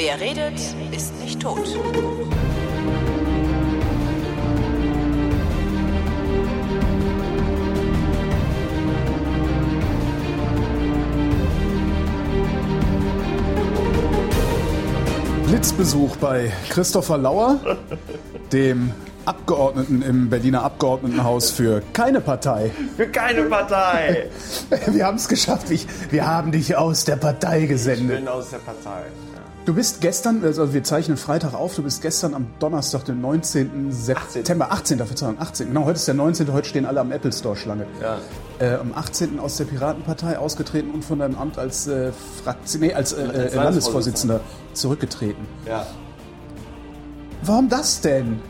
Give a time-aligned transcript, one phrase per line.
[0.00, 0.54] Wer redet,
[0.92, 1.58] ist nicht tot.
[15.48, 17.58] Blitzbesuch bei Christopher Lauer,
[18.52, 18.92] dem
[19.24, 22.70] Abgeordneten im Berliner Abgeordnetenhaus für keine Partei.
[22.96, 24.30] Für keine Partei.
[24.86, 25.72] Wir haben es geschafft.
[25.72, 28.20] Ich, wir haben dich aus der Partei gesendet.
[28.20, 29.02] Ich bin aus der Partei.
[29.68, 33.92] Du bist gestern, also wir zeichnen Freitag auf, du bist gestern am Donnerstag, den 19.
[33.92, 34.96] September, 18.
[34.96, 35.66] Verzeihung, 18.
[35.66, 36.50] Genau, heute ist der 19.
[36.54, 37.86] Heute stehen alle am Apple Store Schlange.
[38.00, 38.16] Ja.
[38.60, 39.38] Äh, am 18.
[39.38, 42.12] aus der Piratenpartei ausgetreten und von deinem Amt als, äh,
[42.42, 44.40] Fraktion, nee, als, äh, Als äh, Landesvorsitzender
[44.72, 45.46] zurückgetreten.
[45.66, 45.86] Ja.
[47.42, 48.40] Warum das denn?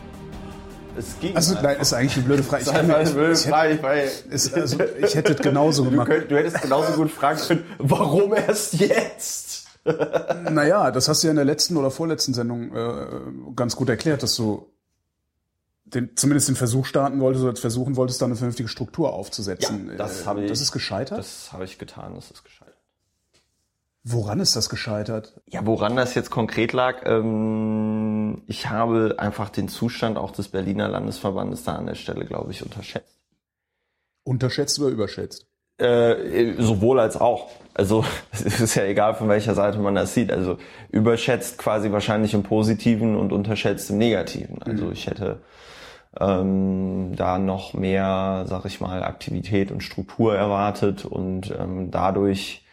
[0.97, 1.35] Es ging.
[1.35, 2.61] Also, nein, ist eigentlich eine blöde Frage.
[2.61, 6.07] Ist einfach eine blöde ich, hätte, Frage, ist, also, ich hätte es genauso du, gemacht.
[6.07, 9.48] könnt, du hättest genauso gut fragen können, warum erst jetzt?
[10.51, 14.23] Naja, das hast du ja in der letzten oder vorletzten Sendung äh, ganz gut erklärt,
[14.23, 14.67] dass du
[15.85, 19.89] den, zumindest den Versuch starten wolltest oder versuchen wolltest, da eine vernünftige Struktur aufzusetzen.
[19.91, 21.17] Ja, das Äh, habe ich- Das ist gescheitert?
[21.19, 22.75] Das habe ich getan, das ist gescheitert.
[24.03, 25.41] Woran ist das gescheitert?
[25.47, 30.87] Ja, woran das jetzt konkret lag, ähm, ich habe einfach den Zustand auch des Berliner
[30.87, 33.17] Landesverbandes da an der Stelle, glaube ich, unterschätzt.
[34.23, 35.47] Unterschätzt oder überschätzt?
[35.77, 37.49] Äh, sowohl als auch.
[37.79, 40.33] Also es ist ja egal, von welcher Seite man das sieht.
[40.33, 40.57] Also
[40.91, 44.61] überschätzt quasi wahrscheinlich im Positiven und unterschätzt im Negativen.
[44.61, 45.39] Also ich hätte
[46.19, 52.65] ähm, da noch mehr, sag ich mal, Aktivität und Struktur erwartet und ähm, dadurch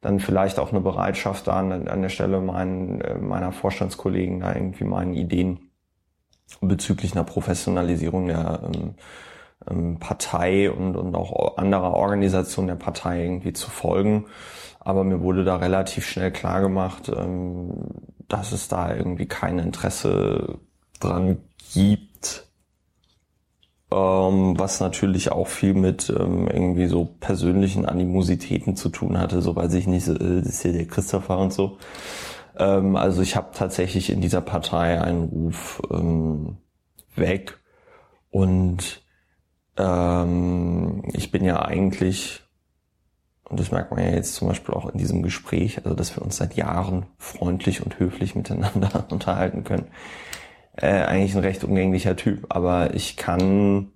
[0.00, 4.54] dann vielleicht auch eine Bereitschaft da an, an der Stelle meinen, äh, meiner Vorstandskollegen da
[4.54, 5.70] irgendwie meinen Ideen
[6.60, 8.94] bezüglich einer Professionalisierung der ähm,
[9.70, 14.26] ähm, Partei und, und auch anderer Organisationen der Partei irgendwie zu folgen.
[14.80, 17.72] Aber mir wurde da relativ schnell klar gemacht, ähm,
[18.28, 20.58] dass es da irgendwie kein Interesse
[20.98, 21.38] dran
[21.72, 22.48] gibt.
[23.92, 29.74] Ähm, was natürlich auch viel mit irgendwie so persönlichen Animositäten zu tun hatte, so weiß
[29.74, 31.78] ich nicht, äh, das ist hier der Christopher und so.
[32.54, 35.80] Also ich habe tatsächlich in dieser Partei einen Ruf
[37.16, 37.58] weg
[38.30, 39.01] und
[39.76, 42.42] ähm, ich bin ja eigentlich,
[43.48, 46.22] und das merkt man ja jetzt zum Beispiel auch in diesem Gespräch, also dass wir
[46.22, 49.88] uns seit Jahren freundlich und höflich miteinander unterhalten können,
[50.76, 52.46] äh, eigentlich ein recht umgänglicher Typ.
[52.48, 53.92] Aber ich kann,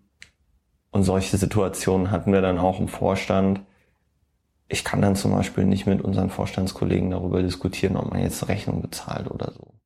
[0.91, 3.61] und solche Situationen hatten wir dann auch im Vorstand,
[4.69, 8.83] ich kann dann zum Beispiel nicht mit unseren Vorstandskollegen darüber diskutieren, ob man jetzt Rechnung
[8.83, 9.77] bezahlt oder so.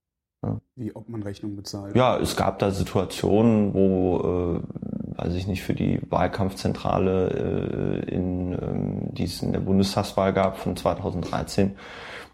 [0.75, 1.95] Wie, ob man Rechnung bezahlt?
[1.95, 8.53] Ja, es gab da Situationen, wo, äh, weiß ich nicht, für die Wahlkampfzentrale, äh, in,
[8.53, 11.77] ähm, die es in der Bundestagswahl gab von 2013,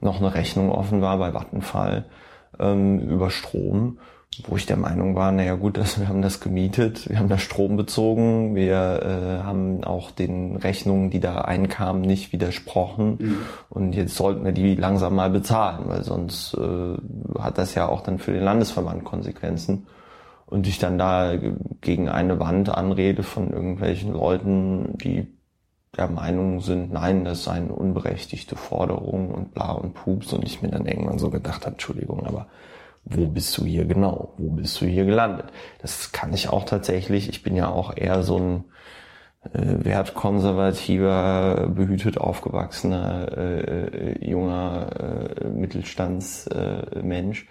[0.01, 2.05] noch eine Rechnung offen war bei Vattenfall
[2.61, 3.99] ähm, über Strom,
[4.47, 7.39] wo ich der Meinung war, naja gut, also wir haben das gemietet, wir haben da
[7.39, 13.19] Strom bezogen, wir äh, haben auch den Rechnungen, die da einkamen, nicht widersprochen.
[13.71, 18.03] Und jetzt sollten wir die langsam mal bezahlen, weil sonst äh, hat das ja auch
[18.03, 19.87] dann für den Landesverband Konsequenzen
[20.47, 21.35] und ich dann da
[21.81, 25.27] gegen eine Wand anrede von irgendwelchen Leuten, die
[25.97, 30.63] der Meinung sind, nein, das sei eine unberechtigte Forderung und bla und pups und ich
[30.63, 32.49] mir dann irgendwann so gedacht habe, Entschuldigung, aber
[33.05, 34.35] wo bist du hier genau?
[34.37, 35.47] Wo bist du hier gelandet?
[35.81, 37.29] Das kann ich auch tatsächlich.
[37.29, 38.65] Ich bin ja auch eher so ein
[39.53, 44.89] äh, wertkonservativer, behütet aufgewachsener äh, äh, junger
[45.41, 47.43] äh, Mittelstandsmensch.
[47.43, 47.47] Äh.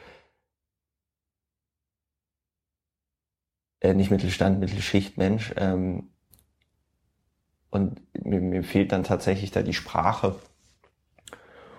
[3.81, 5.53] Äh, nicht Mittelstand, Mittelschichtmensch.
[5.57, 6.09] Ähm,
[7.69, 10.35] und mir, mir fehlt dann tatsächlich da die Sprache,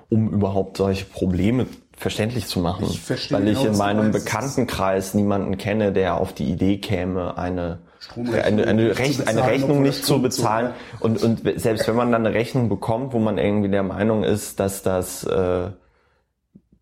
[0.08, 2.86] um überhaupt solche Probleme verständlich zu machen.
[2.88, 4.10] Ich verstehe weil ich genau, in meinem.
[4.12, 7.80] Bekanntenkreis niemanden kenne, der auf die Idee käme, eine
[8.14, 10.74] eine, eine, Rech bezahlen, eine Rechnung nicht zu bezahlen.
[11.00, 14.60] Und, und selbst wenn man dann eine Rechnung bekommt, wo man irgendwie der Meinung ist,
[14.60, 15.70] dass das äh,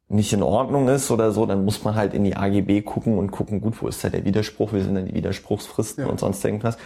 [0.08, 3.30] nicht in Ordnung ist oder so, dann muss man halt in die AGB gucken und
[3.30, 6.10] gucken, gut, wo ist da der Widerspruch, wie sind denn die Widerspruchsfristen Ja.
[6.10, 6.76] und sonst irgendwas.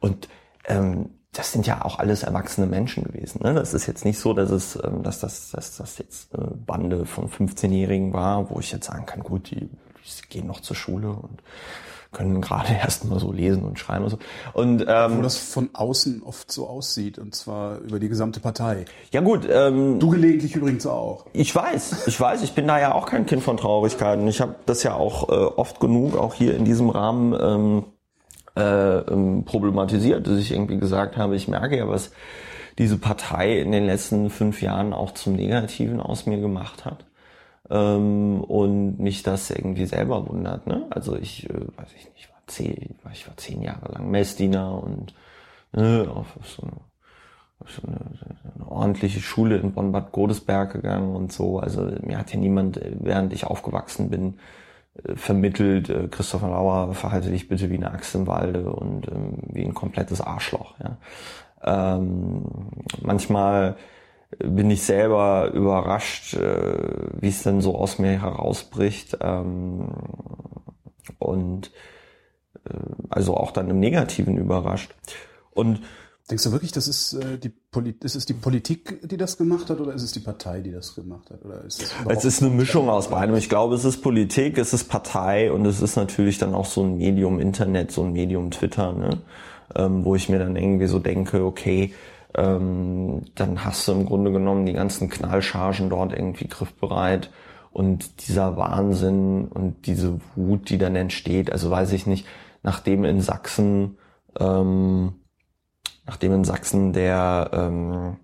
[0.00, 0.28] Und
[0.66, 3.40] ähm, das sind ja auch alles erwachsene Menschen gewesen.
[3.42, 3.54] Ne?
[3.54, 7.06] Das ist jetzt nicht so, dass es, ähm, dass das, dass das jetzt eine Bande
[7.06, 11.10] von 15-Jährigen war, wo ich jetzt sagen kann, gut, die, die gehen noch zur Schule
[11.10, 11.42] und
[12.14, 14.18] können gerade erst mal so lesen und schreiben und so.
[14.54, 18.86] Und Wo ähm, das von außen oft so aussieht, und zwar über die gesamte Partei.
[19.12, 21.26] ja gut, ähm, Du gelegentlich übrigens auch.
[21.34, 24.26] Ich weiß, ich weiß, ich bin da ja auch kein Kind von Traurigkeiten.
[24.28, 27.84] Ich habe das ja auch äh, oft genug, auch hier in diesem Rahmen ähm,
[28.56, 32.12] äh, ähm, problematisiert, dass ich irgendwie gesagt habe, ich merke ja, was
[32.78, 37.04] diese Partei in den letzten fünf Jahren auch zum Negativen aus mir gemacht hat.
[37.70, 40.66] Ähm, und mich das irgendwie selber wundert.
[40.66, 40.86] Ne?
[40.90, 45.14] Also ich, äh, weiß ich nicht, war zehn, ich war zehn Jahre lang Messdiener und
[45.72, 46.72] ne, auf so eine,
[47.60, 47.98] auf so eine,
[48.54, 51.58] eine ordentliche Schule in Bonn-Bad Godesberg gegangen und so.
[51.58, 54.38] Also mir hat ja niemand, äh, während ich aufgewachsen bin,
[55.02, 59.38] äh, vermittelt, äh, Christopher Lauer, verhalte dich bitte wie eine Axt im Walde und ähm,
[59.52, 60.74] wie ein komplettes Arschloch.
[60.78, 60.98] Ja.
[61.96, 62.44] Ähm,
[63.00, 63.76] manchmal
[64.38, 66.78] bin ich selber überrascht, äh,
[67.20, 69.18] wie es denn so aus mir herausbricht.
[69.20, 69.88] Ähm,
[71.18, 71.70] und
[72.64, 72.74] äh,
[73.10, 74.94] also auch dann im Negativen überrascht.
[75.52, 75.80] Und
[76.30, 79.68] Denkst du wirklich, das ist, äh, die Poli ist es die Politik, die das gemacht
[79.68, 81.44] hat, oder ist es die Partei, die das gemacht hat?
[81.44, 83.36] Oder ist es, es ist eine Mischung aus beidem.
[83.36, 86.82] Ich glaube, es ist Politik, es ist Partei und es ist natürlich dann auch so
[86.82, 89.18] ein Medium Internet, so ein Medium Twitter, ne?
[89.74, 91.92] ähm, wo ich mir dann irgendwie so denke, okay,
[92.34, 97.30] dann hast du im Grunde genommen die ganzen Knallchargen dort irgendwie griffbereit
[97.72, 102.26] und dieser Wahnsinn und diese Wut, die dann entsteht, also weiß ich nicht,
[102.62, 103.98] nachdem in Sachsen,
[104.38, 105.14] ähm,
[106.06, 108.16] nachdem in Sachsen der ähm,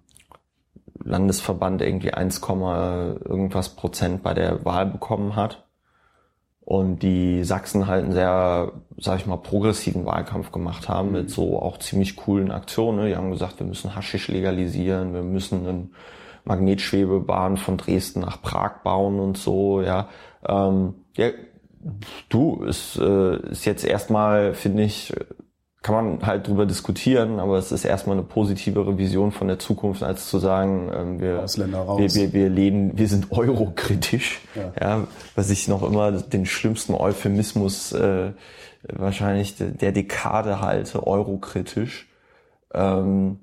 [1.03, 5.67] Landesverband irgendwie 1, irgendwas Prozent bei der Wahl bekommen hat,
[6.71, 11.61] und die Sachsen halt einen sehr, sag ich mal, progressiven Wahlkampf gemacht haben mit so
[11.61, 13.09] auch ziemlich coolen Aktionen.
[13.09, 15.89] Die haben gesagt, wir müssen Haschisch legalisieren, wir müssen eine
[16.45, 20.07] Magnetschwebebahn von Dresden nach Prag bauen und so, ja.
[20.47, 21.31] Ähm, ja
[22.29, 25.13] du, ist, äh, ist jetzt erstmal, finde ich,
[25.83, 30.03] kann man halt drüber diskutieren, aber es ist erstmal eine positivere Vision von der Zukunft,
[30.03, 31.43] als zu sagen, ähm, wir,
[31.99, 34.73] wir, wir, wir lehnen, wir sind eurokritisch, ja.
[34.79, 35.07] ja.
[35.35, 38.33] was ich noch immer den schlimmsten Euphemismus äh,
[38.83, 42.09] wahrscheinlich der Dekade halte, eurokritisch.
[42.75, 43.41] Ähm,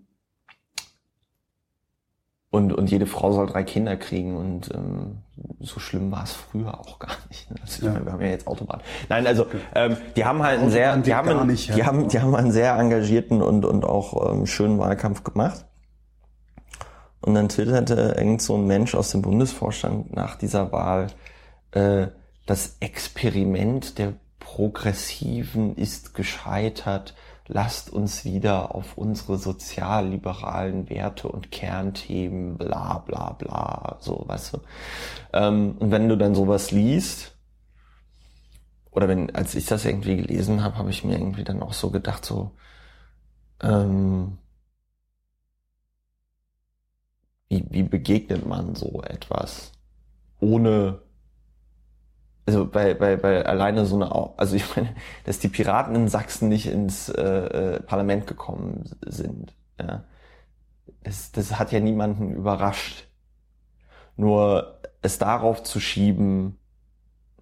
[2.50, 5.18] und, und jede Frau soll drei Kinder kriegen und ähm,
[5.60, 7.50] so schlimm war es früher auch gar nicht.
[7.50, 7.58] Ne?
[7.62, 7.94] Also, ja.
[7.94, 8.82] meine, wir haben ja jetzt Autobahn.
[9.10, 9.46] Nein, also
[9.76, 11.76] ähm, die haben halt einen sehr, die haben, einen, nicht, ja.
[11.76, 15.66] die haben, die haben einen sehr engagierten und und auch ähm, schönen Wahlkampf gemacht.
[17.22, 21.08] Und dann twitterte irgend so ein Mensch aus dem Bundesvorstand nach dieser Wahl,
[21.72, 22.08] äh,
[22.46, 27.16] das Experiment der Progressiven ist gescheitert
[27.48, 34.60] lasst uns wieder auf unsere sozialliberalen Werte und Kernthemen, bla bla bla, so, weißt du.
[35.34, 37.36] Ähm, und wenn du dann sowas liest,
[38.92, 41.92] oder wenn, als ich das irgendwie gelesen habe, habe ich mir irgendwie dann auch so
[41.92, 42.52] gedacht, so,
[43.62, 44.38] ähm,
[47.48, 49.72] wie, wie begegnet man so etwas,
[50.40, 51.02] ohne
[52.48, 54.96] also bei, bei, bei alleine so eine, also ich meine,
[55.26, 60.04] dass die Piraten in Sachsen nicht ins äh, äh, Parlament gekommen sind, ja,
[61.04, 63.08] das, das hat ja niemanden überrascht.
[64.16, 66.58] Nur es darauf zu schieben,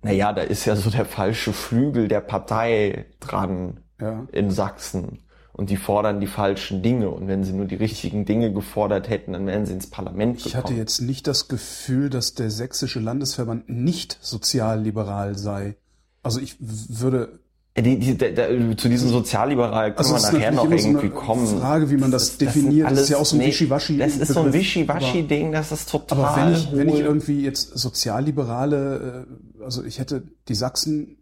[0.01, 4.25] na ja, da ist ja so der falsche Flügel der Partei dran ja.
[4.31, 5.24] in Sachsen
[5.57, 7.09] und die fordern die falschen Dinge.
[7.09, 10.49] Und wenn sie nur die richtigen Dinge gefordert hätten, dann wären sie ins Parlament gekommen.
[10.49, 15.75] Ich hatte jetzt nicht das Gefühl, dass der sächsische Landesverband nicht sozialliberal sei.
[16.23, 17.39] Also ich würde
[17.77, 18.47] die, die, da, da,
[18.77, 21.59] zu diesem Sozialliberal können also wir nachher noch irgendwie so kommen.
[21.59, 23.97] Frage, wie man das, das definiert, das, ist ja auch so ein nee, Wischiwaschi.
[23.97, 26.19] Das ist so ein Wischiwaschi-Ding, das ist total.
[26.19, 29.25] Aber wenn ich, wenn ich irgendwie jetzt Sozialliberale,
[29.59, 31.17] äh, also ich hätte die Sachsen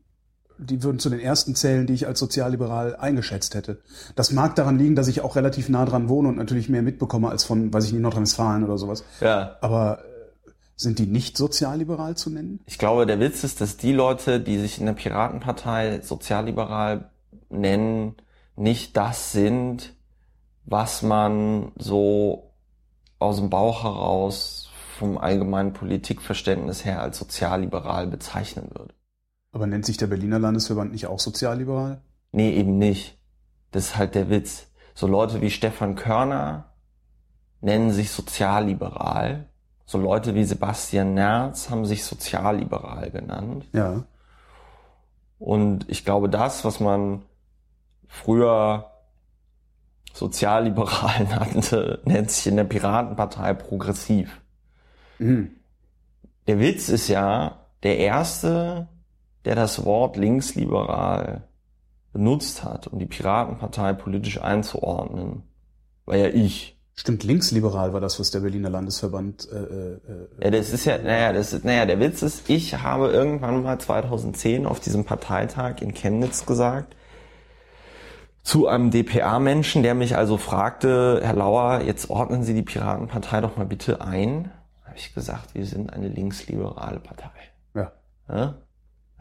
[0.63, 3.81] die würden zu den ersten zählen, die ich als sozialliberal eingeschätzt hätte.
[4.15, 7.29] Das mag daran liegen, dass ich auch relativ nah dran wohne und natürlich mehr mitbekomme
[7.29, 9.03] als von, weiß ich nicht, Nordrhein-Westfalen oder sowas.
[9.21, 9.57] Ja.
[9.61, 12.59] Aber äh, sind die nicht sozialliberal zu nennen?
[12.65, 17.09] Ich glaube, der Witz ist, dass die Leute, die sich in der Piratenpartei sozialliberal
[17.49, 18.15] nennen,
[18.55, 19.93] nicht das sind,
[20.65, 22.51] was man so
[23.19, 28.93] aus dem Bauch heraus vom allgemeinen Politikverständnis her als sozialliberal bezeichnen würde.
[29.53, 32.01] Aber nennt sich der Berliner Landesverband nicht auch sozialliberal?
[32.31, 33.17] Nee, eben nicht.
[33.71, 34.67] Das ist halt der Witz.
[34.95, 36.73] So Leute wie Stefan Körner
[37.61, 39.47] nennen sich sozialliberal.
[39.85, 43.67] So Leute wie Sebastian Nerz haben sich sozialliberal genannt.
[43.73, 44.03] Ja.
[45.37, 47.21] Und ich glaube, das, was man
[48.07, 48.91] früher
[50.13, 54.41] sozialliberal nannte, nennt sich in der Piratenpartei progressiv.
[55.19, 55.51] Mhm.
[56.47, 58.87] Der Witz ist ja, der erste
[59.45, 61.43] der das Wort linksliberal
[62.13, 65.43] benutzt hat, um die Piratenpartei politisch einzuordnen,
[66.05, 66.77] war ja ich.
[66.95, 69.49] Stimmt, linksliberal war das, was der Berliner Landesverband.
[69.51, 69.99] Äh, äh,
[70.43, 73.79] ja, das ist ja, naja, das ist, naja, der Witz ist, ich habe irgendwann mal
[73.79, 76.95] 2010 auf diesem Parteitag in Chemnitz gesagt,
[78.43, 83.57] zu einem DPA-Menschen, der mich also fragte, Herr Lauer, jetzt ordnen Sie die Piratenpartei doch
[83.57, 84.51] mal bitte ein.
[84.85, 87.31] habe ich gesagt, wir sind eine linksliberale Partei.
[87.73, 87.91] Ja.
[88.29, 88.55] Ja?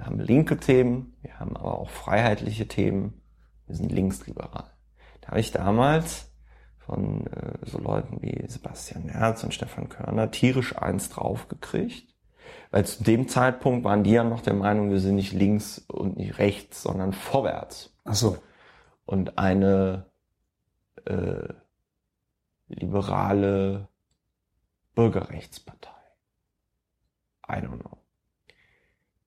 [0.03, 3.23] Wir haben linke Themen, wir haben aber auch freiheitliche Themen.
[3.69, 4.69] Wir sind linksliberal.
[5.21, 6.29] Da habe ich damals
[6.81, 12.17] von äh, so Leuten wie Sebastian Merz und Stefan Körner tierisch eins draufgekriegt.
[12.73, 16.17] Weil zu dem Zeitpunkt waren die ja noch der Meinung, wir sind nicht links und
[16.17, 17.97] nicht rechts, sondern vorwärts.
[18.03, 18.39] Ach so.
[19.07, 20.11] Und eine
[21.05, 21.47] äh,
[22.67, 23.87] liberale
[24.97, 25.91] Bürgerrechtspartei.
[27.49, 28.02] I don't know.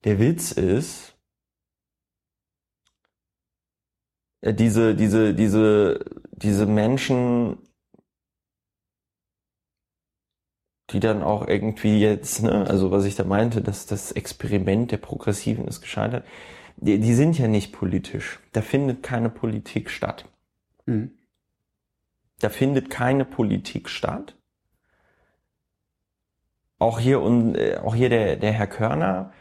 [0.06, 1.18] Der Witz ist,
[4.42, 7.58] äh, diese, diese, diese, diese Menschen,
[10.92, 14.98] die dann auch irgendwie jetzt, ne, also was ich da meinte, dass das Experiment der
[14.98, 16.24] Progressiven ist gescheitert,
[16.78, 18.40] die, die sind ja nicht politisch.
[18.52, 20.26] Da findet keine Politik statt.
[20.86, 21.18] Mhm.
[22.40, 24.36] Da findet keine Politik statt.
[26.78, 29.34] Auch hier und äh, auch hier der der Herr Körner.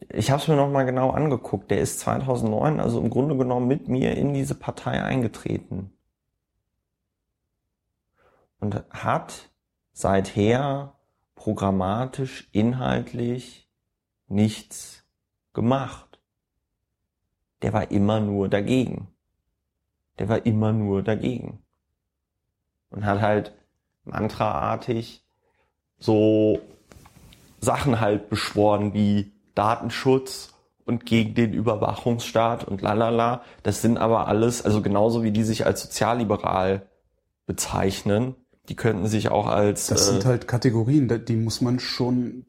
[0.00, 1.70] Ich habe es mir noch mal genau angeguckt.
[1.70, 5.92] Der ist 2009, also im Grunde genommen mit mir in diese Partei eingetreten
[8.60, 9.50] und hat
[9.92, 10.98] seither
[11.34, 13.68] programmatisch, inhaltlich
[14.28, 15.04] nichts
[15.52, 16.20] gemacht.
[17.62, 19.08] Der war immer nur dagegen.
[20.18, 21.62] Der war immer nur dagegen
[22.90, 23.54] und hat halt
[24.04, 25.24] mantraartig
[25.98, 26.60] so
[27.60, 33.42] Sachen halt beschworen wie Datenschutz und gegen den Überwachungsstaat und lalala.
[33.64, 36.86] Das sind aber alles, also genauso wie die sich als sozialliberal
[37.46, 38.36] bezeichnen,
[38.68, 39.88] die könnten sich auch als.
[39.88, 42.46] Das sind halt Kategorien, die muss man schon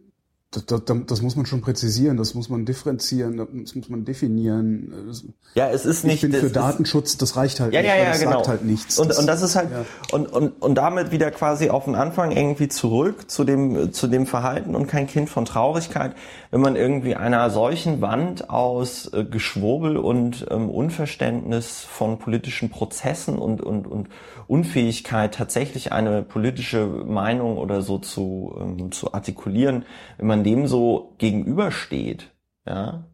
[0.51, 5.11] das, das, das, muss man schon präzisieren, das muss man differenzieren, das muss man definieren.
[5.55, 6.23] Ja, es ist nicht.
[6.23, 8.31] Ich bin für Datenschutz, das reicht halt ja, nicht, ja, ja, das genau.
[8.31, 8.97] sagt halt nichts.
[8.97, 9.85] Und, das, und das ist halt ja.
[10.13, 14.25] und, und und damit wieder quasi auf den Anfang irgendwie zurück zu dem zu dem
[14.25, 16.15] Verhalten und kein Kind von Traurigkeit,
[16.51, 23.37] wenn man irgendwie einer solchen Wand aus äh, Geschwurbel und ähm, Unverständnis von politischen Prozessen
[23.37, 24.07] und und und
[24.47, 29.83] Unfähigkeit tatsächlich eine politische Meinung oder so zu ähm, zu artikulieren,
[30.17, 32.31] wenn man dem so gegenübersteht,
[32.65, 33.05] ja,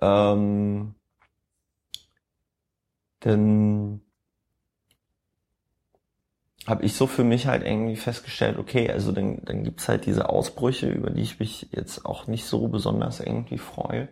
[0.00, 0.94] ähm,
[3.20, 4.00] dann
[6.66, 10.28] habe ich so für mich halt irgendwie festgestellt, okay, also dann, dann gibt's halt diese
[10.28, 14.08] Ausbrüche, über die ich mich jetzt auch nicht so besonders irgendwie freue.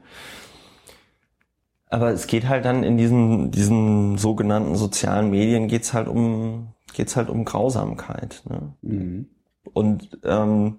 [1.88, 7.16] Aber es geht halt dann in diesen, diesen sogenannten sozialen Medien geht's halt um, geht's
[7.16, 8.42] halt um Grausamkeit.
[8.48, 8.74] Ne?
[8.82, 9.28] Mhm.
[9.72, 10.78] Und ähm,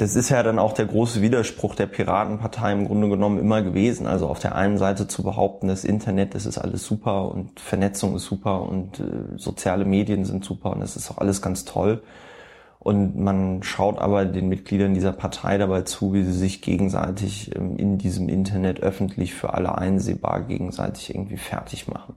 [0.00, 4.06] das ist ja dann auch der große Widerspruch der Piratenpartei im Grunde genommen immer gewesen.
[4.06, 8.16] Also auf der einen Seite zu behaupten, das Internet, das ist alles super und Vernetzung
[8.16, 12.02] ist super und äh, soziale Medien sind super und das ist auch alles ganz toll.
[12.78, 17.76] Und man schaut aber den Mitgliedern dieser Partei dabei zu, wie sie sich gegenseitig ähm,
[17.76, 22.16] in diesem Internet öffentlich für alle einsehbar gegenseitig irgendwie fertig machen.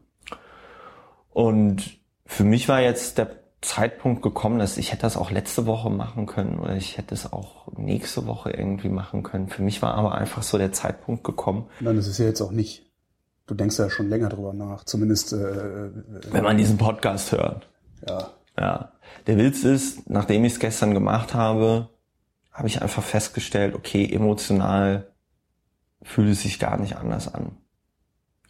[1.32, 5.90] Und für mich war jetzt der Zeitpunkt gekommen, dass ich hätte das auch letzte Woche
[5.90, 9.48] machen können oder ich hätte es auch nächste Woche irgendwie machen können.
[9.48, 11.68] Für mich war aber einfach so der Zeitpunkt gekommen.
[11.80, 12.86] Nein, das ist ja jetzt auch nicht.
[13.48, 15.34] Du denkst ja schon länger drüber nach, zumindest.
[15.34, 15.90] Äh,
[16.32, 17.68] Wenn man diesen Podcast hört.
[18.08, 18.30] ja.
[18.58, 18.92] Ja.
[19.26, 21.90] Der Witz ist, nachdem ich es gestern gemacht habe,
[22.52, 25.08] habe ich einfach festgestellt, okay, emotional
[26.04, 27.58] fühlt es sich gar nicht anders an.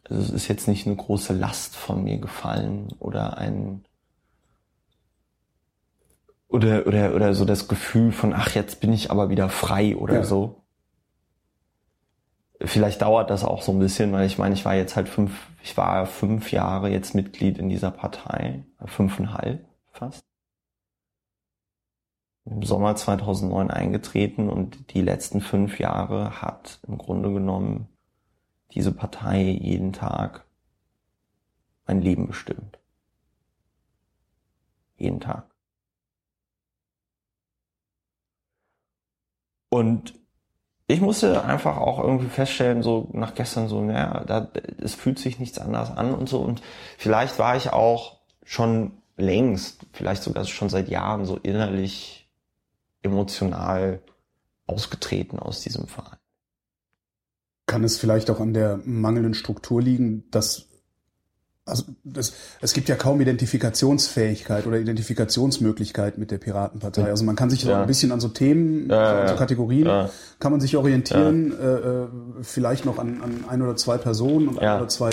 [0.10, 3.86] Also es ist jetzt nicht eine große Last von mir gefallen oder ein
[6.54, 10.16] oder oder oder so das Gefühl von ach jetzt bin ich aber wieder frei oder
[10.16, 10.24] Ja.
[10.24, 10.64] so.
[12.62, 15.48] Vielleicht dauert das auch so ein bisschen, weil ich meine, ich war jetzt halt fünf,
[15.64, 20.24] ich war fünf Jahre jetzt Mitglied in dieser Partei, fünfeinhalb fast.
[22.46, 27.88] Im Sommer 2009 eingetreten und die letzten fünf Jahre hat im Grunde genommen
[28.74, 30.46] diese Partei jeden Tag
[31.86, 32.80] mein Leben bestimmt.
[34.98, 35.53] Jeden Tag.
[39.74, 40.14] Und
[40.86, 45.40] ich musste einfach auch irgendwie feststellen, so nach gestern so, naja, da, es fühlt sich
[45.40, 46.42] nichts anders an und so.
[46.42, 46.62] Und
[47.00, 52.30] vielleicht war ich auch schon längst, vielleicht sogar schon seit Jahren so innerlich
[53.02, 54.04] emotional
[54.68, 56.20] ausgetreten aus diesem Verein.
[57.66, 60.70] Kann es vielleicht auch an der mangelnden Struktur liegen, dass
[61.66, 67.06] also das, es gibt ja kaum Identifikationsfähigkeit oder Identifikationsmöglichkeit mit der Piratenpartei.
[67.06, 67.82] Also man kann sich so Ja.
[67.82, 69.36] ein bisschen an so Themen, Ja, so, ja, an so.
[69.36, 72.08] Kategorien, kann man sich orientieren, äh, äh,
[72.42, 75.10] vielleicht noch an, an ein oder zwei Personen und ein oder zwei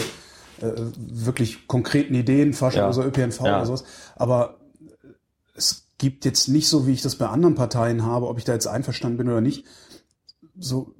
[0.61, 2.89] äh, wirklich konkreten Ideen, Fahrstuhl Ja.
[2.91, 3.85] oder ÖPNV oder sowas.
[4.17, 4.57] Aber
[5.55, 8.53] es gibt jetzt nicht so, wie ich das bei anderen Parteien habe, ob ich da
[8.55, 9.65] jetzt einverstanden bin oder nicht,
[10.59, 10.95] so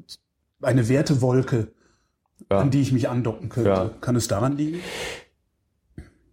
[0.63, 1.73] eine Wertewolke,
[2.49, 3.95] an die ich mich andocken könnte.
[4.01, 4.81] Kann es daran liegen?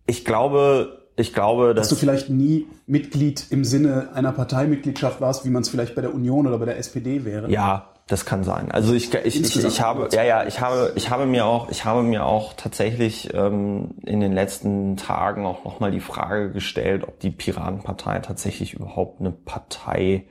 [0.08, 5.46] Ich glaube, ich glaube, Dass dass du vielleicht nie Mitglied im Sinne einer Parteimitgliedschaft warst,
[5.46, 7.50] wie man es vielleicht bei der Union oder bei der SPD wäre.
[7.50, 8.72] Ja, das kann sein.
[8.72, 11.84] Also ich, ich, ich, ich habe, ja, ja, ich habe, ich habe mir auch, ich
[11.84, 17.20] habe mir auch tatsächlich ähm, in den letzten Tagen auch nochmal die Frage gestellt, ob
[17.20, 20.26] die Piratenpartei tatsächlich überhaupt eine Partei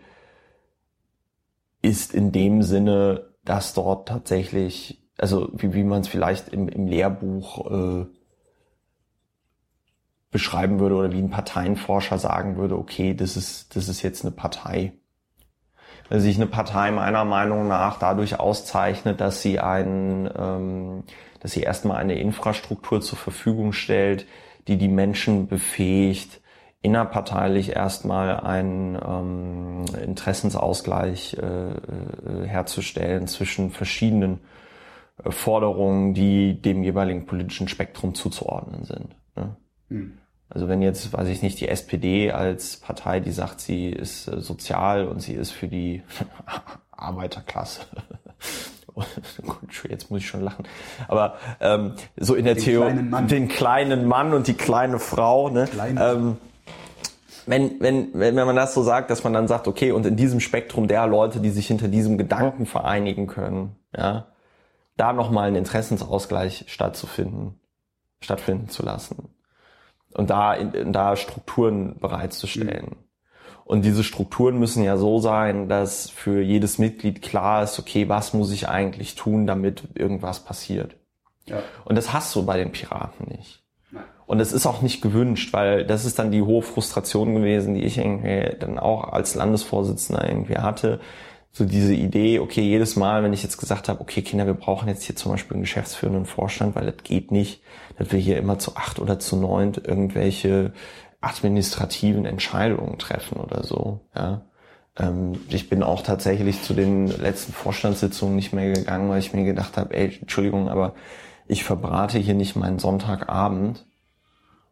[1.83, 6.87] ist in dem Sinne, dass dort tatsächlich, also wie, wie man es vielleicht im, im
[6.87, 8.06] Lehrbuch äh,
[10.37, 14.33] beschreiben würde oder wie ein Parteienforscher sagen würde, okay, das ist, das ist jetzt eine
[14.33, 14.93] Partei
[16.09, 21.02] weil sich eine Partei meiner Meinung nach dadurch auszeichnet, dass sie einen, ähm,
[21.40, 24.26] dass sie erstmal eine Infrastruktur zur Verfügung stellt,
[24.69, 26.40] die die Menschen befähigt,
[26.83, 34.40] innerparteilich erstmal einen ähm, Interessensausgleich äh, äh, herzustellen zwischen verschiedenen
[35.25, 39.16] äh, Forderungen, die dem jeweiligen politischen Spektrum zuzuordnen sind.
[39.35, 39.57] Ne?
[39.88, 40.19] Hm.
[40.49, 44.41] Also wenn jetzt, weiß ich nicht, die SPD als Partei, die sagt, sie ist äh,
[44.41, 46.03] sozial und sie ist für die
[46.93, 47.83] Arbeiterklasse.
[49.43, 50.67] Gut, jetzt muss ich schon lachen.
[51.09, 55.50] Aber ähm, so in der Den Theorie, kleinen den kleinen Mann und die kleine Frau,
[55.50, 55.69] ne?
[55.79, 56.38] Ähm,
[57.45, 60.17] wenn, wenn, wenn, wenn man das so sagt, dass man dann sagt, okay, und in
[60.17, 64.29] diesem Spektrum der Leute, die sich hinter diesem Gedanken vereinigen können, ja,
[64.97, 67.61] da nochmal einen Interessensausgleich stattzufinden,
[68.21, 69.29] stattfinden zu lassen
[70.16, 72.96] und da, in, da Strukturen bereitzustellen.
[73.64, 78.32] Und diese Strukturen müssen ja so sein, dass für jedes Mitglied klar ist, okay, was
[78.32, 80.96] muss ich eigentlich tun, damit irgendwas passiert.
[81.46, 81.58] Ja.
[81.85, 83.62] Und das hast du bei den Piraten nicht.
[84.26, 87.84] Und es ist auch nicht gewünscht, weil das ist dann die hohe Frustration gewesen, die
[87.84, 91.00] ich irgendwie dann auch als Landesvorsitzender irgendwie hatte.
[91.52, 94.88] So diese Idee, okay, jedes Mal, wenn ich jetzt gesagt habe, okay, Kinder, wir brauchen
[94.88, 97.62] jetzt hier zum Beispiel einen geschäftsführenden Vorstand, weil das geht nicht,
[97.99, 100.73] dass wir hier immer zu acht oder zu neunt irgendwelche
[101.21, 104.43] administrativen Entscheidungen treffen oder so, ja.
[104.99, 109.45] Ähm, ich bin auch tatsächlich zu den letzten Vorstandssitzungen nicht mehr gegangen, weil ich mir
[109.45, 110.95] gedacht habe, ey, Entschuldigung, aber
[111.47, 113.87] ich verbrate hier nicht meinen Sonntagabend,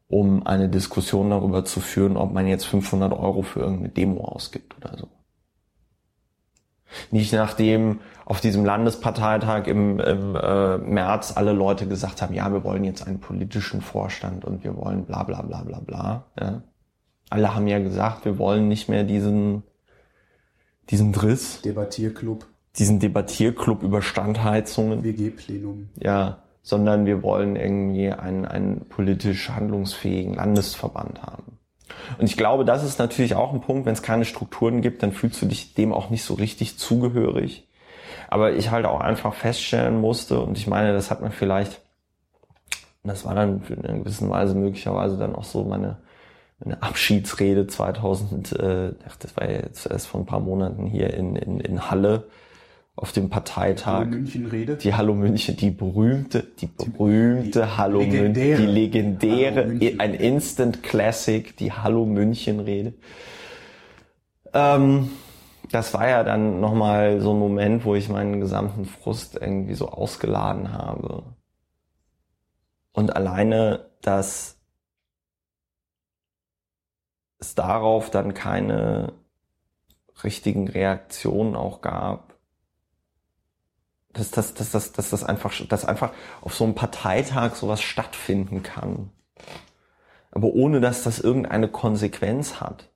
[0.09, 4.77] um eine Diskussion darüber zu führen, ob man jetzt 500 Euro für irgendeine Demo ausgibt
[4.77, 5.09] oder so.
[7.11, 12.65] Nicht nachdem auf diesem Landesparteitag im, im äh, März alle Leute gesagt haben, ja, wir
[12.65, 16.25] wollen jetzt einen politischen Vorstand und wir wollen bla bla bla bla bla.
[16.41, 16.63] Ja.
[17.31, 19.63] Alle haben ja gesagt, wir wollen nicht mehr diesen,
[20.91, 22.47] diesen Driss, Debattierclub,
[22.79, 25.89] diesen Debattierclub über Standheizungen WG-Plenum.
[26.01, 31.54] ja, sondern wir wollen irgendwie einen, einen politisch handlungsfähigen Landesverband haben.
[32.19, 35.13] Und ich glaube, das ist natürlich auch ein Punkt, wenn es keine Strukturen gibt, dann
[35.13, 37.69] fühlst du dich dem auch nicht so richtig zugehörig.
[38.29, 41.81] Aber ich halt auch einfach feststellen musste, und ich meine, das hat man vielleicht,
[43.03, 45.99] das war dann in einer gewissen Weise möglicherweise dann auch so meine,
[46.59, 51.61] meine Abschiedsrede 2000, äh, das war jetzt erst vor ein paar Monaten hier in, in,
[51.61, 52.25] in Halle
[52.97, 54.07] auf dem Parteitag.
[54.53, 54.77] Rede.
[54.77, 60.01] Die Hallo München, die berühmte, die berühmte die Hallo München, die legendäre, Hallo München.
[60.01, 62.95] ein Instant Classic, die Hallo München Rede.
[64.53, 65.11] Ähm,
[65.73, 69.89] das war ja dann nochmal so ein Moment, wo ich meinen gesamten Frust irgendwie so
[69.89, 71.25] ausgeladen habe.
[72.93, 74.61] Und alleine, dass
[77.41, 79.15] es darauf dann keine
[80.23, 82.34] richtigen Reaktionen auch gab,
[84.15, 88.63] dass, dass, dass, dass, dass das einfach, dass einfach auf so einem Parteitag sowas stattfinden
[88.63, 89.11] kann.
[90.31, 92.91] Aber ohne dass das irgendeine Konsequenz hat.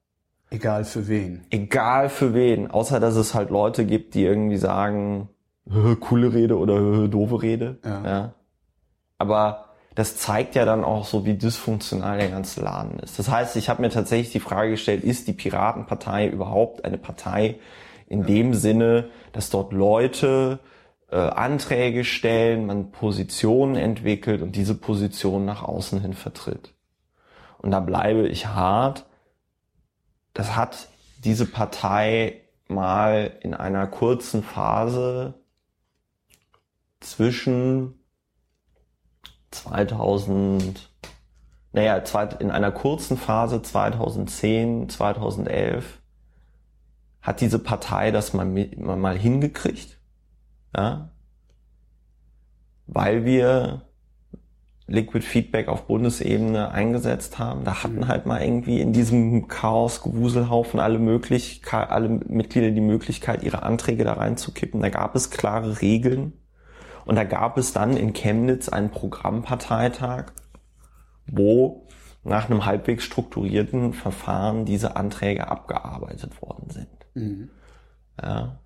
[0.50, 1.44] Egal für wen.
[1.50, 2.70] Egal für wen.
[2.70, 5.28] Außer dass es halt Leute gibt, die irgendwie sagen,
[5.68, 7.78] "Hö, coole Rede oder "Hö, doofe Rede.
[7.85, 8.35] Ja.
[9.18, 13.18] Aber das zeigt ja dann auch so, wie dysfunktional der ganze Laden ist.
[13.18, 17.59] Das heißt, ich habe mir tatsächlich die Frage gestellt, ist die Piratenpartei überhaupt eine Partei
[18.07, 20.61] in dem Sinne, dass dort Leute
[21.11, 26.75] äh, Anträge stellen, man Positionen entwickelt und diese Position nach außen hin vertritt.
[27.59, 29.07] Und da bleibe ich hart.
[30.35, 30.88] Das hat
[31.25, 35.35] diese Partei mal in einer kurzen Phase
[37.01, 37.99] zwischen
[39.51, 40.90] 2000,
[41.73, 42.03] naja,
[42.38, 46.01] in einer kurzen Phase 2010, 2011
[47.21, 49.98] hat diese Partei das mal mal hingekriegt,
[50.79, 51.11] ja,
[52.87, 53.83] weil wir
[54.87, 57.64] Liquid Feedback auf Bundesebene eingesetzt haben.
[57.64, 63.43] Da hatten halt mal irgendwie in diesem Chaos Gewuselhaufen alle möglich, alle Mitglieder die Möglichkeit,
[63.43, 64.81] ihre Anträge da reinzukippen.
[64.81, 66.33] Da gab es klare Regeln.
[67.05, 70.33] Und da gab es dann in Chemnitz einen Programmparteitag,
[71.27, 71.87] wo
[72.25, 76.88] nach einem halbwegs strukturierten Verfahren diese Anträge abgearbeitet worden sind.
[77.14, 77.51] Mhm.
[78.23, 78.59] Ja.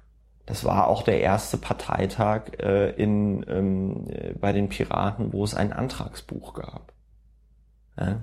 [0.47, 5.55] Das war auch der erste Parteitag äh, in, ähm, äh, bei den Piraten, wo es
[5.55, 6.93] ein Antragsbuch gab.
[7.99, 8.21] Ja.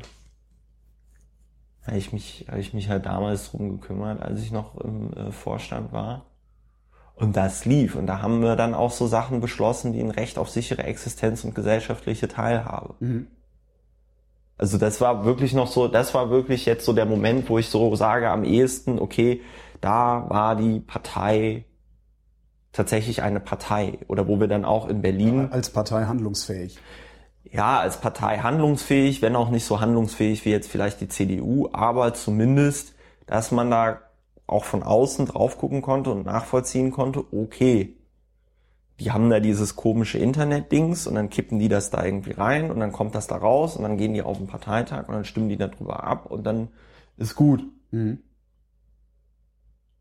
[1.88, 5.32] Habe ich mich, habe ich mich halt damals drum gekümmert, als ich noch im äh,
[5.32, 6.26] Vorstand war.
[7.16, 7.96] Und das lief.
[7.96, 11.44] Und da haben wir dann auch so Sachen beschlossen, die ein Recht auf sichere Existenz
[11.44, 12.96] und gesellschaftliche Teilhabe.
[13.00, 13.28] Mhm.
[14.58, 17.70] Also das war wirklich noch so, das war wirklich jetzt so der Moment, wo ich
[17.70, 19.42] so sage am ehesten, okay,
[19.80, 21.64] da war die Partei
[22.72, 26.78] tatsächlich eine Partei oder wo wir dann auch in Berlin als Partei handlungsfähig.
[27.52, 32.14] Ja, als Partei handlungsfähig, wenn auch nicht so handlungsfähig wie jetzt vielleicht die CDU, aber
[32.14, 32.94] zumindest,
[33.26, 34.02] dass man da
[34.46, 37.96] auch von außen drauf gucken konnte und nachvollziehen konnte, okay,
[39.00, 42.80] die haben da dieses komische Internet-Dings und dann kippen die das da irgendwie rein und
[42.80, 45.50] dann kommt das da raus und dann gehen die auf den Parteitag und dann stimmen
[45.50, 46.68] die darüber ab und dann
[47.18, 47.64] ist gut.
[47.92, 48.20] Mhm.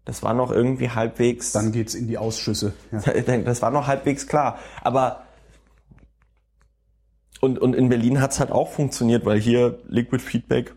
[0.08, 1.52] Das war noch irgendwie halbwegs.
[1.52, 2.72] Dann geht's in die Ausschüsse.
[2.92, 3.02] Ja.
[3.44, 4.58] Das war noch halbwegs klar.
[4.82, 5.24] Aber
[7.42, 10.74] und, und in Berlin hat's halt auch funktioniert, weil hier Liquid Feedback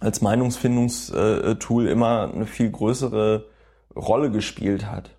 [0.00, 3.46] als Meinungsfindungstool immer eine viel größere
[3.94, 5.12] Rolle gespielt hat.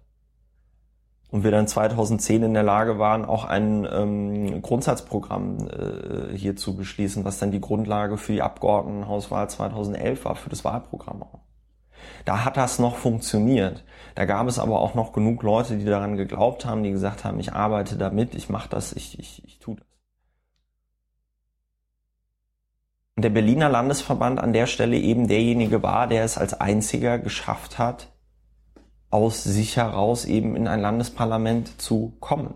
[1.32, 6.76] Und wir dann 2010 in der Lage waren, auch ein ähm, Grundsatzprogramm äh, hier zu
[6.76, 11.47] beschließen, was dann die Grundlage für die Abgeordnetenhauswahl 2011 war, für das Wahlprogramm auch.
[12.26, 13.84] Da hat das noch funktioniert.
[14.16, 17.40] Da gab es aber auch noch genug Leute, die daran geglaubt haben, die gesagt haben,
[17.40, 19.88] ich arbeite damit, ich mache das, ich, ich, ich tue das.
[23.16, 27.80] Und der Berliner Landesverband an der Stelle eben derjenige war, der es als einziger geschafft
[27.80, 28.10] hat,
[29.10, 32.54] aus sich heraus eben in ein Landesparlament zu kommen.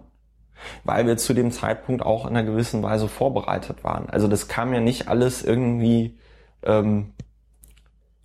[0.84, 4.10] Weil wir zu dem Zeitpunkt auch in einer gewissen Weise vorbereitet waren.
[4.12, 6.20] Also das kam ja nicht alles irgendwie
[6.64, 7.14] ähm,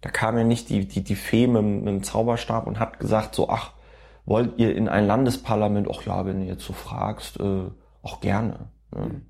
[0.07, 3.35] da kam ja nicht die, die, die Fee mit, mit dem Zauberstab und hat gesagt
[3.35, 3.73] so, ach,
[4.25, 5.89] wollt ihr in ein Landesparlament?
[5.93, 7.65] Ach ja, wenn du jetzt so fragst, äh,
[8.03, 8.71] auch gerne.
[8.95, 9.01] Ne?
[9.01, 9.23] Mhm.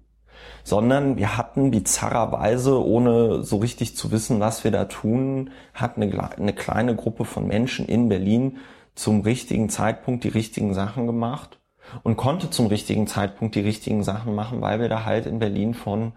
[0.64, 6.30] Sondern wir hatten bizarrerweise, ohne so richtig zu wissen, was wir da tun, hat eine,
[6.36, 8.58] eine kleine Gruppe von Menschen in Berlin
[8.94, 11.58] zum richtigen Zeitpunkt die richtigen Sachen gemacht
[12.02, 15.72] und konnte zum richtigen Zeitpunkt die richtigen Sachen machen, weil wir da halt in Berlin
[15.72, 16.12] von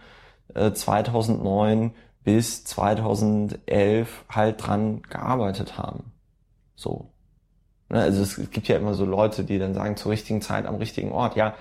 [0.53, 6.11] äh, 2009 bis 2011 halt dran gearbeitet haben.
[6.75, 7.11] So.
[7.89, 10.75] Ne, also es gibt ja immer so Leute, die dann sagen, zur richtigen Zeit am
[10.75, 11.35] richtigen Ort.
[11.35, 11.55] Ja,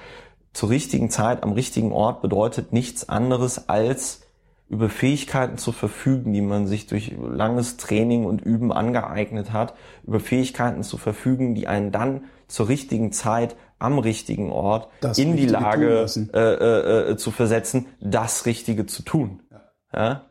[0.53, 4.23] zur richtigen Zeit am richtigen Ort bedeutet nichts anderes als
[4.69, 10.21] über Fähigkeiten zu verfügen, die man sich durch langes Training und Üben angeeignet hat, über
[10.21, 15.47] Fähigkeiten zu verfügen, die einen dann zur richtigen Zeit am richtigen Ort das in die
[15.47, 19.43] Lage äh, äh, äh, zu versetzen, das Richtige zu tun.
[19.51, 19.61] Ja.
[19.95, 20.25] ja?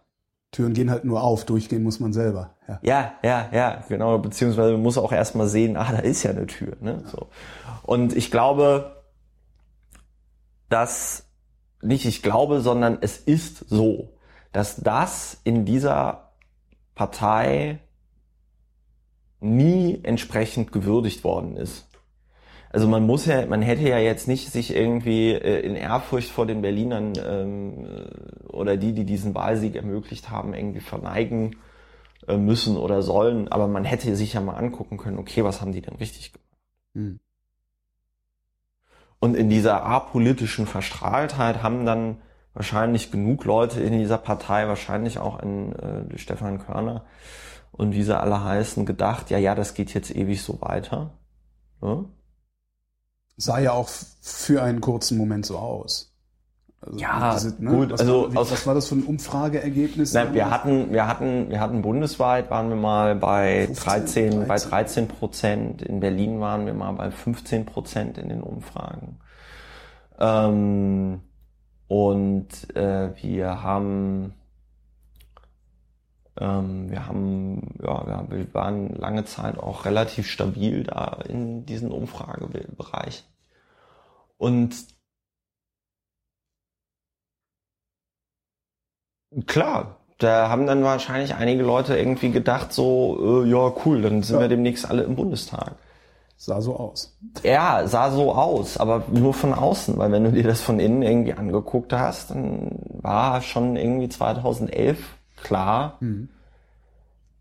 [0.51, 2.55] Türen gehen halt nur auf, durchgehen muss man selber.
[2.67, 4.17] Ja, ja, ja, ja genau.
[4.17, 6.77] Beziehungsweise man muss auch erstmal sehen, ah, da ist ja eine Tür.
[6.79, 7.03] Ne?
[7.05, 7.27] So.
[7.83, 9.03] Und ich glaube,
[10.69, 11.27] dass,
[11.81, 14.13] nicht ich glaube, sondern es ist so,
[14.51, 16.31] dass das in dieser
[16.95, 17.79] Partei
[19.39, 21.87] nie entsprechend gewürdigt worden ist.
[22.69, 26.45] Also man muss ja, man hätte ja jetzt nicht sich irgendwie äh, in Ehrfurcht vor
[26.45, 31.56] den Berlinern ähm, äh, oder die, die diesen Wahlsieg ermöglicht haben, irgendwie verneigen
[32.27, 33.47] äh, müssen oder sollen.
[33.47, 36.47] Aber man hätte sich ja mal angucken können, okay, was haben die denn richtig gemacht?
[36.93, 37.19] Hm.
[39.19, 42.17] Und in dieser apolitischen Verstrahltheit haben dann
[42.53, 47.06] wahrscheinlich genug Leute in dieser Partei, wahrscheinlich auch in äh, Stefan Körner
[47.71, 51.12] und wie sie alle heißen, gedacht, ja, ja, das geht jetzt ewig so weiter.
[51.82, 52.06] Ja?
[53.38, 53.89] Sah ja auch
[54.21, 56.13] für einen kurzen Moment so aus.
[56.82, 57.71] Also ja, diese, ne?
[57.71, 57.91] gut.
[57.91, 60.13] Was also war, wie, was war das für ein Umfrageergebnis?
[60.13, 64.47] Nein, wir hatten, wir hatten, wir hatten bundesweit waren wir mal bei 15, 13, 13,
[64.47, 65.82] bei 13 Prozent.
[65.82, 69.19] In Berlin waren wir mal bei 15 Prozent in den Umfragen.
[70.19, 71.21] Ähm,
[71.88, 74.34] und äh, wir haben
[76.39, 83.23] wir haben, ja, wir waren lange Zeit auch relativ stabil da in diesen Umfragebereich.
[84.38, 84.76] Und
[89.47, 94.36] klar, da haben dann wahrscheinlich einige Leute irgendwie gedacht, so, äh, ja, cool, dann sind
[94.36, 94.41] ja.
[94.41, 95.76] wir demnächst alle im Bundestag.
[96.39, 97.17] Sah so aus.
[97.43, 101.02] Ja, sah so aus, aber nur von außen, weil wenn du dir das von innen
[101.02, 105.97] irgendwie angeguckt hast, dann war schon irgendwie 2011 klar.
[106.02, 106.30] Mhm.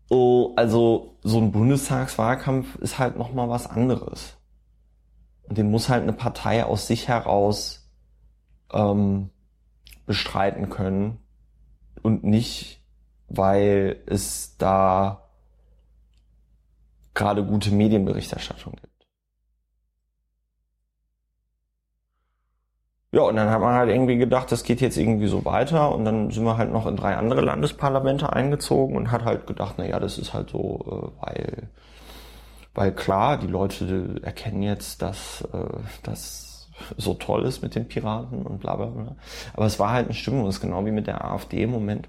[0.09, 4.37] Oh, also so ein Bundestagswahlkampf ist halt noch mal was anderes.
[5.43, 7.89] Und den muss halt eine Partei aus sich heraus
[8.71, 9.29] ähm,
[10.05, 11.19] bestreiten können
[12.01, 12.81] und nicht,
[13.27, 15.29] weil es da
[17.13, 18.86] gerade gute Medienberichterstattung gibt.
[23.17, 26.05] Ja, und dann hat man halt irgendwie gedacht, das geht jetzt irgendwie so weiter und
[26.05, 29.87] dann sind wir halt noch in drei andere Landesparlamente eingezogen und hat halt gedacht, na
[29.87, 31.69] ja, das ist halt so, äh, weil,
[32.75, 38.45] weil klar, die Leute erkennen jetzt, dass äh, das so toll ist mit den Piraten
[38.45, 39.15] und bla bla bla.
[39.53, 42.07] Aber es war halt eine Stimmung, das ist genau wie mit der AfD im Moment.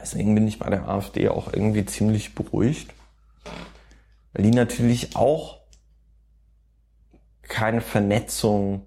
[0.00, 2.90] Deswegen bin ich bei der AfD auch irgendwie ziemlich beruhigt,
[4.32, 5.58] weil die natürlich auch
[7.42, 8.85] keine Vernetzung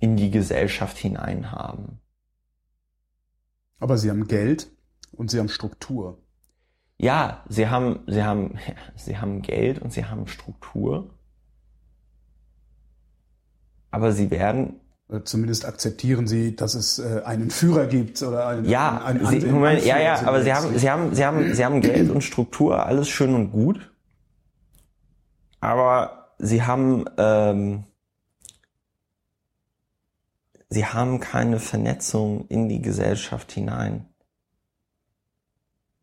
[0.00, 2.00] in die Gesellschaft hinein haben.
[3.80, 4.70] Aber sie haben Geld
[5.12, 6.18] und sie haben Struktur.
[6.96, 8.58] Ja, sie haben, sie haben,
[8.96, 11.10] sie haben Geld und sie haben Struktur.
[13.90, 14.80] Aber sie werden
[15.24, 19.46] Zumindest akzeptieren sie, dass es äh, einen Führer gibt oder einen, ja, einen, einen, sie,
[19.46, 22.84] Moment, ja, ja, aber sie haben, sie haben, sie haben, sie haben Geld und Struktur,
[22.84, 23.90] alles schön und gut.
[25.60, 27.84] Aber sie haben ähm,
[30.68, 34.06] sie haben keine Vernetzung in die Gesellschaft hinein.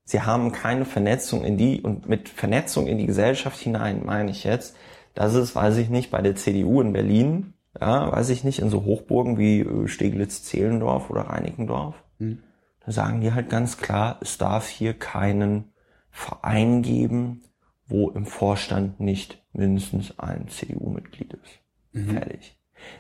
[0.04, 4.44] Sie haben keine Vernetzung in die, und mit Vernetzung in die Gesellschaft hinein meine ich
[4.44, 4.76] jetzt,
[5.16, 8.70] dass es, weiß ich nicht, bei der CDU in Berlin, ja, weiß ich nicht, in
[8.70, 12.44] so Hochburgen wie äh, Steglitz-Zehlendorf oder Reinickendorf, hm.
[12.86, 15.74] da sagen die halt ganz klar, es darf hier keinen
[16.12, 17.42] Verein geben,
[17.88, 21.60] wo im Vorstand nicht mindestens ein CDU-Mitglied ist.
[21.92, 22.10] Mhm.
[22.10, 22.55] Fertig.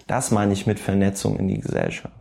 [0.07, 2.13] Das meine ich mit Vernetzung in die Gesellschaft.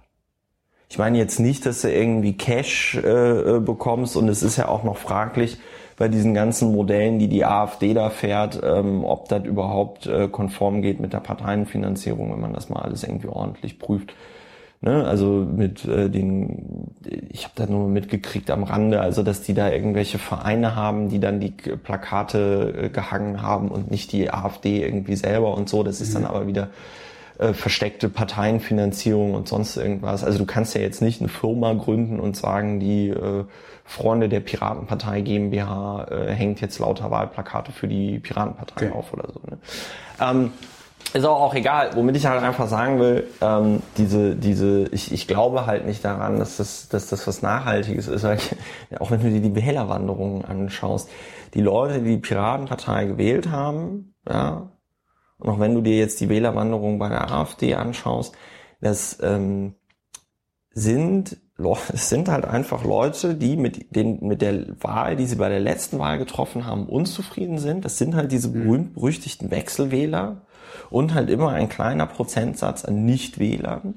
[0.88, 4.68] Ich meine jetzt nicht, dass du irgendwie Cash äh, äh, bekommst und es ist ja
[4.68, 5.58] auch noch fraglich
[5.96, 10.82] bei diesen ganzen Modellen, die die AfD da fährt, ähm, ob das überhaupt äh, konform
[10.82, 14.14] geht mit der Parteienfinanzierung, wenn man das mal alles irgendwie ordentlich prüft.
[14.80, 15.04] Ne?
[15.04, 16.92] Also mit äh, den,
[17.30, 21.20] ich habe da nur mitgekriegt am Rande, also dass die da irgendwelche Vereine haben, die
[21.20, 25.82] dann die Plakate äh, gehangen haben und nicht die AfD irgendwie selber und so.
[25.82, 26.22] Das ist mhm.
[26.22, 26.68] dann aber wieder
[27.38, 30.24] äh, versteckte Parteienfinanzierung und sonst irgendwas.
[30.24, 33.44] Also du kannst ja jetzt nicht eine Firma gründen und sagen, die äh,
[33.84, 38.96] Freunde der Piratenpartei GmbH äh, hängt jetzt lauter Wahlplakate für die Piratenpartei okay.
[38.96, 39.40] auf oder so.
[39.50, 39.58] Ne?
[40.20, 40.52] Ähm,
[41.12, 45.28] ist auch, auch egal, womit ich halt einfach sagen will, ähm, diese, diese, ich, ich
[45.28, 48.56] glaube halt nicht daran, dass das, dass das was Nachhaltiges ist, ich,
[49.00, 51.08] auch wenn du dir die Wählerwanderungen anschaust,
[51.54, 54.70] die Leute, die die Piratenpartei gewählt haben, ja,
[55.38, 58.34] und auch wenn du dir jetzt die Wählerwanderung bei der AfD anschaust,
[58.80, 59.74] das ähm,
[60.70, 61.38] sind
[61.92, 65.60] es sind halt einfach Leute, die mit den mit der Wahl, die sie bei der
[65.60, 67.84] letzten Wahl getroffen haben, unzufrieden sind.
[67.84, 68.52] Das sind halt diese mhm.
[68.64, 70.42] berühmt berüchtigten Wechselwähler
[70.90, 73.94] und halt immer ein kleiner Prozentsatz an Nichtwählern,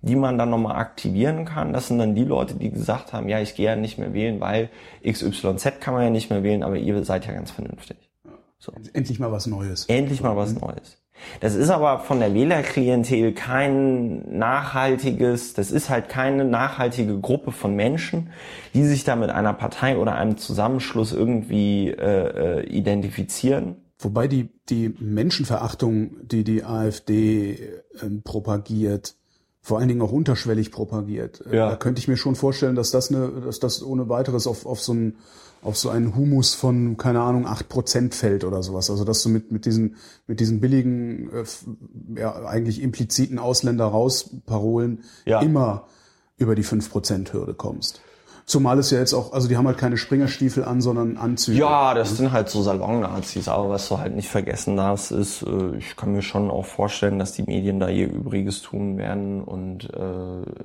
[0.00, 1.72] die man dann nochmal aktivieren kann.
[1.72, 4.40] Das sind dann die Leute, die gesagt haben, ja, ich gehe ja nicht mehr wählen,
[4.40, 4.70] weil
[5.06, 7.96] XYZ kann man ja nicht mehr wählen, aber ihr seid ja ganz vernünftig.
[8.58, 8.72] So.
[8.92, 9.86] Endlich mal was Neues.
[9.86, 10.98] Endlich mal was Neues.
[11.40, 17.74] Das ist aber von der Wählerklientel kein nachhaltiges, das ist halt keine nachhaltige Gruppe von
[17.76, 18.30] Menschen,
[18.74, 23.76] die sich da mit einer Partei oder einem Zusammenschluss irgendwie äh, äh, identifizieren.
[23.98, 27.78] Wobei die, die Menschenverachtung, die die AfD äh,
[28.24, 29.14] propagiert,
[29.62, 31.42] vor allen Dingen auch unterschwellig propagiert.
[31.46, 31.70] Äh, ja.
[31.70, 34.80] Da könnte ich mir schon vorstellen, dass das eine, dass das ohne weiteres auf, auf
[34.80, 35.16] so ein
[35.64, 38.90] auf so einen Humus von, keine Ahnung, acht Prozent fällt oder sowas.
[38.90, 39.96] Also dass du mit, mit diesen,
[40.26, 41.44] mit diesen billigen, äh,
[42.20, 45.40] ja, eigentlich impliziten Ausländer raus Parolen ja.
[45.40, 45.86] immer
[46.36, 48.02] über die fünf Prozent Hürde kommst.
[48.46, 51.58] Zumal es ja jetzt auch, also die haben halt keine Springerstiefel an, sondern Anzüge.
[51.58, 55.76] Ja, das sind halt so Salon-Nazis, aber was du halt nicht vergessen darfst, ist, äh,
[55.78, 59.84] ich kann mir schon auch vorstellen, dass die Medien da ihr Übriges tun werden und
[59.94, 59.98] äh,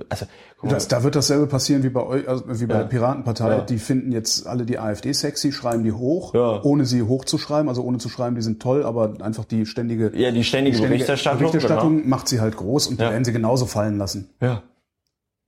[0.10, 0.26] also
[0.62, 2.80] das, da wird dasselbe passieren wie bei euch, also wie bei ja.
[2.82, 3.50] der Piratenpartei.
[3.50, 3.62] Ja.
[3.62, 6.62] Die finden jetzt alle die AfD sexy, schreiben die hoch, ja.
[6.64, 10.32] ohne sie hochzuschreiben, also ohne zu schreiben, die sind toll, aber einfach die ständige, ja,
[10.32, 12.10] die ständige, die ständige Berichterstattung, Berichterstattung genau.
[12.10, 14.32] macht sie halt groß und die werden sie genauso fallen lassen.
[14.42, 14.64] Ja.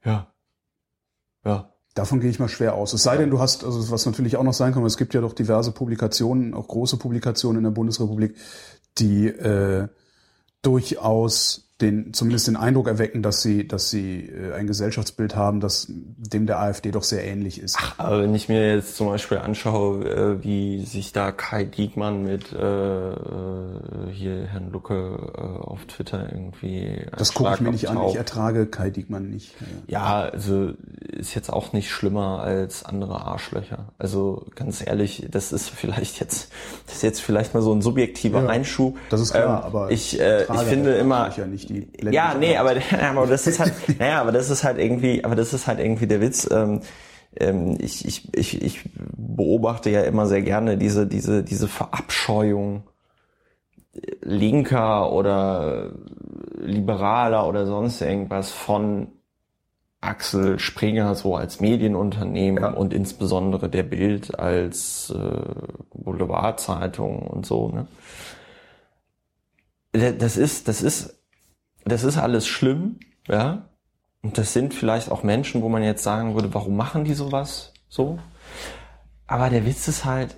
[0.06, 0.28] Ja.
[1.44, 1.72] Ja.
[1.93, 2.93] Davon gehe ich mal schwer aus.
[2.93, 5.21] Es sei denn, du hast, also was natürlich auch noch sein kann, es gibt ja
[5.21, 8.36] doch diverse Publikationen, auch große Publikationen in der Bundesrepublik,
[8.97, 9.88] die äh,
[10.62, 15.88] durchaus den zumindest den Eindruck erwecken, dass sie, dass sie äh, ein Gesellschaftsbild haben, das
[15.89, 17.78] dem der AfD doch sehr ähnlich ist.
[17.80, 22.24] Ach, aber wenn ich mir jetzt zum Beispiel anschaue, äh, wie sich da Kai Diekmann
[22.24, 23.15] mit äh,
[24.12, 24.94] hier Herrn Lucke
[25.36, 27.06] äh, auf Twitter irgendwie.
[27.17, 27.98] Das gucke ich mir nicht an.
[28.08, 29.54] Ich ertrage Kai Diekmann nicht.
[29.88, 30.24] Ja.
[30.24, 30.72] ja, also
[31.08, 33.89] ist jetzt auch nicht schlimmer als andere Arschlöcher.
[33.98, 36.52] Also ganz ehrlich, das ist vielleicht jetzt,
[36.86, 38.98] das ist jetzt vielleicht mal so ein subjektiver ja, Einschub.
[39.10, 41.32] Das ist klar, ähm, aber ich, äh, ich finde immer.
[41.38, 45.23] Ja die ja, nee, aber, aber das ist halt, naja, aber das ist halt irgendwie,
[45.23, 46.49] aber das ist halt irgendwie der Witz.
[46.51, 46.81] Ähm,
[47.39, 48.81] ähm, ich, ich, ich, ich
[49.15, 52.84] beobachte ja immer sehr gerne diese, diese, diese Verabscheuung
[54.21, 55.91] linker oder
[56.57, 59.07] liberaler oder sonst irgendwas von
[60.01, 62.71] Axel Springer so als Medienunternehmen ja.
[62.71, 65.41] und insbesondere der Bild als äh,
[65.93, 67.69] Boulevardzeitung und so.
[67.69, 67.88] Ne?
[69.93, 71.20] Das ist, das ist
[71.86, 73.70] das ist alles schlimm, ja.
[74.22, 77.74] Und das sind vielleicht auch Menschen, wo man jetzt sagen würde, warum machen die sowas
[77.89, 78.20] so?
[79.26, 80.38] Aber der Witz ist halt,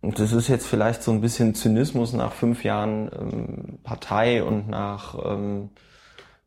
[0.00, 4.68] und das ist jetzt vielleicht so ein bisschen Zynismus nach fünf Jahren ähm, Partei und
[4.68, 5.70] nach, ähm,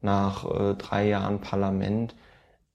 [0.02, 2.16] nach äh, drei Jahren Parlament.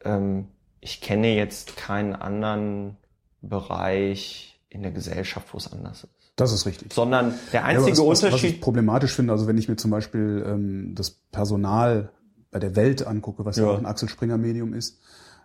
[0.05, 0.49] Ähm,
[0.81, 2.99] ich kenne jetzt keinen anderen
[3.40, 6.13] Bereich in der Gesellschaft, wo es anders ist.
[6.37, 6.92] Das ist richtig.
[6.92, 8.33] Sondern der einzige ja, was, Unterschied.
[8.33, 12.11] Was ich problematisch finde, also wenn ich mir zum Beispiel ähm, das Personal
[12.51, 15.01] bei der Welt angucke, was ja, auch ein Axel Springer Medium ist,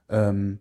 [0.10, 0.60] ähm,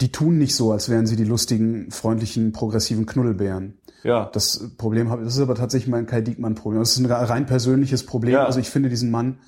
[0.00, 3.78] die tun nicht so, als wären sie die lustigen, freundlichen, progressiven Knuddelbären.
[4.02, 4.30] Ja.
[4.32, 6.80] Das Problem habe, das ist aber tatsächlich mein Kai Diekmann Problem.
[6.80, 8.34] Das ist ein rein persönliches Problem.
[8.34, 8.44] Ja.
[8.44, 9.38] Also ich finde diesen Mann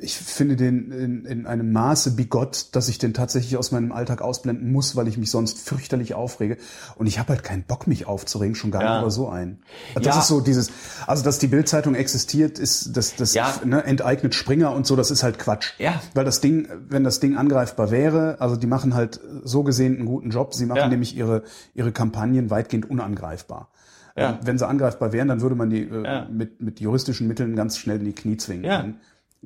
[0.00, 4.22] ich finde den in, in einem Maße bigott, dass ich den tatsächlich aus meinem Alltag
[4.22, 6.56] ausblenden muss, weil ich mich sonst fürchterlich aufrege.
[6.96, 8.94] Und ich habe halt keinen Bock, mich aufzuregen, schon gar ja.
[8.94, 9.58] nicht über so ein.
[9.94, 10.18] Das ja.
[10.18, 10.70] ist so dieses,
[11.06, 13.54] also dass die Bildzeitung existiert, ist das, das ja.
[13.64, 15.72] ne, enteignet Springer und so, das ist halt Quatsch.
[15.78, 16.00] Ja.
[16.14, 20.06] Weil das Ding, wenn das Ding angreifbar wäre, also die machen halt so gesehen einen
[20.06, 23.70] guten Job, sie machen nämlich ihre, ihre Kampagnen weitgehend unangreifbar.
[24.16, 24.38] Ja.
[24.42, 27.98] Wenn sie angreifbar wären, dann würde man die äh, mit, mit juristischen Mitteln ganz schnell
[27.98, 28.64] in die Knie zwingen.
[28.64, 28.84] Ja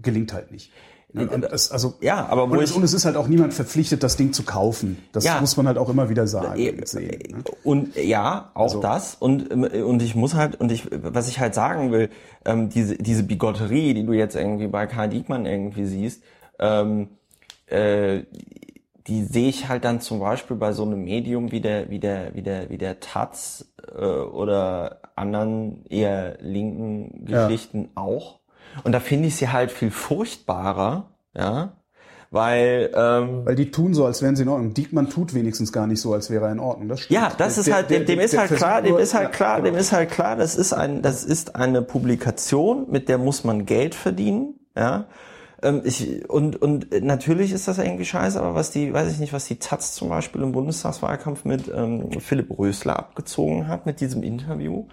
[0.03, 0.73] gelingt halt nicht.
[1.15, 4.03] Und es, also, ja, aber wo und, es, und es ist halt auch niemand verpflichtet,
[4.03, 4.99] das Ding zu kaufen.
[5.13, 6.61] Das ja, muss man halt auch immer wieder sagen.
[6.61, 7.45] Äh, sehen, ne?
[7.65, 9.15] Und ja, auch also, das.
[9.15, 12.11] Und, und ich muss halt, und ich, was ich halt sagen will,
[12.45, 16.23] ähm, diese, diese Bigotterie, die du jetzt irgendwie bei Karl Diekmann irgendwie siehst,
[16.59, 17.09] ähm,
[17.69, 18.25] äh,
[19.07, 22.35] die sehe ich halt dann zum Beispiel bei so einem Medium wie der, wie der,
[22.35, 27.89] wie der, wie der Taz äh, oder anderen eher linken Geschichten ja.
[27.95, 28.41] auch
[28.85, 31.73] und da finde ich sie halt viel furchtbarer, ja,
[32.31, 34.75] weil ähm, weil die tun so, als wären sie in Ordnung.
[34.75, 36.89] Diekmann tut wenigstens gar nicht so, als wäre er in Ordnung.
[36.89, 37.19] Das stimmt.
[37.19, 39.63] Ja, das der, ist halt dem, dem der, ist halt klar, dem ist halt klar,
[39.63, 43.65] dem ist halt klar, das ist ein das ist eine Publikation, mit der muss man
[43.65, 45.07] Geld verdienen, ja.
[45.63, 49.33] Ähm, ich, und, und natürlich ist das irgendwie scheiße, aber was die, weiß ich nicht,
[49.33, 54.23] was die Taz zum Beispiel im Bundestagswahlkampf mit ähm, Philipp Rösler abgezogen hat mit diesem
[54.23, 54.87] Interview,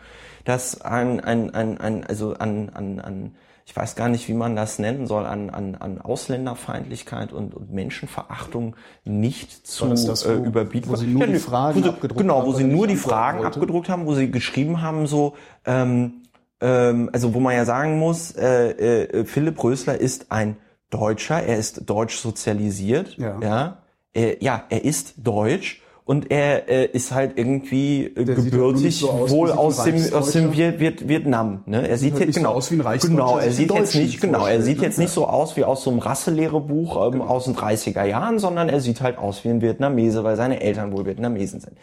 [0.44, 3.36] dass ein, ein, ein, ein also an, an, an
[3.68, 7.74] ich weiß gar nicht, wie man das nennen soll, an, an, an Ausländerfeindlichkeit und, und
[7.74, 10.92] Menschenverachtung nicht zu das, äh, überbieten.
[10.92, 13.40] Wo sie nur ja, die Fragen wo sie, abgedruckt Genau, wo sie nur die Fragen
[13.40, 13.56] wollte.
[13.58, 15.34] abgedruckt haben, wo sie geschrieben haben, so,
[15.66, 16.22] ähm,
[16.62, 20.58] ähm, also wo man ja sagen muss, äh, äh, Philipp Rösler ist ein
[20.92, 23.78] Deutscher, er ist deutsch sozialisiert, ja, ja,
[24.14, 29.32] äh, ja er ist deutsch und er äh, ist halt irgendwie äh, gebürtig so aus,
[29.32, 31.64] wohl aus dem aus dem Viet, Viet, Vietnam.
[31.66, 31.88] Ne?
[31.88, 34.46] Er sieht, sieht jetzt genau so aus wie ein genau, er sieht jetzt nicht genau,
[34.46, 37.26] er sieht jetzt nicht so aus wie aus so einem Rasselehrebuch ähm, genau.
[37.26, 40.92] aus den 30er Jahren, sondern er sieht halt aus wie ein Vietnamese, weil seine Eltern
[40.92, 41.78] wohl Vietnamesen sind.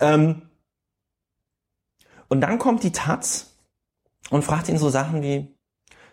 [0.00, 0.42] Ähm,
[2.28, 3.58] und dann kommt die Taz
[4.30, 5.54] und fragt ihn so Sachen wie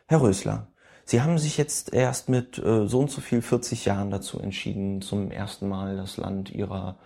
[0.07, 0.67] Herr Rösler,
[1.05, 5.01] Sie haben sich jetzt erst mit äh, so und so viel 40 Jahren dazu entschieden,
[5.01, 6.97] zum ersten Mal das Land Ihrer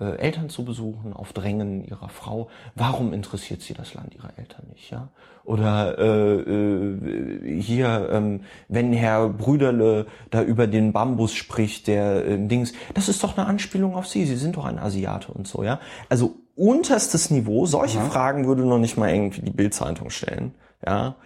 [0.00, 2.48] äh, Eltern zu besuchen, auf Drängen ihrer Frau.
[2.74, 4.90] Warum interessiert sie das Land ihrer Eltern nicht?
[4.90, 5.08] Ja?
[5.44, 12.38] Oder äh, äh, hier, ähm, wenn Herr Brüderle da über den Bambus spricht, der äh,
[12.38, 14.24] Dings, das ist doch eine Anspielung auf Sie.
[14.24, 15.80] Sie sind doch ein Asiate und so, ja.
[16.08, 17.66] Also unterstes Niveau.
[17.66, 18.10] Solche Aha.
[18.10, 20.54] Fragen würde noch nicht mal irgendwie die Bildzeitung stellen,
[20.86, 21.16] ja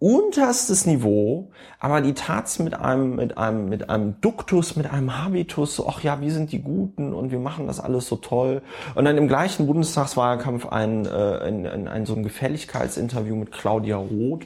[0.00, 5.74] unterstes Niveau, aber die Tats mit einem, mit einem, mit einem Duktus, mit einem Habitus,
[5.74, 8.62] so, ach ja, wir sind die Guten und wir machen das alles so toll.
[8.94, 13.96] Und dann im gleichen Bundestagswahlkampf ein, äh, ein, ein, ein so ein Gefälligkeitsinterview mit Claudia
[13.96, 14.42] Roth.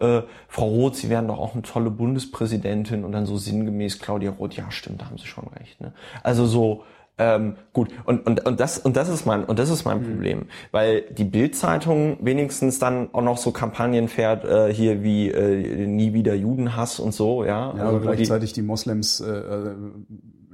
[0.00, 4.32] Äh, Frau Roth, Sie wären doch auch eine tolle Bundespräsidentin und dann so sinngemäß Claudia
[4.32, 5.80] Roth, ja stimmt, da haben Sie schon recht.
[5.80, 5.92] Ne?
[6.24, 6.82] Also so,
[7.18, 10.04] Ähm, gut, und, und, und, das, und das ist mein, und das ist mein mhm.
[10.04, 10.46] Problem.
[10.70, 16.12] Weil die Bild-Zeitung wenigstens dann auch noch so Kampagnen fährt, äh, hier wie äh, nie
[16.12, 17.48] wieder Judenhass und so, ja.
[17.48, 19.74] Ja, also, aber gleichzeitig die, die Moslems äh, äh,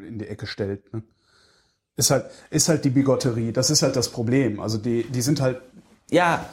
[0.06, 0.92] in die Ecke stellt.
[0.92, 1.02] Ne?
[1.96, 4.60] Ist halt, ist halt die Bigotterie, das ist halt das Problem.
[4.60, 5.60] Also die, die sind halt.
[6.10, 6.46] Ja,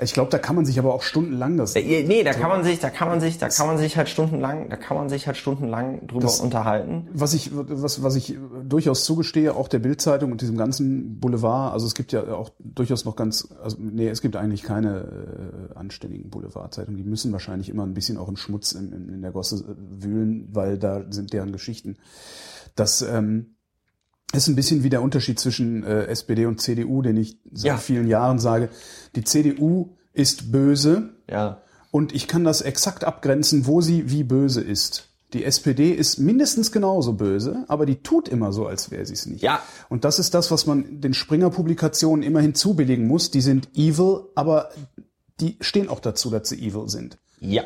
[0.00, 1.74] ich glaube, da kann man sich aber auch stundenlang das.
[1.76, 4.08] Äh, nee, da kann man sich, da kann man sich, da kann man sich halt
[4.08, 7.08] stundenlang, da kann man sich halt stundenlang drüber das, unterhalten.
[7.12, 11.86] Was ich, was, was ich durchaus zugestehe, auch der Bildzeitung und diesem ganzen Boulevard, also
[11.86, 16.30] es gibt ja auch durchaus noch ganz, also nee, es gibt eigentlich keine äh, anständigen
[16.30, 16.96] Boulevardzeitungen.
[16.96, 20.02] Die müssen wahrscheinlich immer ein bisschen auch im Schmutz in, in, in der Gosse äh,
[20.02, 21.96] wühlen, weil da sind deren Geschichten.
[22.74, 23.55] Das ähm,
[24.32, 27.76] ist ein bisschen wie der Unterschied zwischen äh, SPD und CDU, den ich seit ja.
[27.76, 28.68] vielen Jahren sage.
[29.14, 31.10] Die CDU ist böse.
[31.30, 31.62] Ja.
[31.90, 35.08] Und ich kann das exakt abgrenzen, wo sie wie böse ist.
[35.32, 39.26] Die SPD ist mindestens genauso böse, aber die tut immer so, als wäre sie es
[39.26, 39.42] nicht.
[39.42, 39.60] Ja.
[39.88, 43.30] Und das ist das, was man den Springer-Publikationen immer hinzubilligen muss.
[43.30, 44.70] Die sind evil, aber
[45.40, 47.18] die stehen auch dazu, dass sie evil sind.
[47.40, 47.64] Ja.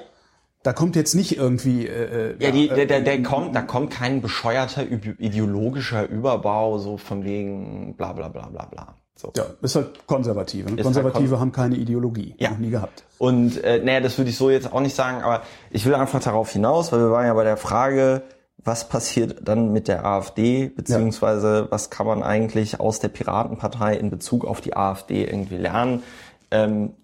[0.63, 1.87] Da kommt jetzt nicht irgendwie.
[1.87, 6.79] Äh, äh ja, die, der, der, der äh, kommt, da kommt kein bescheuerter ideologischer Überbau
[6.79, 8.95] so von wegen bla bla bla bla bla.
[9.17, 9.33] So.
[9.37, 10.71] Ja, ist halt Konservative.
[10.71, 10.83] Ne?
[10.83, 12.35] Konservative halt haben keine Ideologie.
[12.39, 12.51] Ja.
[12.51, 13.05] Noch nie gehabt.
[13.19, 16.23] Und äh, naja, das würde ich so jetzt auch nicht sagen, aber ich will einfach
[16.23, 18.23] darauf hinaus, weil wir waren ja bei der Frage,
[18.57, 21.71] was passiert dann mit der AfD, beziehungsweise ja.
[21.71, 26.03] was kann man eigentlich aus der Piratenpartei in Bezug auf die AfD irgendwie lernen.
[26.51, 26.95] Ähm,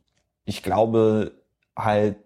[0.45, 1.33] ich glaube
[1.77, 2.17] halt,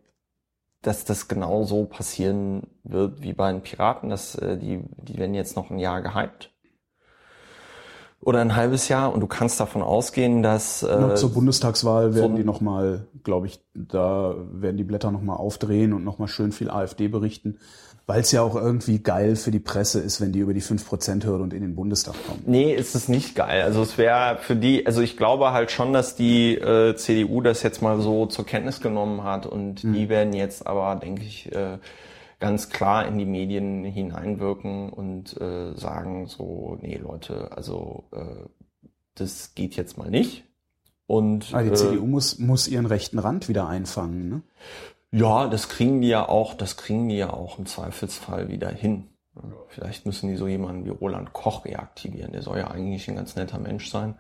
[0.83, 5.35] dass das genau so passieren wird wie bei den Piraten, dass äh, die, die werden
[5.35, 6.51] jetzt noch ein Jahr gehypt
[8.21, 9.13] oder ein halbes Jahr.
[9.13, 13.07] Und du kannst davon ausgehen, dass äh, noch zur Bundestagswahl werden so die noch mal,
[13.25, 17.09] glaube ich, da werden die Blätter noch mal aufdrehen und noch mal schön viel AfD
[17.09, 17.59] berichten
[18.11, 21.45] weil es ja auch irgendwie geil für die Presse ist, wenn die über die 5%-Hürde
[21.45, 22.43] und in den Bundestag kommen.
[22.45, 23.63] Nee, ist es nicht geil.
[23.63, 27.63] Also es wäre für die, also ich glaube halt schon, dass die äh, CDU das
[27.63, 29.93] jetzt mal so zur Kenntnis genommen hat und mhm.
[29.93, 31.79] die werden jetzt aber, denke ich, äh,
[32.41, 38.49] ganz klar in die Medien hineinwirken und äh, sagen so, nee Leute, also äh,
[39.15, 40.43] das geht jetzt mal nicht.
[41.07, 44.43] Und, ah, die äh, CDU muss, muss ihren rechten Rand wieder einfangen, ne?
[45.13, 49.09] Ja, das kriegen die ja auch, das kriegen die ja auch im Zweifelsfall wieder hin.
[49.69, 52.33] Vielleicht müssen die so jemanden wie Roland Koch reaktivieren.
[52.33, 54.17] Der soll ja eigentlich ein ganz netter Mensch sein.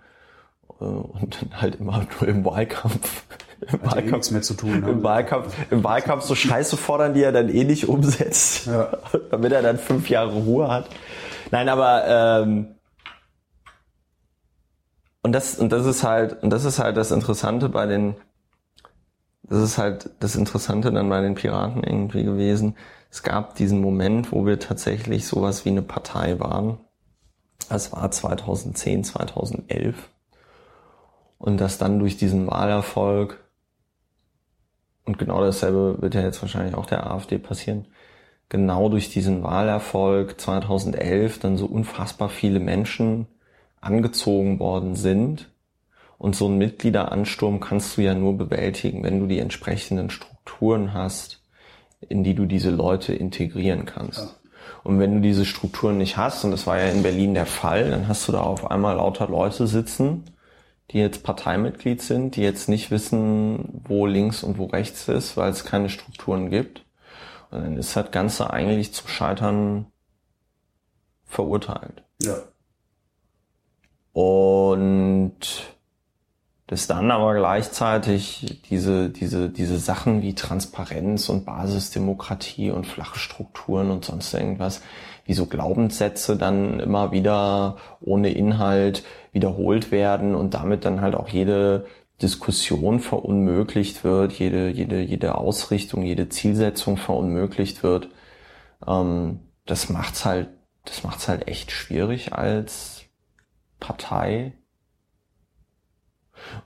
[0.80, 3.24] Äh, und dann halt immer nur im Wahlkampf.
[3.60, 4.82] Im Wahlkampf, eh nichts mehr zu tun.
[4.82, 8.66] Im Wahlkampf, Im Wahlkampf so Scheiße fordern, die er dann eh nicht umsetzt.
[8.66, 8.90] Ja.
[9.30, 10.88] Damit er dann fünf Jahre Ruhe hat.
[11.50, 12.74] Nein, aber ähm,
[15.22, 18.14] und das und das ist halt und das ist halt das Interessante bei den
[19.50, 22.76] das ist halt das Interessante dann bei den Piraten irgendwie gewesen.
[23.10, 26.78] Es gab diesen Moment, wo wir tatsächlich sowas wie eine Partei waren.
[27.68, 30.08] Das war 2010, 2011.
[31.38, 33.42] Und dass dann durch diesen Wahlerfolg,
[35.04, 37.86] und genau dasselbe wird ja jetzt wahrscheinlich auch der AfD passieren,
[38.50, 43.26] genau durch diesen Wahlerfolg 2011 dann so unfassbar viele Menschen
[43.80, 45.49] angezogen worden sind,
[46.20, 51.42] und so einen Mitgliederansturm kannst du ja nur bewältigen, wenn du die entsprechenden Strukturen hast,
[52.10, 54.18] in die du diese Leute integrieren kannst.
[54.18, 54.30] Ja.
[54.84, 57.88] Und wenn du diese Strukturen nicht hast, und das war ja in Berlin der Fall,
[57.88, 60.24] dann hast du da auf einmal lauter Leute sitzen,
[60.90, 65.50] die jetzt Parteimitglied sind, die jetzt nicht wissen, wo links und wo rechts ist, weil
[65.50, 66.84] es keine Strukturen gibt.
[67.50, 69.86] Und dann ist das Ganze eigentlich zum Scheitern
[71.24, 72.02] verurteilt.
[72.20, 72.36] Ja.
[74.12, 75.79] Und
[76.70, 83.90] dass dann aber gleichzeitig diese, diese, diese Sachen wie Transparenz und Basisdemokratie und flache Strukturen
[83.90, 84.80] und sonst irgendwas,
[85.24, 89.02] wie so Glaubenssätze dann immer wieder ohne Inhalt
[89.32, 91.86] wiederholt werden und damit dann halt auch jede
[92.22, 98.10] Diskussion verunmöglicht wird, jede, jede, jede Ausrichtung, jede Zielsetzung verunmöglicht wird.
[98.86, 100.50] Ähm, das macht's halt,
[100.84, 103.06] das macht's halt echt schwierig als
[103.80, 104.52] Partei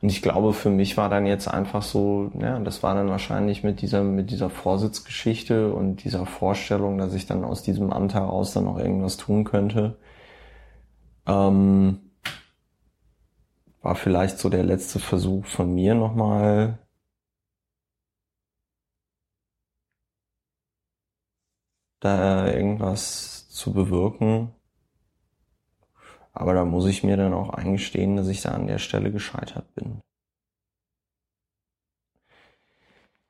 [0.00, 3.62] und ich glaube, für mich war dann jetzt einfach so, ja, das war dann wahrscheinlich
[3.64, 8.52] mit dieser, mit dieser Vorsitzgeschichte und dieser Vorstellung, dass ich dann aus diesem Amt heraus
[8.52, 9.96] dann noch irgendwas tun könnte,
[11.26, 12.00] ähm,
[13.82, 16.78] war vielleicht so der letzte Versuch von mir nochmal
[22.00, 24.52] da irgendwas zu bewirken.
[26.34, 29.72] Aber da muss ich mir dann auch eingestehen, dass ich da an der Stelle gescheitert
[29.74, 30.00] bin.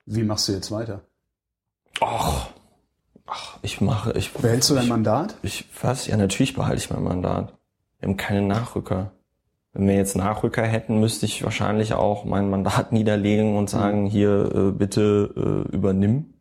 [0.06, 1.02] Wie machst du jetzt weiter?
[2.00, 2.48] Ach,
[3.26, 4.32] ach ich mache, ich.
[4.32, 5.36] Behältst du dein Mandat?
[5.42, 6.06] Ich, was?
[6.06, 7.54] Ja, natürlich behalte ich mein Mandat.
[8.00, 9.12] Wir haben keine Nachrücker.
[9.72, 14.50] Wenn wir jetzt Nachrücker hätten, müsste ich wahrscheinlich auch mein Mandat niederlegen und sagen, hier
[14.54, 16.34] äh, bitte äh, übernimm.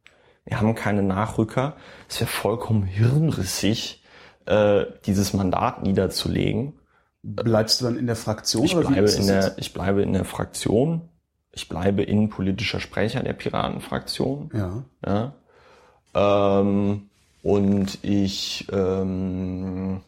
[0.46, 1.76] Wir haben keine Nachrücker.
[2.10, 4.03] Es wäre vollkommen hirnrissig,
[4.46, 6.74] äh, dieses Mandat niederzulegen.
[7.22, 8.66] Bleibst du dann in der Fraktion?
[8.66, 11.02] Ich bleibe in der, ich bleibe in der Fraktion.
[11.52, 14.52] Ich bleibe innenpolitischer Sprecher der Piratenfraktion.
[14.54, 15.34] Ja.
[16.16, 16.60] ja.
[16.60, 17.10] Ähm,
[17.44, 20.02] und ich ähm,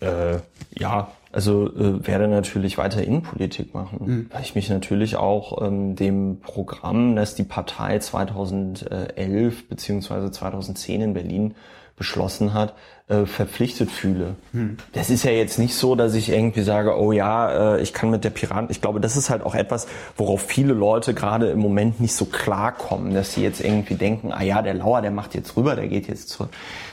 [0.00, 0.38] Äh,
[0.78, 4.26] ja, also äh, werde natürlich weiter Innenpolitik machen, mhm.
[4.32, 11.14] weil ich mich natürlich auch ähm, dem Programm, das die Partei 2011 beziehungsweise 2010 in
[11.14, 11.54] Berlin
[11.94, 12.74] beschlossen hat,
[13.06, 14.34] äh, verpflichtet fühle.
[14.52, 14.78] Hm.
[14.92, 18.10] Das ist ja jetzt nicht so, dass ich irgendwie sage, oh ja, äh, ich kann
[18.10, 18.68] mit der Piraten.
[18.70, 19.86] Ich glaube, das ist halt auch etwas,
[20.16, 24.42] worauf viele Leute gerade im Moment nicht so klarkommen, dass sie jetzt irgendwie denken, ah
[24.42, 26.48] ja, der Lauer, der macht jetzt rüber, der geht jetzt zur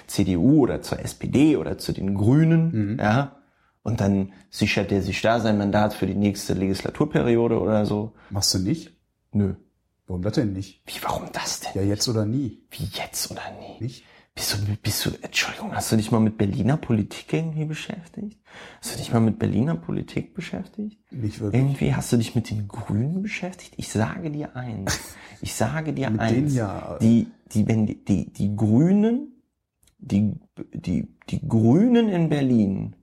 [0.08, 3.00] CDU oder zur SPD oder zu den Grünen, mhm.
[3.00, 3.35] ja.
[3.86, 8.14] Und dann sichert er sich da sein Mandat für die nächste Legislaturperiode oder so.
[8.32, 8.98] Machst du nicht?
[9.32, 9.54] Nö.
[10.08, 10.82] Warum das denn nicht?
[10.88, 11.70] Wie, warum das denn?
[11.76, 12.64] Ja, jetzt oder nie.
[12.72, 13.84] Wie jetzt oder nie?
[13.84, 14.04] Nicht?
[14.34, 18.40] Bist du, bist du, Entschuldigung, hast du dich mal mit Berliner Politik irgendwie beschäftigt?
[18.82, 21.00] Hast du dich mal mit Berliner Politik beschäftigt?
[21.12, 21.62] Nicht wirklich.
[21.62, 23.76] Irgendwie hast du dich mit den Grünen beschäftigt?
[23.78, 25.00] Ich sage dir eins.
[25.42, 26.34] Ich sage dir mit eins.
[26.34, 26.98] Denen ja.
[27.00, 29.44] Die, die, wenn die, die, die Grünen,
[30.00, 30.40] die,
[30.74, 32.96] die, die Grünen in Berlin,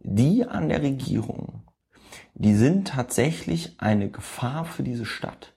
[0.00, 1.62] die an der Regierung,
[2.34, 5.54] die sind tatsächlich eine Gefahr für diese Stadt.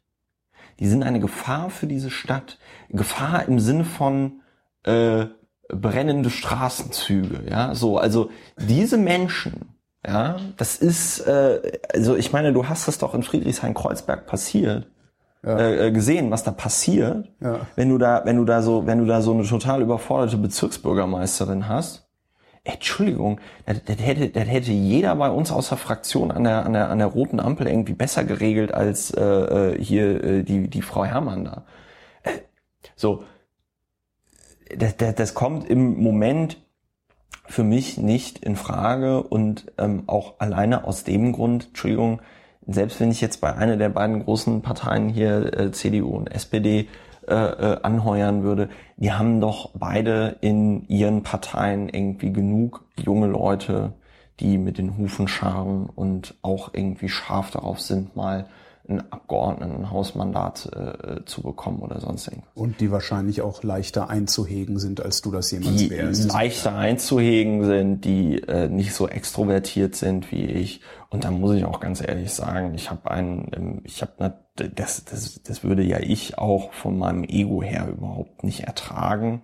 [0.80, 2.58] Die sind eine Gefahr für diese Stadt.
[2.90, 4.42] Gefahr im Sinne von,
[4.84, 5.28] äh,
[5.70, 9.76] brennende Straßenzüge, ja, so, also diese Menschen,
[10.06, 14.88] ja, das ist, äh, also ich meine, du hast das doch in Friedrichshain-Kreuzberg passiert,
[15.44, 15.60] ja.
[15.60, 17.62] äh, gesehen, was da passiert, ja.
[17.76, 21.68] wenn du da, wenn du da so, wenn du da so eine total überforderte Bezirksbürgermeisterin
[21.68, 22.03] hast.
[22.66, 26.74] Entschuldigung, das, das, hätte, das hätte jeder bei uns aus der Fraktion an der, an
[26.74, 30.82] der, an der roten Ampel irgendwie besser geregelt als äh, äh hier äh, die, die
[30.82, 31.66] Frau Herrmann da.
[32.24, 32.32] Äh,
[32.96, 33.26] so,
[34.78, 36.58] das, das, das kommt im Moment
[37.46, 42.22] für mich nicht in Frage und ähm, auch alleine aus dem Grund, Entschuldigung,
[42.66, 46.88] selbst wenn ich jetzt bei einer der beiden großen Parteien hier, äh, CDU und SPD,
[47.28, 53.94] äh, äh, anheuern würde, die haben doch beide in ihren Parteien irgendwie genug junge Leute,
[54.40, 58.48] die mit den Hufen scharen und auch irgendwie scharf darauf sind, mal
[58.88, 62.52] ein Abgeordnetenhausmandat äh, zu bekommen oder sonst irgendwas.
[62.54, 66.30] Und die wahrscheinlich auch leichter einzuhegen sind, als du das jemals die wärst.
[66.30, 70.82] leichter einzuhegen sind, die äh, nicht so extrovertiert sind wie ich.
[71.10, 75.06] Und da muss ich auch ganz ehrlich sagen, ich habe einen, ähm, ich habe das,
[75.06, 79.44] das, das würde ja ich auch von meinem Ego her überhaupt nicht ertragen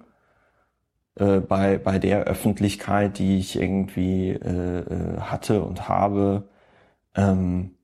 [1.15, 6.49] äh, bei bei der Öffentlichkeit, die ich irgendwie äh, äh hatte und habe.
[7.15, 7.78] Ähm,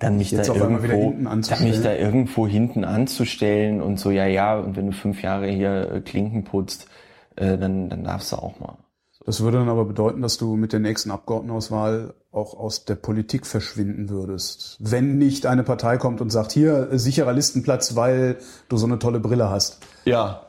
[0.00, 4.76] dann mich da irgendwo, dann mich da irgendwo hinten anzustellen und so, ja, ja, und
[4.76, 6.88] wenn du fünf Jahre hier äh, Klinken putzt,
[7.36, 8.78] äh, dann, dann darfst du auch mal.
[9.26, 13.46] Das würde dann aber bedeuten, dass du mit der nächsten Abgeordnetenauswahl auch aus der Politik
[13.46, 14.78] verschwinden würdest.
[14.80, 18.38] Wenn nicht eine Partei kommt und sagt, hier, sicherer Listenplatz, weil
[18.68, 19.80] du so eine tolle Brille hast.
[20.06, 20.46] Ja.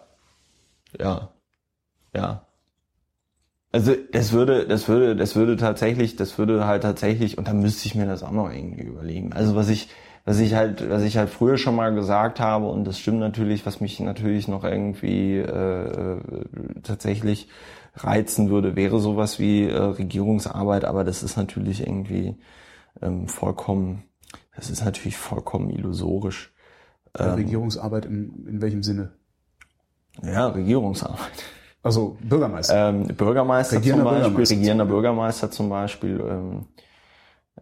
[0.97, 1.30] Ja.
[2.16, 2.45] Ja.
[3.72, 7.88] Also das würde, das würde, das würde tatsächlich, das würde halt tatsächlich, und dann müsste
[7.88, 9.32] ich mir das auch noch irgendwie überlegen.
[9.32, 9.88] Also was ich,
[10.26, 13.65] was ich halt, was ich halt früher schon mal gesagt habe, und das stimmt natürlich,
[13.65, 16.17] was mich natürlich noch irgendwie äh,
[16.84, 17.47] tatsächlich
[17.95, 22.36] reizen würde, wäre sowas wie äh, Regierungsarbeit, aber das ist natürlich irgendwie
[23.01, 24.03] ähm, vollkommen,
[24.55, 26.53] das ist natürlich vollkommen illusorisch.
[27.17, 29.13] Ähm, Regierungsarbeit in, in welchem Sinne?
[30.24, 31.45] Ja, Regierungsarbeit.
[31.84, 32.89] Also Bürgermeister.
[32.89, 36.65] Ähm, Bürgermeister regierender zum Beispiel, Bürgermeister regierender Bürgermeister zum Beispiel, ähm,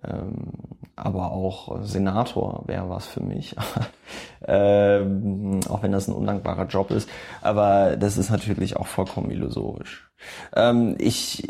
[0.03, 0.51] ähm,
[0.95, 3.55] aber auch Senator wäre was für mich.
[4.47, 7.09] ähm, auch wenn das ein undankbarer Job ist.
[7.41, 10.11] Aber das ist natürlich auch vollkommen illusorisch.
[10.53, 11.47] Ähm, ich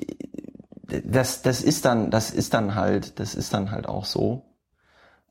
[1.04, 4.49] das, das ist dann, das ist dann halt, das ist dann halt auch so.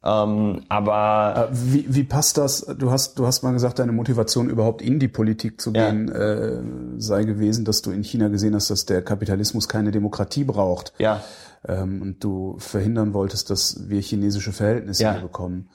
[0.05, 2.65] Ähm, aber äh, wie, wie passt das?
[2.79, 6.15] Du hast, du hast mal gesagt, deine Motivation überhaupt in die Politik zu gehen ja.
[6.15, 6.63] äh,
[6.99, 10.93] sei gewesen, dass du in China gesehen hast, dass der Kapitalismus keine Demokratie braucht.
[10.99, 11.23] Ja.
[11.67, 15.19] Ähm, und du verhindern wolltest, dass wir chinesische Verhältnisse ja.
[15.19, 15.69] bekommen.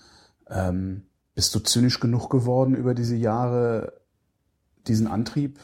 [0.50, 1.04] Ähm,
[1.36, 3.94] bist du zynisch genug geworden über diese Jahre,
[4.88, 5.60] diesen Antrieb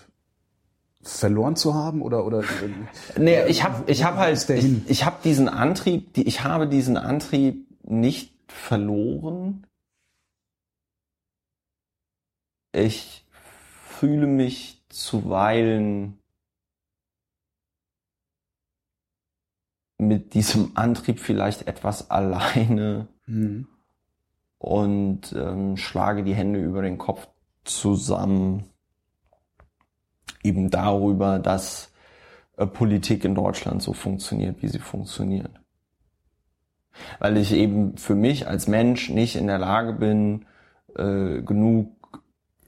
[1.01, 2.43] verloren zu haben oder oder
[3.17, 6.97] nee ich habe ich habe halt ich, ich habe diesen Antrieb die, ich habe diesen
[6.97, 9.65] Antrieb nicht verloren.
[12.71, 13.25] Ich
[13.87, 16.19] fühle mich zuweilen
[19.97, 23.67] mit diesem Antrieb vielleicht etwas alleine mhm.
[24.57, 27.27] und ähm, schlage die Hände über den Kopf
[27.65, 28.69] zusammen
[30.43, 31.91] eben darüber, dass
[32.57, 35.58] äh, Politik in Deutschland so funktioniert, wie sie funktioniert.
[37.19, 40.45] Weil ich eben für mich als Mensch nicht in der Lage bin,
[40.95, 41.91] äh, genug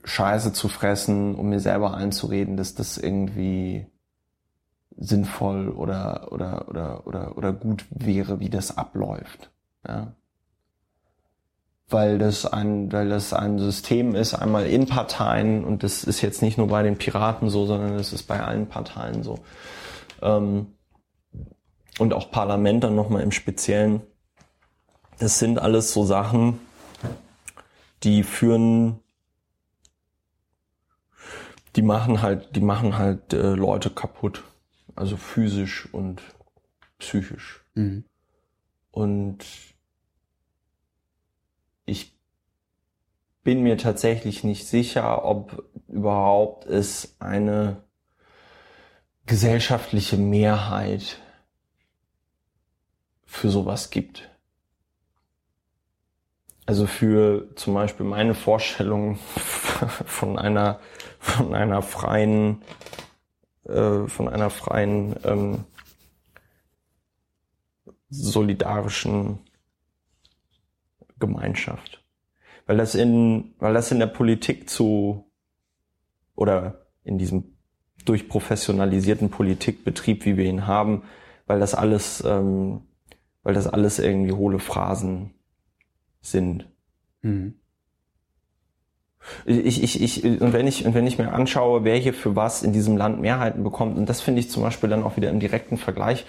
[0.04, 3.86] Scheiße zu fressen, um mir selber einzureden, dass das irgendwie
[4.98, 9.52] sinnvoll oder oder oder oder oder gut wäre, wie das abläuft.
[9.88, 10.14] Ja
[11.92, 16.42] weil das ein, weil das ein System ist, einmal in Parteien, und das ist jetzt
[16.42, 19.40] nicht nur bei den Piraten so, sondern das ist bei allen Parteien so.
[20.22, 20.68] Ähm,
[22.00, 24.02] und auch Parlament dann nochmal im Speziellen.
[25.22, 26.60] Das sind alles so Sachen,
[28.02, 29.02] die führen,
[31.76, 34.44] die machen halt, die machen halt äh, Leute kaputt.
[34.96, 36.24] Also physisch und
[36.98, 37.64] psychisch.
[37.76, 38.04] Mhm.
[38.90, 39.46] Und
[41.86, 42.18] ich
[43.44, 47.84] bin mir tatsächlich nicht sicher, ob überhaupt es eine
[49.28, 51.20] gesellschaftliche Mehrheit
[53.28, 54.31] für sowas gibt.
[56.66, 59.18] Also für zum Beispiel meine Vorstellung
[60.06, 60.80] von einer
[61.20, 62.62] von einer freien
[63.64, 65.66] äh, von einer freien ähm,
[68.10, 69.40] solidarischen
[71.20, 72.04] Gemeinschaft.
[72.66, 75.32] Weil das in, weil das in der Politik zu,
[76.36, 77.58] oder in diesem
[78.06, 81.04] durchprofessionalisierten Politikbetrieb, wie wir ihn haben,
[81.48, 82.82] weil das alles, ähm,
[83.44, 85.34] weil das alles irgendwie hohle Phrasen
[86.22, 86.68] sind.
[87.22, 87.56] Mhm.
[89.46, 92.64] Ich, ich, ich, und wenn ich, und wenn ich mir anschaue, wer hier für was
[92.64, 95.40] in diesem Land Mehrheiten bekommt, und das finde ich zum Beispiel dann auch wieder im
[95.40, 96.26] direkten Vergleich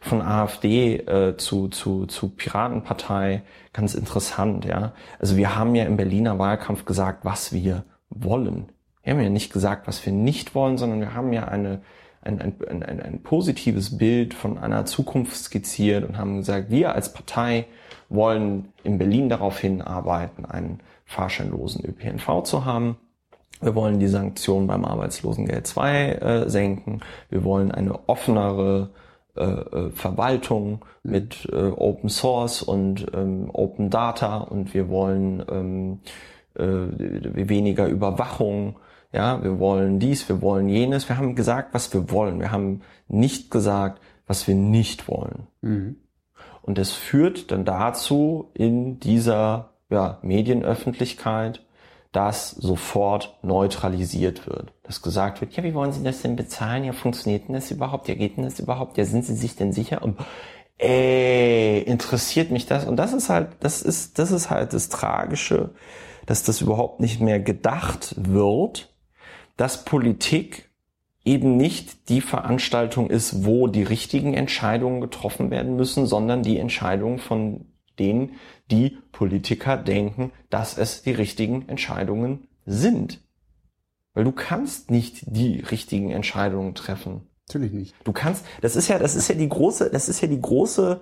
[0.00, 4.92] von AfD äh, zu, zu, zu Piratenpartei ganz interessant, ja.
[5.20, 8.72] Also wir haben ja im Berliner Wahlkampf gesagt, was wir wollen.
[9.04, 11.82] Wir haben ja nicht gesagt, was wir nicht wollen, sondern wir haben ja eine,
[12.20, 17.12] ein, ein, ein, ein positives Bild von einer Zukunft skizziert und haben gesagt, wir als
[17.12, 17.66] Partei
[18.14, 22.96] wollen in Berlin darauf hinarbeiten, einen fahrscheinlosen ÖPNV zu haben.
[23.60, 27.00] Wir wollen die Sanktionen beim Arbeitslosengeld 2 äh, senken.
[27.30, 28.90] Wir wollen eine offenere
[29.34, 36.00] äh, äh, Verwaltung mit äh, Open Source und ähm, Open Data und wir wollen ähm,
[36.54, 38.76] äh, weniger Überwachung.
[39.10, 41.08] Ja, wir wollen dies, wir wollen jenes.
[41.08, 42.40] Wir haben gesagt, was wir wollen.
[42.40, 45.46] Wir haben nicht gesagt, was wir nicht wollen.
[45.62, 45.96] Mhm.
[46.62, 51.60] Und das führt dann dazu in dieser ja, Medienöffentlichkeit,
[52.12, 54.72] dass sofort neutralisiert wird.
[54.82, 56.84] Dass gesagt wird, ja, wie wollen Sie das denn bezahlen?
[56.84, 58.08] Ja, funktioniert denn das überhaupt?
[58.08, 58.96] Ja, geht denn das überhaupt?
[58.98, 60.02] Ja, sind Sie sich denn sicher?
[60.02, 60.18] Und
[60.78, 62.84] ey, interessiert mich das?
[62.86, 65.70] Und das ist halt, das ist, das ist halt das Tragische,
[66.26, 68.92] dass das überhaupt nicht mehr gedacht wird,
[69.56, 70.70] dass Politik
[71.24, 77.18] eben nicht die Veranstaltung ist, wo die richtigen Entscheidungen getroffen werden müssen, sondern die Entscheidungen
[77.18, 77.66] von
[77.98, 78.36] denen,
[78.70, 83.20] die Politiker denken, dass es die richtigen Entscheidungen sind.
[84.14, 87.28] Weil du kannst nicht die richtigen Entscheidungen treffen.
[87.48, 87.94] Natürlich nicht.
[88.04, 91.00] Du kannst, das ist ja, das ist ja die große, das ist ja die große,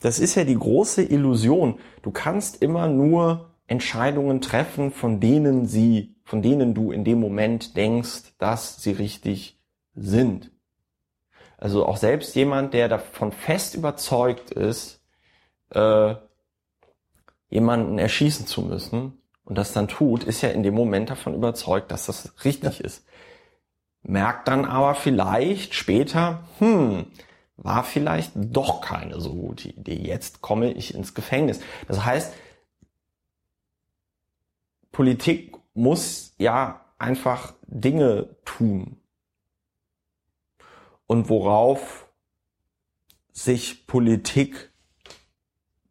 [0.00, 1.78] das ist ja die große Illusion.
[2.02, 7.76] Du kannst immer nur Entscheidungen treffen, von denen sie, von denen du in dem Moment
[7.76, 9.59] denkst, dass sie richtig
[9.94, 10.50] sind.
[11.58, 15.02] Also auch selbst jemand, der davon fest überzeugt ist,
[15.70, 16.14] äh,
[17.50, 21.90] jemanden erschießen zu müssen und das dann tut, ist ja in dem Moment davon überzeugt,
[21.90, 22.84] dass das richtig ja.
[22.84, 23.04] ist.
[24.02, 27.06] Merkt dann aber vielleicht später, hm,
[27.56, 30.00] war vielleicht doch keine so gute Idee.
[30.06, 31.60] Jetzt komme ich ins Gefängnis.
[31.86, 32.32] Das heißt,
[34.92, 38.99] Politik muss ja einfach Dinge tun.
[41.10, 42.06] Und worauf
[43.32, 44.70] sich Politik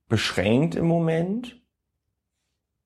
[0.07, 1.59] beschränkt im Moment,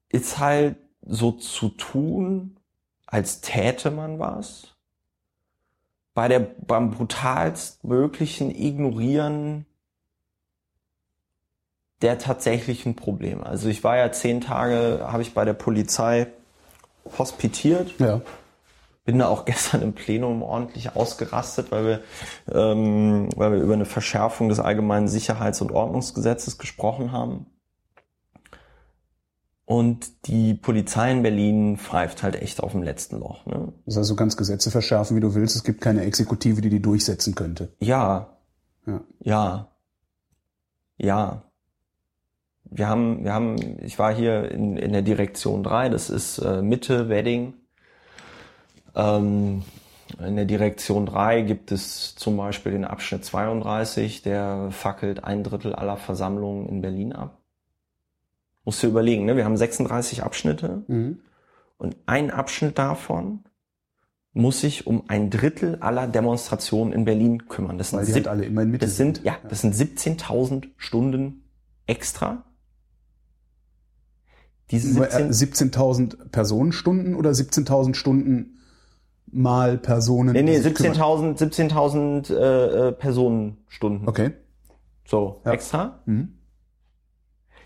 [0.10, 2.58] ist halt so zu tun,
[3.06, 4.76] als täte man was.
[6.16, 9.68] Bei der, beim brutalst möglichen Ignorieren
[12.02, 13.46] der tatsächlichen Probleme.
[13.46, 16.26] Also ich war ja zehn Tage, habe ich bei der Polizei
[17.16, 17.94] hospitiert.
[18.00, 18.24] Ja
[19.06, 22.02] bin da auch gestern im Plenum ordentlich ausgerastet, weil wir,
[22.52, 27.48] ähm, weil wir über eine Verschärfung des allgemeinen Sicherheits- und Ordnungsgesetzes gesprochen haben.
[29.66, 33.46] Und die Polizei in Berlin pfeift halt echt auf dem letzten Loch.
[33.46, 33.72] Ne?
[33.86, 35.56] Das heißt, du kannst Gesetze verschärfen, wie du willst.
[35.56, 37.74] Es gibt keine Exekutive, die die durchsetzen könnte.
[37.80, 38.38] Ja.
[38.86, 39.02] Ja.
[39.22, 39.70] Ja.
[40.98, 41.44] Ja.
[42.66, 46.62] Wir haben, wir haben, ich war hier in, in der Direktion 3, das ist äh,
[46.62, 47.54] Mitte Wedding.
[48.96, 49.64] Ähm,
[50.20, 55.74] in der Direktion 3 gibt es zum Beispiel den Abschnitt 32, der fackelt ein Drittel
[55.74, 57.40] aller Versammlungen in Berlin ab.
[58.66, 59.36] Musst du überlegen, ne?
[59.36, 61.20] wir haben 36 Abschnitte Mhm.
[61.78, 63.44] und ein Abschnitt davon
[64.34, 67.78] muss sich um ein Drittel aller Demonstrationen in Berlin kümmern.
[67.78, 70.70] Das sind, Weil sieb- halt alle immer in Mitte das sind, ja, das sind 17.000
[70.78, 71.44] Stunden
[71.88, 72.44] extra.
[74.72, 78.53] Diese Nur, 17, äh, 17.000 Personenstunden oder 17.000 Stunden
[79.32, 80.34] mal Personen?
[80.34, 80.94] nee, nee, die sich kümmern?
[81.36, 84.08] 17.000 17.000 äh, äh, Personenstunden.
[84.08, 84.32] Okay.
[85.06, 85.52] So, Ja.
[85.52, 86.00] extra.
[86.06, 86.38] Mhm.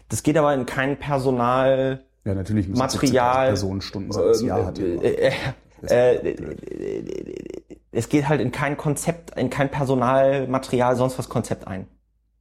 [0.10, 4.24] Das geht aber in kein Personal, Ja, natürlich müssen Material, 17.000 Personenstunden sein.
[4.28, 5.04] Das Jahr hat ja immer.
[5.04, 5.32] äh,
[5.84, 7.36] äh, äh,
[7.92, 11.88] es geht halt in kein Konzept, in kein Personal, Material, sonst was Konzept ein.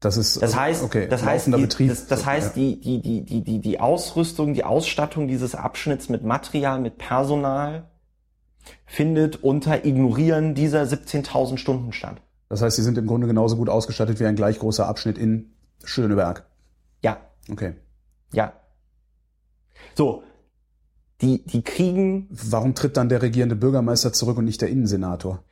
[0.00, 1.88] Das ist Das heißt, okay, das heißt, die, Betrieb.
[1.88, 6.22] das, das heißt, die, die, die, die, die, die Ausrüstung, die Ausstattung dieses Abschnitts mit
[6.22, 7.84] Material, mit Personal
[8.86, 12.16] findet unter Ignorieren dieser 17.000 Stunden statt.
[12.48, 15.52] Das heißt, sie sind im Grunde genauso gut ausgestattet wie ein gleich großer Abschnitt in
[15.84, 16.44] Schöneberg.
[17.02, 17.18] Ja,
[17.50, 17.74] Okay.
[18.32, 18.52] ja.
[19.94, 20.22] So.
[21.20, 25.42] Die, die kriegen, Warum tritt dann der regierende Bürgermeister zurück und nicht der Innensenator?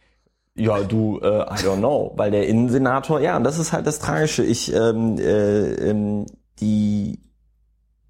[0.57, 3.99] ja, du, äh, I don't know, weil der Innensenator, ja, und das ist halt das
[3.99, 4.45] Tragische.
[4.45, 6.27] Ich, ähm, äh, ähm,
[6.61, 7.19] die,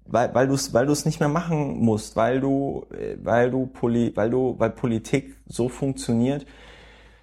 [0.05, 3.51] weil, weil du es, weil du es nicht mehr machen musst, weil du, äh, weil
[3.51, 6.45] du Poli, weil du, weil Politik so funktioniert,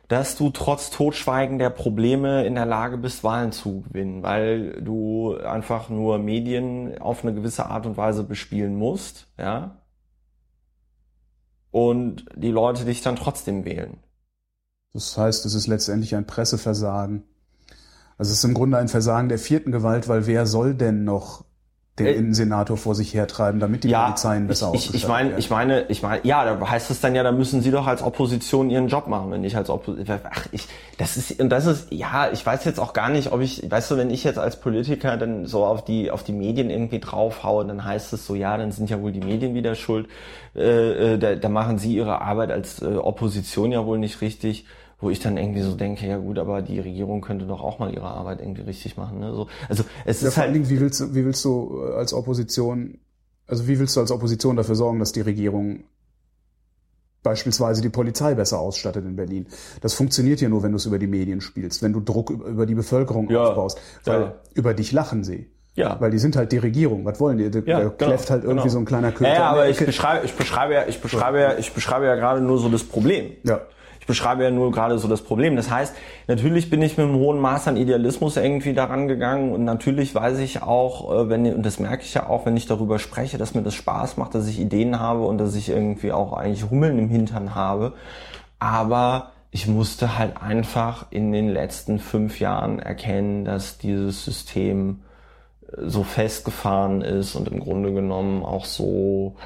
[0.08, 5.36] dass du trotz Totschweigen der Probleme in der Lage bist, Wahlen zu gewinnen, weil du
[5.36, 9.78] einfach nur Medien auf eine gewisse Art und Weise bespielen musst, ja,
[11.70, 13.96] und die Leute dich dann trotzdem wählen.
[14.92, 17.22] Das heißt, es ist letztendlich ein Presseversagen.
[18.18, 21.46] Also es ist im Grunde ein Versagen der vierten Gewalt, weil wer soll denn noch
[21.98, 25.38] den Äh, Innensenator vor sich hertreiben, damit die Polizeien besser ich, ich, meine, werden?
[25.38, 28.02] ich meine, ich meine, ja, da heißt es dann ja, da müssen Sie doch als
[28.02, 31.92] Opposition Ihren Job machen, wenn ich als Opposition, ach, ich, das ist, und das ist,
[31.92, 34.58] ja, ich weiß jetzt auch gar nicht, ob ich, weißt du, wenn ich jetzt als
[34.58, 38.56] Politiker dann so auf die, auf die Medien irgendwie draufhaue, dann heißt es so, ja,
[38.56, 40.08] dann sind ja wohl die Medien wieder schuld,
[40.56, 44.64] äh, äh, da, da machen Sie Ihre Arbeit als äh, Opposition ja wohl nicht richtig
[45.02, 47.92] wo ich dann irgendwie so denke, ja gut, aber die Regierung könnte doch auch mal
[47.92, 49.18] ihre Arbeit irgendwie richtig machen.
[49.18, 49.34] Ne?
[49.34, 51.82] So, also es ja, ist vor allen halt Dingen, wie willst du, wie willst du
[51.84, 52.98] äh, als Opposition,
[53.48, 55.82] also wie willst du als Opposition dafür sorgen, dass die Regierung
[57.24, 59.48] beispielsweise die Polizei besser ausstattet in Berlin?
[59.80, 62.64] Das funktioniert ja nur, wenn du es über die Medien spielst, wenn du Druck über
[62.64, 64.34] die Bevölkerung Ja, aufbaust, weil ja.
[64.54, 65.50] über dich lachen sie.
[65.74, 65.96] Ja.
[66.00, 67.04] Weil die sind halt die Regierung.
[67.06, 67.50] Was wollen die?
[67.50, 68.72] Da Ja, da kläfft halt irgendwie genau.
[68.72, 69.34] so ein kleiner Köter.
[69.34, 72.58] Ja, aber ich beschreibe, ich beschreibe ja, ich beschreibe ja, ich beschreibe ja gerade nur
[72.58, 73.32] so das Problem.
[73.42, 73.62] Ja.
[74.02, 75.54] Ich beschreibe ja nur gerade so das Problem.
[75.54, 75.94] Das heißt,
[76.26, 80.40] natürlich bin ich mit einem hohen Maß an Idealismus irgendwie daran gegangen und natürlich weiß
[80.40, 83.54] ich auch, äh, wenn und das merke ich ja auch, wenn ich darüber spreche, dass
[83.54, 86.98] mir das Spaß macht, dass ich Ideen habe und dass ich irgendwie auch eigentlich Hummeln
[86.98, 87.92] im Hintern habe.
[88.58, 95.02] Aber ich musste halt einfach in den letzten fünf Jahren erkennen, dass dieses System
[95.68, 99.36] äh, so festgefahren ist und im Grunde genommen auch so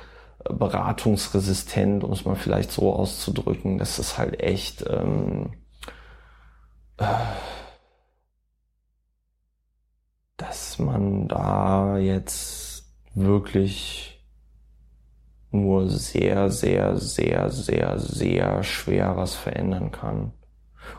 [0.53, 5.51] beratungsresistent, um es mal vielleicht so auszudrücken, dass es halt echt ähm,
[6.99, 7.05] äh,
[10.36, 12.84] dass man da jetzt
[13.14, 14.22] wirklich
[15.51, 20.32] nur sehr, sehr, sehr, sehr, sehr schwer was verändern kann.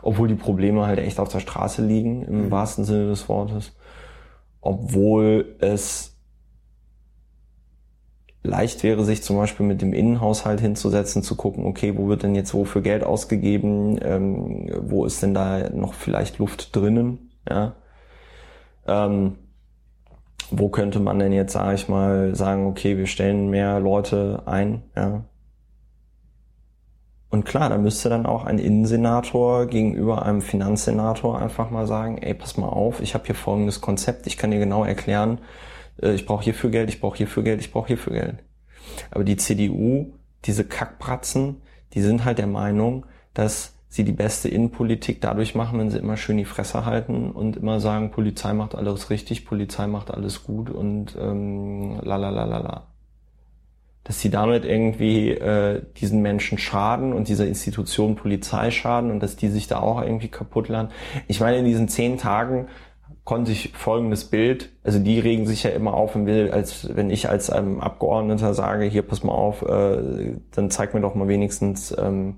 [0.02, 3.72] Obwohl die Probleme halt echt auf der Straße liegen, im wahrsten Sinne des Wortes.
[4.60, 6.17] Obwohl es
[8.48, 12.34] leicht wäre, sich zum Beispiel mit dem Innenhaushalt hinzusetzen, zu gucken, okay, wo wird denn
[12.34, 17.74] jetzt wofür Geld ausgegeben, ähm, wo ist denn da noch vielleicht Luft drinnen, ja.
[18.86, 19.36] Ähm,
[20.50, 24.82] wo könnte man denn jetzt, sage ich mal, sagen, okay, wir stellen mehr Leute ein,
[24.96, 25.24] ja.
[27.30, 32.32] Und klar, da müsste dann auch ein Innensenator gegenüber einem Finanzsenator einfach mal sagen, ey,
[32.32, 35.38] pass mal auf, ich habe hier folgendes Konzept, ich kann dir genau erklären,
[36.00, 38.44] ich brauche hierfür Geld, ich brauche hierfür Geld, ich brauche hierfür Geld.
[39.10, 40.12] Aber die CDU,
[40.44, 41.62] diese Kackbratzen,
[41.94, 46.16] die sind halt der Meinung, dass sie die beste Innenpolitik dadurch machen, wenn sie immer
[46.16, 50.70] schön die Fresse halten und immer sagen, Polizei macht alles richtig, Polizei macht alles gut
[50.70, 52.86] und ähm, la la la la la.
[54.04, 59.36] Dass sie damit irgendwie äh, diesen Menschen schaden und dieser Institution Polizei schaden und dass
[59.36, 60.90] die sich da auch irgendwie kaputt lernen.
[61.26, 62.68] Ich meine, in diesen zehn Tagen
[63.28, 67.10] konnte ich folgendes Bild, also die regen sich ja immer auf, wenn, wir als, wenn
[67.10, 71.28] ich als ähm, Abgeordneter sage, hier pass mal auf, äh, dann zeig mir doch mal
[71.28, 72.36] wenigstens, ähm,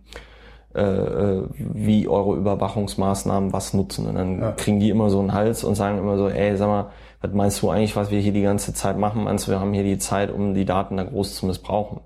[0.75, 4.09] äh, äh, wie eure Überwachungsmaßnahmen was nutzen.
[4.09, 4.51] Und dann Ja.
[4.51, 7.63] kriegen die immer so einen Hals und sagen immer so, ey, sag mal, was meinst
[7.63, 9.23] du eigentlich, was wir hier die ganze Zeit machen?
[9.23, 12.01] Meinst du, wir haben hier die Zeit, um die Daten da groß zu missbrauchen?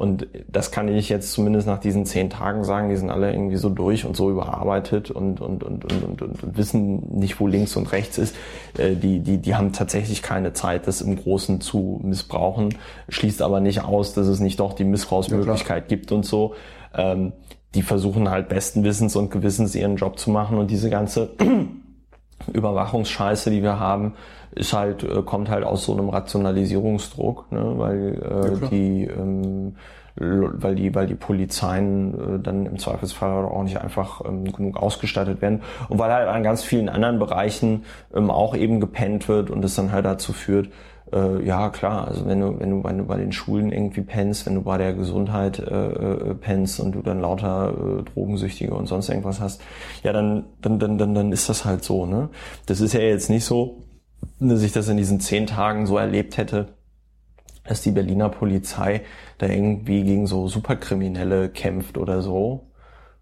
[0.00, 3.58] Und das kann ich jetzt zumindest nach diesen zehn Tagen sagen, die sind alle irgendwie
[3.58, 7.76] so durch und so überarbeitet und, und, und, und, und, und, wissen nicht, wo links
[7.76, 8.34] und rechts ist.
[8.78, 12.74] Äh, die, die, die haben tatsächlich keine Zeit, das im Großen zu missbrauchen,
[13.10, 16.54] schließt aber nicht aus, dass es nicht doch die Missbrauchsmöglichkeit ja, gibt und so.
[16.94, 17.34] Ähm,
[17.74, 21.28] die versuchen halt besten Wissens und Gewissens ihren Job zu machen und diese ganze
[22.50, 24.14] Überwachungsscheiße, die wir haben,
[24.52, 27.74] ist halt, äh, kommt halt aus so einem Rationalisierungsdruck, ne?
[27.76, 29.74] weil äh, ja, die ähm,
[30.16, 35.40] weil die, weil die Polizeien äh, dann im Zweifelsfall auch nicht einfach ähm, genug ausgestattet
[35.40, 37.84] werden und weil halt an ganz vielen anderen Bereichen
[38.14, 40.68] ähm, auch eben gepennt wird und es dann halt dazu führt,
[41.12, 44.46] äh, ja klar, also wenn du, wenn du, wenn du bei den Schulen irgendwie pennst,
[44.46, 48.86] wenn du bei der Gesundheit äh, äh, pennst und du dann lauter äh, Drogensüchtige und
[48.86, 49.60] sonst irgendwas hast,
[50.02, 52.30] ja dann, dann, dann, dann, dann ist das halt so, ne?
[52.66, 53.82] Das ist ja jetzt nicht so,
[54.38, 56.68] dass ich das in diesen zehn Tagen so erlebt hätte,
[57.64, 59.02] dass die Berliner Polizei
[59.38, 62.70] da irgendwie gegen so Superkriminelle kämpft oder so.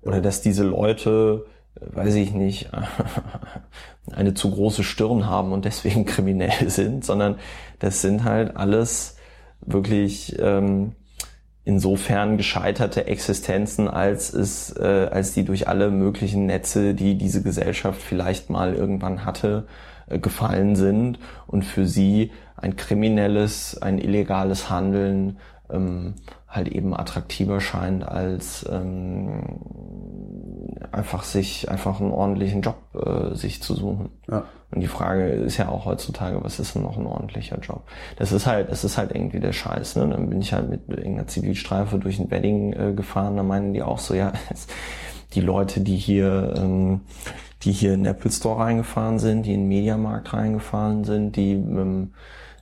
[0.03, 1.47] Oder dass diese Leute,
[1.81, 2.71] weiß ich nicht,
[4.13, 7.37] eine zu große Stirn haben und deswegen kriminell sind, sondern
[7.79, 9.17] das sind halt alles
[9.61, 10.93] wirklich ähm,
[11.65, 18.01] insofern gescheiterte Existenzen, als es, äh, als die durch alle möglichen Netze, die diese Gesellschaft
[18.01, 19.67] vielleicht mal irgendwann hatte,
[20.09, 25.39] äh, gefallen sind und für sie ein kriminelles, ein illegales Handeln
[25.71, 26.15] ähm,
[26.49, 29.43] halt eben attraktiver scheint als ähm,
[30.93, 34.11] einfach sich einfach einen ordentlichen Job äh, sich zu suchen.
[34.31, 34.45] Ja.
[34.71, 37.83] Und die Frage ist ja auch heutzutage, was ist denn noch ein ordentlicher Job?
[38.17, 39.97] Das ist halt, das ist halt irgendwie der Scheiß.
[39.97, 40.09] Ne?
[40.09, 43.83] Dann bin ich halt mit irgendeiner Zivilstreife durch ein Wedding äh, gefahren, da meinen die
[43.83, 44.33] auch so, ja,
[45.35, 47.01] die Leute, die hier ähm,
[47.63, 51.57] die hier in den Apple Store reingefahren sind, die in den Mediamarkt reingefahren sind, die
[51.57, 52.15] mit dem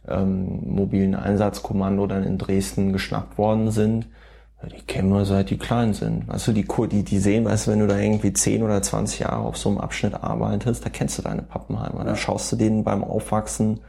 [0.08, 4.06] ähm, mobilen Einsatzkommando dann in Dresden geschnappt worden sind.
[4.62, 6.26] Die kennen wir seit die klein sind.
[6.28, 9.20] Weißt du, die, die, die sehen, weißt du, wenn du da irgendwie 10 oder 20
[9.20, 12.04] Jahre auf so einem Abschnitt arbeitest, da kennst du deine Pappenheimer.
[12.04, 13.80] Da schaust du denen beim Aufwachsen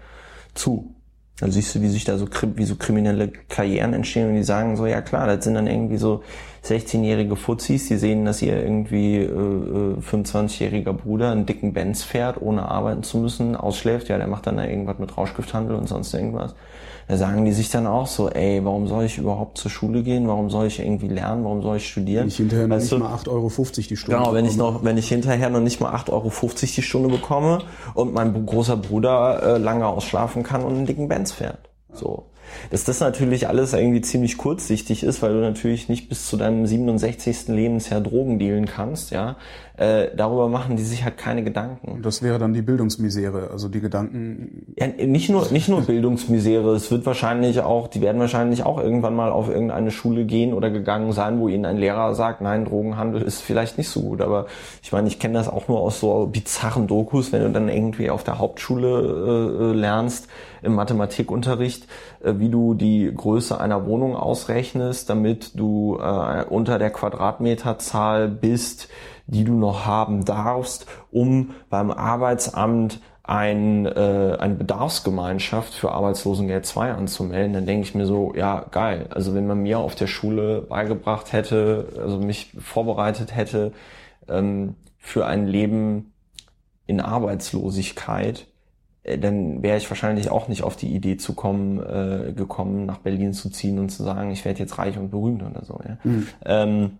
[0.53, 0.93] zu.
[1.39, 4.75] Dann siehst du, wie sich da so, wie so kriminelle Karrieren entstehen und die sagen
[4.75, 6.23] so, ja klar, das sind dann irgendwie so
[6.65, 12.41] 16-jährige Fuzis, die sehen, dass ihr irgendwie äh, 25-jähriger äh, Bruder einen dicken Benz fährt,
[12.41, 16.13] ohne arbeiten zu müssen, ausschläft, ja, der macht dann da irgendwas mit Rauschgifthandel und sonst
[16.13, 16.55] irgendwas.
[17.07, 20.27] Da sagen die sich dann auch so, ey, warum soll ich überhaupt zur Schule gehen?
[20.27, 21.45] Warum soll ich irgendwie lernen?
[21.45, 22.23] Warum soll ich studieren?
[22.23, 24.57] Wenn ich hinterher noch weißt nicht du, mal 8,50 Euro die Stunde Genau, wenn ich
[24.57, 26.31] noch, wenn ich hinterher noch nicht mal 8,50 Euro
[26.75, 27.59] die Stunde bekomme
[27.93, 31.69] und mein großer Bruder äh, lange ausschlafen kann und einen dicken Benz fährt.
[31.93, 32.25] So.
[32.71, 36.65] Dass das natürlich alles irgendwie ziemlich kurzsichtig ist, weil du natürlich nicht bis zu deinem
[36.65, 37.47] 67.
[37.47, 39.37] Lebensjahr Drogen dealen kannst, ja.
[39.77, 41.91] Äh, darüber machen die sich halt keine Gedanken.
[41.91, 44.73] Und das wäre dann die Bildungsmisere, also die Gedanken.
[44.75, 49.15] Ja, nicht nur, nicht nur Bildungsmisere, es wird wahrscheinlich auch, die werden wahrscheinlich auch irgendwann
[49.15, 53.21] mal auf irgendeine Schule gehen oder gegangen sein, wo ihnen ein Lehrer sagt, nein, Drogenhandel
[53.21, 54.21] ist vielleicht nicht so gut.
[54.21, 54.47] Aber
[54.81, 58.09] ich meine, ich kenne das auch nur aus so bizarren Dokus, wenn du dann irgendwie
[58.09, 60.27] auf der Hauptschule äh, äh lernst,
[60.63, 61.87] im Mathematikunterricht,
[62.23, 68.89] äh, wie du die Größe einer Wohnung ausrechnest, damit du äh, unter der Quadratmeterzahl bist,
[69.27, 76.93] die du noch haben darfst, um beim Arbeitsamt ein, äh, eine Bedarfsgemeinschaft für Arbeitslosengeld 2
[76.93, 79.07] anzumelden, dann denke ich mir so, ja, geil.
[79.09, 83.73] Also wenn man mir auf der Schule beigebracht hätte, also mich vorbereitet hätte
[84.29, 86.13] ähm, für ein Leben
[86.85, 88.47] in Arbeitslosigkeit,
[89.03, 92.99] äh, dann wäre ich wahrscheinlich auch nicht auf die Idee zu kommen, äh, gekommen, nach
[92.99, 95.81] Berlin zu ziehen und zu sagen, ich werde jetzt reich und berühmt oder so.
[95.85, 95.97] Ja?
[96.05, 96.27] Mhm.
[96.45, 96.91] Ähm,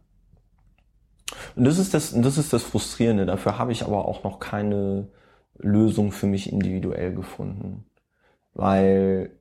[1.56, 3.26] und das ist das, das ist das Frustrierende.
[3.26, 5.10] Dafür habe ich aber auch noch keine
[5.58, 7.86] Lösung für mich individuell gefunden.
[8.54, 9.32] Weil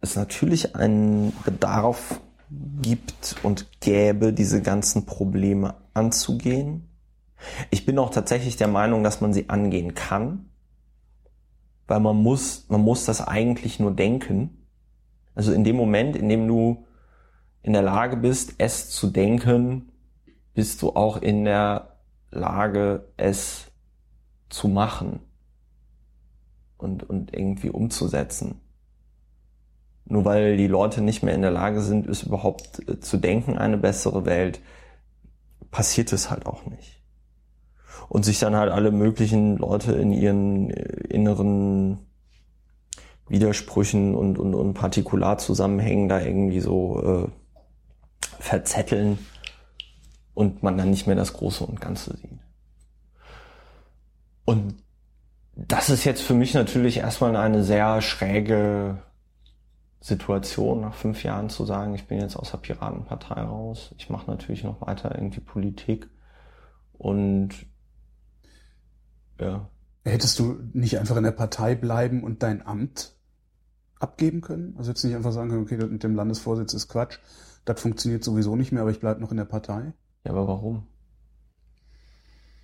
[0.00, 2.20] es natürlich einen Bedarf
[2.82, 6.88] gibt und gäbe, diese ganzen Probleme anzugehen.
[7.70, 10.50] Ich bin auch tatsächlich der Meinung, dass man sie angehen kann,
[11.86, 14.66] weil man muss, man muss das eigentlich nur denken.
[15.34, 16.86] Also in dem Moment, in dem du
[17.62, 19.90] in der Lage bist, es zu denken,
[20.54, 21.98] bist du auch in der
[22.30, 23.70] Lage, es
[24.48, 25.20] zu machen
[26.78, 28.60] und, und irgendwie umzusetzen.
[30.06, 33.56] Nur weil die Leute nicht mehr in der Lage sind, es überhaupt äh, zu denken,
[33.56, 34.60] eine bessere Welt,
[35.70, 37.02] passiert es halt auch nicht.
[38.08, 41.98] Und sich dann halt alle möglichen Leute in ihren äh, inneren
[43.28, 47.28] Widersprüchen und, und, und Partikularzusammenhängen da irgendwie so äh,
[48.38, 49.18] verzetteln
[50.34, 52.38] und man dann nicht mehr das Große und Ganze sieht.
[54.44, 54.76] Und
[55.56, 58.98] das ist jetzt für mich natürlich erstmal eine sehr schräge
[60.00, 63.94] Situation, nach fünf Jahren zu sagen, ich bin jetzt aus der Piratenpartei raus.
[63.96, 66.10] Ich mache natürlich noch weiter irgendwie Politik.
[66.98, 67.50] Und
[69.40, 69.68] ja.
[70.04, 73.16] Hättest du nicht einfach in der Partei bleiben und dein Amt
[73.98, 74.74] abgeben können?
[74.76, 77.18] Also jetzt nicht einfach sagen können, okay, mit dem Landesvorsitz ist Quatsch,
[77.64, 79.94] das funktioniert sowieso nicht mehr, aber ich bleibe noch in der Partei?
[80.24, 80.86] Ja, aber warum?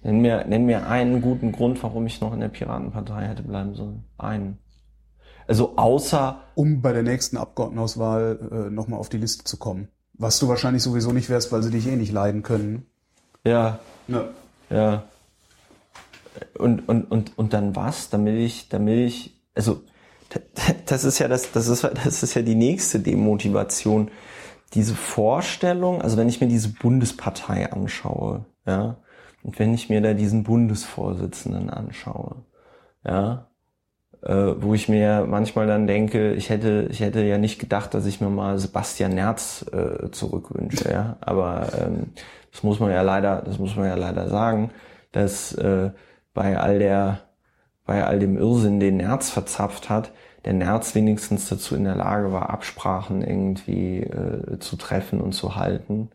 [0.02, 3.74] Nenn mir, nenn mir einen guten Grund, warum ich noch in der Piratenpartei hätte bleiben
[3.74, 4.04] sollen.
[4.16, 4.58] Einen.
[5.46, 6.42] Also außer.
[6.54, 9.88] Um bei der nächsten Abgeordnetenhauswahl äh, nochmal auf die Liste zu kommen.
[10.14, 12.86] Was du wahrscheinlich sowieso nicht wärst, weil sie dich eh nicht leiden können.
[13.44, 13.78] Ja.
[14.08, 14.28] Ja.
[14.70, 15.04] Ja.
[16.58, 18.10] Und, und, und, und dann was?
[18.10, 19.82] Damit ich, damit ich, also,
[20.86, 24.10] das ist ja das, das ist, das ist ja die nächste Demotivation.
[24.74, 28.96] Diese Vorstellung, also wenn ich mir diese Bundespartei anschaue, ja,
[29.42, 32.44] und wenn ich mir da diesen Bundesvorsitzenden anschaue,
[33.04, 33.46] ja,
[34.22, 38.06] äh, wo ich mir manchmal dann denke, ich hätte, ich hätte ja nicht gedacht, dass
[38.06, 41.16] ich mir mal Sebastian Nerz äh, zurückwünsche, ja.
[41.20, 42.12] Aber ähm,
[42.52, 44.70] das muss man ja leider, das muss man ja leider sagen,
[45.12, 45.90] dass äh,
[46.34, 47.20] bei all der,
[47.86, 50.12] bei all dem Irrsinn, den Nerz verzapft hat,
[50.44, 55.56] der Nerz wenigstens dazu in der Lage war, Absprachen irgendwie äh, zu treffen und zu
[55.56, 56.10] halten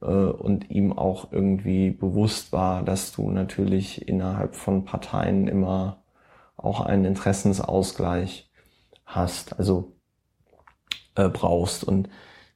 [0.00, 6.02] äh, und ihm auch irgendwie bewusst war, dass du natürlich innerhalb von Parteien immer
[6.56, 8.50] auch einen Interessensausgleich
[9.04, 9.92] hast, also
[11.14, 11.84] äh, brauchst.
[11.84, 12.08] Und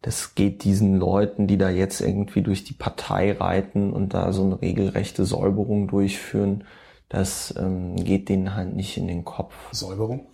[0.03, 4.45] das geht diesen Leuten, die da jetzt irgendwie durch die Partei reiten und da so
[4.45, 6.65] eine regelrechte Säuberung durchführen,
[7.09, 9.55] das ähm, geht denen halt nicht in den Kopf.
[9.73, 10.27] Säuberung?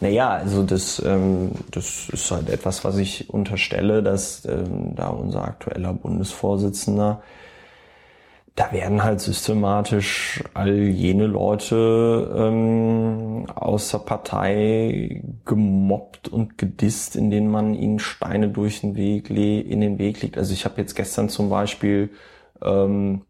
[0.00, 5.44] Naja, also das, ähm, das ist halt etwas, was ich unterstelle, dass ähm, da unser
[5.44, 7.22] aktueller Bundesvorsitzender
[8.56, 17.30] da werden halt systematisch all jene Leute ähm, aus der Partei gemobbt und gedisst, in
[17.30, 20.38] denen man ihnen Steine durch den Weg in den Weg legt.
[20.38, 22.10] Also ich habe jetzt gestern zum Beispiel
[22.62, 23.22] ähm,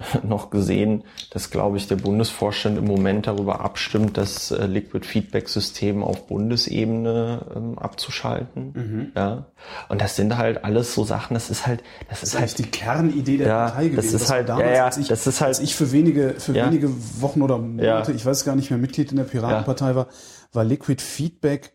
[0.22, 5.48] noch gesehen, dass, glaube ich, der Bundesvorstand im Moment darüber abstimmt, das äh, Liquid Feedback
[5.48, 8.72] System auf Bundesebene ähm, abzuschalten.
[8.74, 9.12] Mhm.
[9.16, 9.46] Ja.
[9.88, 12.70] Und das sind halt alles so Sachen, das ist halt, das, das ist halt die
[12.70, 14.12] Kernidee der ja, Partei gewesen.
[14.12, 16.34] Das ist halt, damals, ja, ja, als ich, das ist halt, als ich für wenige,
[16.38, 16.66] für ja.
[16.66, 16.90] wenige
[17.20, 20.08] Wochen oder Monate, ich weiß gar nicht mehr, Mitglied in der Piratenpartei war,
[20.52, 21.72] war Liquid Feedback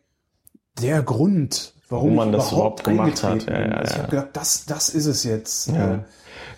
[0.82, 3.46] der Grund, warum, Warum man ich das überhaupt gemacht hat.
[3.46, 5.68] Ja, ja, also ich habe gedacht, das, das ist es jetzt.
[5.68, 6.06] Ja.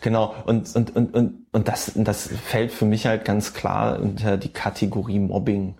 [0.05, 4.37] Genau, und, und, und, und, und das, das fällt für mich halt ganz klar unter
[4.37, 5.73] die Kategorie Mobbing.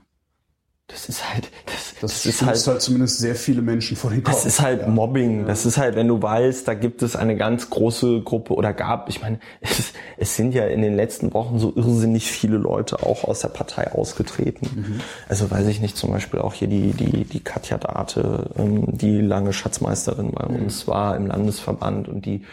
[0.88, 4.24] Das ist halt, das, Das, das ist halt, halt zumindest sehr viele Menschen vor den
[4.24, 4.34] Kopf.
[4.36, 4.88] das ist halt Ja.
[4.88, 5.46] Mobbing.
[5.48, 9.10] Das ist halt, wenn du weißt, da gibt es eine ganz große Gruppe oder gab,
[9.10, 13.24] ich meine, es, es sind ja in den letzten Wochen so irrsinnig viele Leute auch
[13.26, 14.70] aus der Partei ausgetreten.
[14.76, 15.02] Mhm.
[15.30, 18.18] Also weiß ich nicht, zum Beispiel auch hier die, die, die Katja Date,
[18.58, 20.64] ähm, die lange Schatzmeisterin bei Mhm.
[20.66, 22.44] uns war im Landesverband und die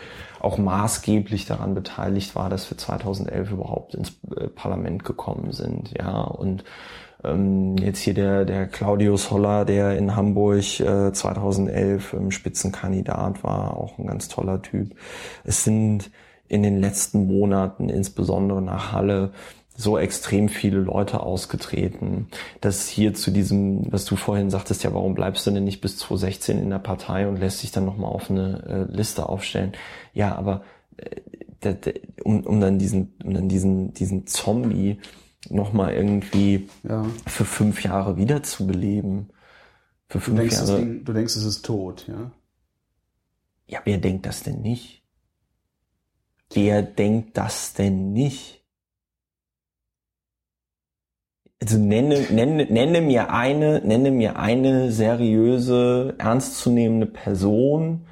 [0.43, 6.23] auch maßgeblich daran beteiligt war, dass wir 2011 überhaupt ins äh, Parlament gekommen sind, ja,
[6.23, 6.65] und
[7.25, 13.77] ähm, jetzt hier der, der Claudius Holler, der in Hamburg äh, 2011 ähm, Spitzenkandidat war,
[13.77, 14.95] auch ein ganz toller Typ.
[15.45, 16.11] Es sind
[16.49, 19.33] in den letzten Monaten, insbesondere nach Halle,
[19.77, 22.29] so extrem viele Leute ausgetreten,
[22.61, 25.97] dass hier zu diesem, was du vorhin sagtest, ja, warum bleibst du denn nicht bis
[25.99, 29.73] 2016 in der Partei und lässt dich dann nochmal auf eine äh, Liste aufstellen?
[30.13, 30.63] Ja, aber
[30.99, 31.77] äh,
[32.25, 34.99] um, um dann diesen, um dann diesen, diesen Zombie
[35.49, 37.05] nochmal irgendwie Ja.
[37.27, 39.31] für fünf Jahre wiederzubeleben.
[40.09, 40.81] Für Du fünf denkst, das Jahre.
[40.81, 42.31] Ding, du denkst, es ist tot, ja?
[43.69, 45.03] Ja, wer denkt das denn nicht?
[46.53, 48.62] Wer denkt das denn nicht?
[51.63, 58.09] Also nenne, nenne, nenne mir eine, nenne mir eine seriöse, ernstzunehmende Person,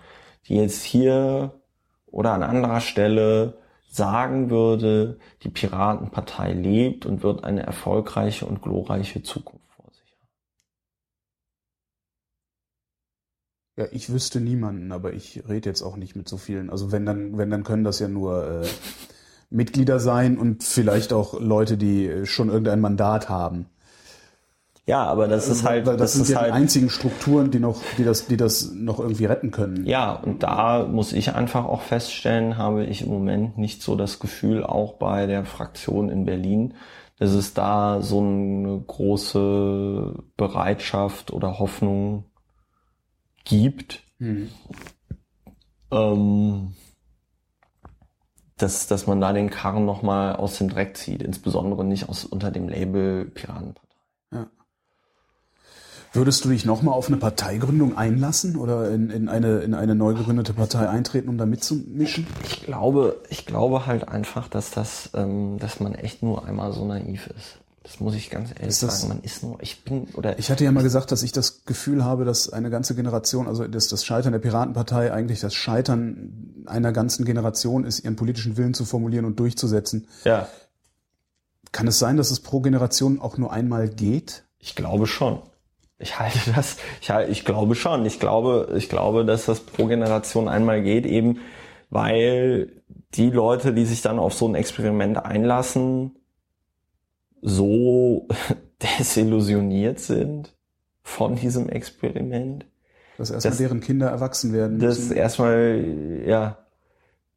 [0.46, 1.60] die jetzt hier
[2.06, 9.24] oder an anderer Stelle sagen würde, die Piratenpartei lebt und wird eine erfolgreiche und glorreiche
[9.24, 10.28] Zukunft vor sich haben.
[13.78, 16.70] Ja, ich wüsste niemanden, aber ich rede jetzt auch nicht mit so vielen.
[16.70, 18.68] Also wenn dann, wenn dann können das ja nur äh,
[19.50, 23.66] Mitglieder sein und vielleicht auch Leute, die schon irgendein Mandat haben.
[24.86, 27.60] Ja, aber das ist halt, Weil das, sind ist ja halt, die einzigen Strukturen, die
[27.60, 29.86] noch, die das, die das noch irgendwie retten können.
[29.86, 34.18] Ja, und da muss ich einfach auch feststellen, habe ich im Moment nicht so das
[34.18, 36.74] Gefühl, auch bei der Fraktion in Berlin,
[37.18, 42.24] dass es da so eine große Bereitschaft oder Hoffnung
[43.44, 44.48] gibt, Hm.
[45.92, 46.74] ähm,
[48.62, 52.50] dass, dass man da den Karren nochmal aus dem Dreck zieht, insbesondere nicht aus, unter
[52.50, 53.96] dem Label Piratenpartei.
[54.32, 54.46] Ja.
[56.12, 60.14] Würdest du dich nochmal auf eine Parteigründung einlassen oder in, in, eine, in eine neu
[60.14, 62.26] gegründete Partei eintreten, um da mitzumischen?
[62.44, 66.84] Ich glaube, ich glaube halt einfach, dass das, ähm, dass man echt nur einmal so
[66.84, 67.58] naiv ist.
[67.82, 69.08] Das muss ich ganz ehrlich sagen.
[69.08, 72.04] Man ist nur, ich bin, oder Ich hatte ja mal gesagt, dass ich das Gefühl
[72.04, 76.92] habe, dass eine ganze Generation, also dass das Scheitern der Piratenpartei eigentlich das Scheitern einer
[76.92, 80.08] ganzen Generation ist, ihren politischen Willen zu formulieren und durchzusetzen.
[80.24, 80.46] ja,
[81.72, 84.44] Kann es sein, dass es pro Generation auch nur einmal geht?
[84.60, 85.40] ich glaube schon.
[85.98, 88.06] Ich halte das, ich, halte, ich glaube schon.
[88.06, 91.40] Ich glaube, ich glaube, dass das pro Generation einmal geht, eben
[91.90, 92.70] weil
[93.14, 96.14] die Leute, die sich dann auf so ein Experiment einlassen,
[97.42, 98.28] so
[98.98, 100.54] desillusioniert sind
[101.02, 102.66] von diesem Experiment,
[103.18, 105.16] Dass erstmal Das- deren Kinder erwachsen werden dass müssen.
[105.16, 106.58] erstmal ja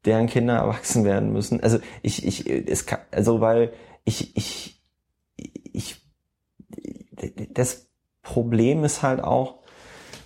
[0.06, 1.62] deren Kinder erwachsen werden müssen.
[1.64, 3.72] Also ich ich es kann, also weil
[4.04, 4.82] ich ich
[5.72, 6.02] ich
[7.54, 7.88] das
[8.22, 9.60] Problem ist halt auch,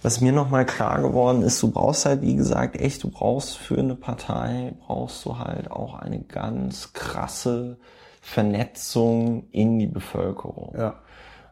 [0.02, 3.78] was mir nochmal klar geworden ist, du brauchst halt, wie gesagt, echt, du brauchst für
[3.78, 7.78] eine Partei, brauchst du halt auch eine ganz krasse
[8.28, 10.74] Vernetzung in die Bevölkerung.
[10.78, 10.96] Ja.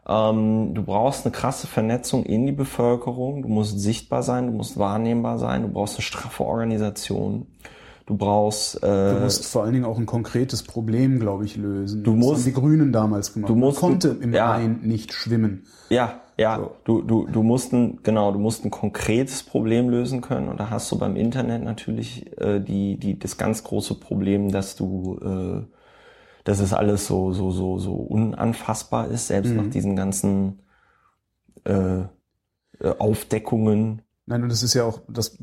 [0.08, 3.42] Ähm, du brauchst eine krasse Vernetzung in die Bevölkerung.
[3.42, 7.46] Du musst sichtbar sein, du musst wahrnehmbar sein, du brauchst eine straffe Organisation.
[8.06, 12.04] Du brauchst, äh, Du musst vor allen Dingen auch ein konkretes Problem, glaube ich, lösen.
[12.04, 13.50] Du Das musst- haben die Grünen damals gemacht.
[13.50, 14.52] du musst- Man konnte im ja.
[14.52, 15.64] Rhein nicht schwimmen.
[15.90, 16.70] ja, ja, So.
[16.84, 20.48] du, du, du musst ein, genau, du musst ein konkretes Problem lösen können.
[20.48, 24.76] Und da hast du beim Internet natürlich äh, die, die, das ganz große Problem, dass
[24.76, 25.75] du, äh,
[26.46, 29.56] dass es alles so, so, so, so unanfassbar ist, selbst Mhm.
[29.56, 30.60] nach diesen ganzen
[31.64, 32.06] äh, äh,
[32.98, 34.02] Aufdeckungen.
[34.26, 35.36] Nein, und das ist ja auch das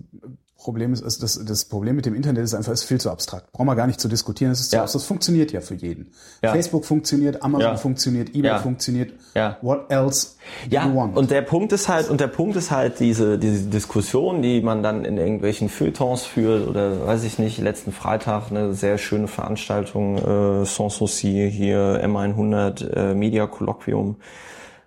[0.63, 3.11] Problem ist, also das, das Problem mit dem Internet ist einfach, es ist viel zu
[3.11, 3.51] abstrakt.
[3.51, 4.51] Brauchen wir gar nicht zu diskutieren.
[4.51, 4.83] Es ist zu Ja.
[4.83, 5.01] abstrakt.
[5.03, 6.11] Das funktioniert ja für jeden.
[6.41, 6.51] Ja.
[6.53, 7.75] Facebook funktioniert, Amazon Ja.
[7.77, 9.13] funktioniert, eBay funktioniert.
[9.35, 9.57] Ja.
[9.61, 10.29] What else
[10.65, 11.17] do Ja, you want?
[11.17, 14.81] und der Punkt ist halt, und der Punkt ist halt diese, diese Diskussion, die man
[14.81, 20.17] dann in irgendwelchen Feuilletons führt oder weiß ich nicht, letzten Freitag eine sehr schöne Veranstaltung,
[20.17, 24.15] äh, Sans Souci hier, M100 äh, Media Kolloquium,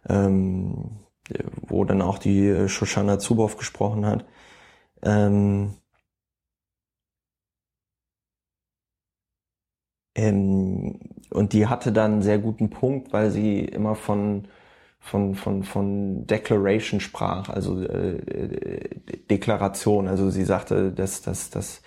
[0.08, 0.74] ähm,
[1.68, 4.24] wo dann auch die äh, Shoshana Zuboff gesprochen hat.
[5.02, 5.76] Ähm,
[10.14, 10.98] ähm,
[11.30, 14.48] und die hatte dann einen sehr guten Punkt, weil sie immer von
[15.00, 18.90] von von von Declaration sprach, also äh, äh,
[19.30, 20.08] Deklaration.
[20.08, 21.82] Also sie sagte, dass dass dass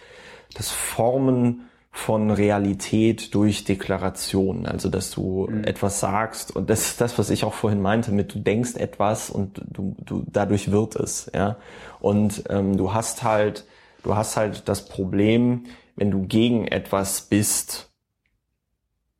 [0.55, 7.18] das Formen von Realität durch Deklaration, also dass du etwas sagst und das ist das,
[7.20, 11.32] was ich auch vorhin meinte, mit du denkst etwas und du, du dadurch wird es,
[11.36, 11.57] ja.
[12.00, 13.66] Und ähm, du hast halt,
[14.04, 17.89] du hast halt das Problem, wenn du gegen etwas bist,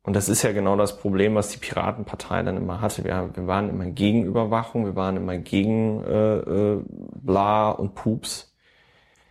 [0.02, 3.04] und das ist ja genau das Problem, was die Piratenpartei dann immer hatte.
[3.04, 8.54] Wir, wir waren immer gegen Überwachung, wir waren immer gegen äh, äh, Bla und Pups.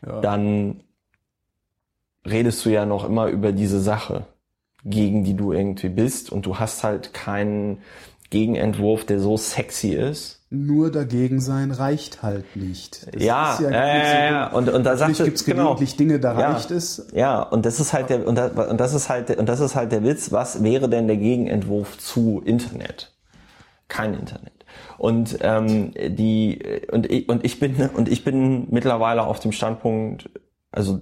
[0.05, 0.21] Ja.
[0.21, 0.83] Dann
[2.25, 4.27] redest du ja noch immer über diese Sache,
[4.85, 6.31] gegen die du irgendwie bist.
[6.31, 7.81] Und du hast halt keinen
[8.29, 10.38] Gegenentwurf, der so sexy ist.
[10.51, 13.05] Nur dagegen sein reicht halt nicht.
[13.13, 14.57] Das ja, ist ja, gar ja, so.
[14.57, 15.75] Und, und da sagte, gibt es genau.
[15.75, 16.51] Dinge, da Ja.
[16.51, 17.07] reicht es.
[17.13, 19.59] Ja, und das ist halt der und das, und das ist halt der, und das
[19.59, 23.13] ist halt der Witz, was wäre denn der Gegenentwurf zu Internet?
[23.89, 24.53] Kein Internet.
[24.97, 26.59] Und ähm, die
[26.91, 30.31] und ich, und ich bin und ich bin mittlerweile auf dem Standpunkt,
[30.71, 31.01] also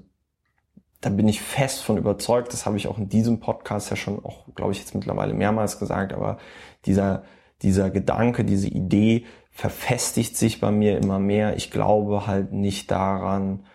[1.00, 4.24] da bin ich fest von überzeugt, das habe ich auch in diesem Podcast ja schon
[4.26, 6.38] auch, glaube ich, jetzt mittlerweile mehrmals gesagt, aber
[6.86, 7.24] dieser
[7.62, 11.56] dieser Gedanke, diese Idee verfestigt sich bei mir immer mehr.
[11.56, 13.66] Ich glaube halt nicht daran,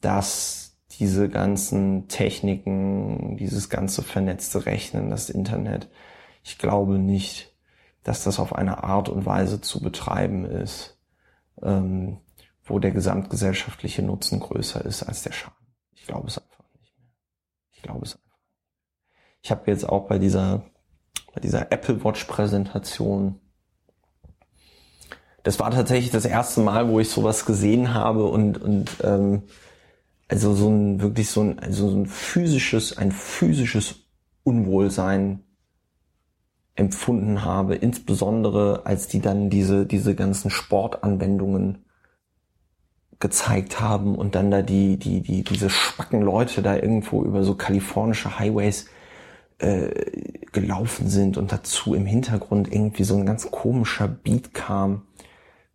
[0.00, 5.88] dass diese ganzen Techniken, dieses ganze vernetzte Rechnen, das Internet,
[6.44, 7.56] ich glaube nicht,
[8.02, 10.98] dass das auf eine Art und Weise zu betreiben ist,
[11.62, 12.18] ähm,
[12.64, 15.56] wo der gesamtgesellschaftliche Nutzen größer ist als der Schaden.
[15.94, 17.08] Ich glaube es einfach nicht mehr.
[17.72, 18.38] Ich glaube es einfach.
[19.42, 20.64] Ich habe jetzt auch bei dieser
[21.34, 23.40] bei dieser Apple Watch Präsentation.
[25.42, 29.42] Das war tatsächlich das erste Mal, wo ich sowas gesehen habe und, und ähm,
[30.28, 34.06] also so ein wirklich so ein, also so ein physisches, ein physisches
[34.44, 35.40] Unwohlsein
[36.74, 41.84] empfunden habe, insbesondere als die dann diese, diese ganzen Sportanwendungen
[43.20, 47.54] gezeigt haben und dann da die, die, die, diese spacken Leute da irgendwo über so
[47.54, 48.86] kalifornische Highways
[49.58, 49.90] äh,
[50.52, 55.02] gelaufen sind und dazu im Hintergrund irgendwie so ein ganz komischer Beat kam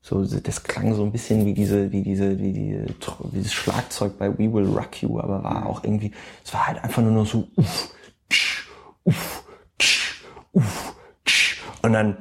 [0.01, 2.85] So, das klang so ein bisschen wie diese, wie diese, wie wie
[3.33, 6.11] dieses Schlagzeug bei We Will Rock You, aber war auch irgendwie,
[6.45, 7.93] es war halt einfach nur noch so, uff,
[8.29, 8.69] tsch,
[9.03, 9.43] uff,
[9.79, 10.23] tsch,
[10.53, 10.95] uff,
[11.25, 11.61] tsch.
[11.81, 12.17] und dann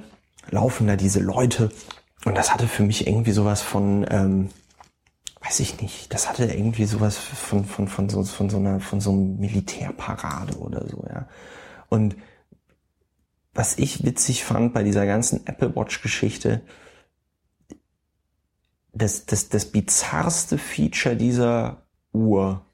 [0.51, 1.71] laufen da diese Leute
[2.25, 4.49] und das hatte für mich irgendwie sowas von, ähm,
[5.43, 9.01] weiß ich nicht, das hatte irgendwie sowas von, von, von, so, von so einer, von
[9.01, 11.29] so einem Militärparade oder so, ja.
[11.89, 12.17] Und
[13.57, 16.63] was ich witzig fand bei dieser ganzen Apple Watch Geschichte,
[18.93, 22.65] das, das, das bizarrste Feature dieser Uhr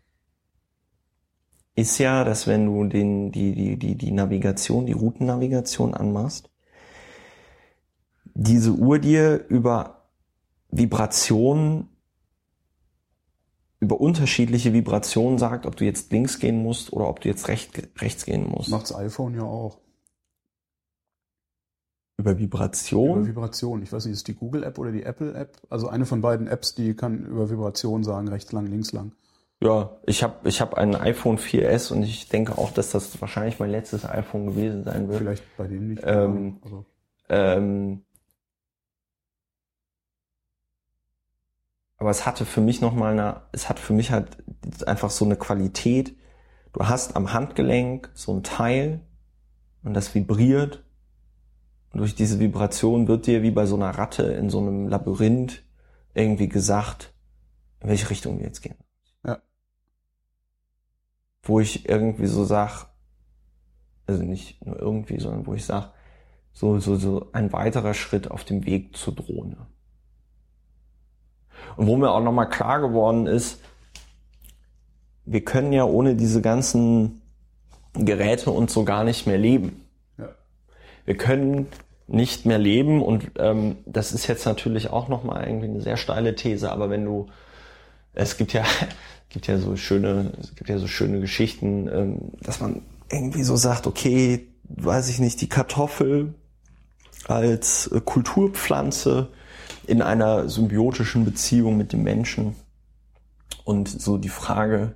[1.75, 6.51] ist ja, dass wenn du den, die, die, die, die Navigation, die Routennavigation anmachst,
[8.35, 10.09] diese Uhr dir über
[10.71, 11.89] Vibrationen,
[13.81, 17.89] über unterschiedliche Vibrationen sagt, ob du jetzt links gehen musst oder ob du jetzt recht,
[18.01, 18.71] rechts gehen musst.
[18.71, 19.79] Macht's iPhone ja auch.
[22.23, 23.19] Über Vibration?
[23.19, 23.83] Über Vibration.
[23.83, 25.57] Ich weiß nicht, ist die Google-App oder die Apple-App?
[25.69, 29.11] Also eine von beiden Apps, die kann über Vibration sagen, rechts lang, links lang.
[29.61, 33.59] Ja, ich habe ich hab ein iPhone 4S und ich denke auch, dass das wahrscheinlich
[33.59, 35.19] mein letztes iPhone gewesen sein wird.
[35.19, 36.03] Vielleicht bei dem nicht.
[36.07, 36.85] Ähm, also.
[37.29, 38.03] ähm,
[41.97, 44.29] aber es hatte für mich noch mal eine, es hat für mich halt
[44.87, 46.17] einfach so eine Qualität.
[46.73, 49.01] Du hast am Handgelenk so ein Teil
[49.83, 50.85] und das vibriert
[51.93, 55.63] und durch diese Vibration wird dir wie bei so einer Ratte in so einem Labyrinth
[56.15, 57.13] irgendwie gesagt,
[57.81, 58.77] in welche Richtung wir jetzt gehen.
[59.25, 59.43] Ja.
[61.43, 62.87] Wo ich irgendwie so sag,
[64.07, 65.93] also nicht nur irgendwie, sondern wo ich sag,
[66.55, 69.67] so, so, so ein weiterer Schritt auf dem Weg zur Drohne.
[71.77, 73.61] Und wo mir auch nochmal klar geworden ist,
[75.25, 77.23] wir können ja ohne diese ganzen
[77.95, 79.83] Geräte und so gar nicht mehr leben.
[81.05, 81.67] Wir können
[82.07, 86.35] nicht mehr leben und ähm, das ist jetzt natürlich auch nochmal irgendwie eine sehr steile
[86.35, 87.29] These, aber wenn du,
[88.13, 88.65] es gibt ja,
[89.29, 93.57] gibt ja so schöne, es gibt ja so schöne Geschichten, ähm, dass man irgendwie so
[93.57, 96.35] sagt, okay, weiß ich nicht, die Kartoffel
[97.27, 99.29] als äh, Kulturpflanze
[99.87, 102.57] in einer symbiotischen Beziehung mit dem Menschen
[103.65, 104.95] und so die Frage,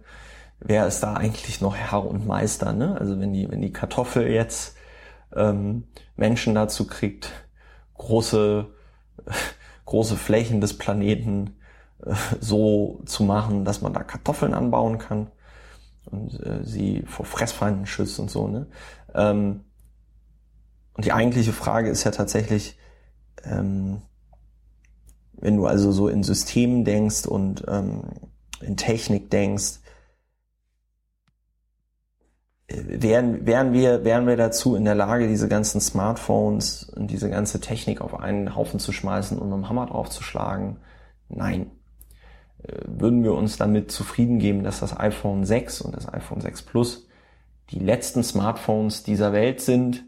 [0.61, 2.97] wer ist da eigentlich noch Herr und Meister, ne?
[2.99, 4.76] Also wenn die, wenn die Kartoffel jetzt
[5.37, 5.85] ähm,
[6.17, 7.31] Menschen dazu kriegt,
[7.95, 8.67] große,
[9.85, 11.57] große Flächen des Planeten
[12.05, 15.29] äh, so zu machen, dass man da Kartoffeln anbauen kann
[16.07, 18.49] und äh, sie vor Fressfeinden schützt und so.
[18.49, 18.67] Ne?
[19.15, 19.65] Ähm,
[20.95, 22.79] und die eigentliche Frage ist ja tatsächlich,
[23.45, 24.03] ähm,
[25.33, 28.03] wenn du also so in Systemen denkst und ähm,
[28.61, 29.81] in Technik denkst,
[32.69, 37.61] wären, wären, wir, wären wir dazu in der Lage, diese ganzen Smartphones und diese ganze
[37.61, 40.79] Technik auf einen Haufen zu schmeißen und mit dem Hammer draufzuschlagen?
[41.29, 41.71] Nein.
[42.63, 46.63] Äh, würden wir uns damit zufrieden geben, dass das iPhone 6 und das iPhone 6
[46.63, 47.07] Plus
[47.71, 50.05] die letzten Smartphones dieser Welt sind?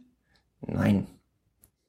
[0.61, 1.07] Nein.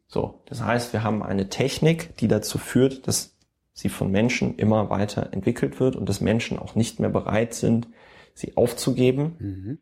[0.08, 3.36] So, das heißt, wir haben eine Technik, die dazu führt, dass
[3.74, 7.88] sie von Menschen immer weiter entwickelt wird und dass Menschen auch nicht mehr bereit sind,
[8.34, 9.36] sie aufzugeben.
[9.40, 9.80] Mhm.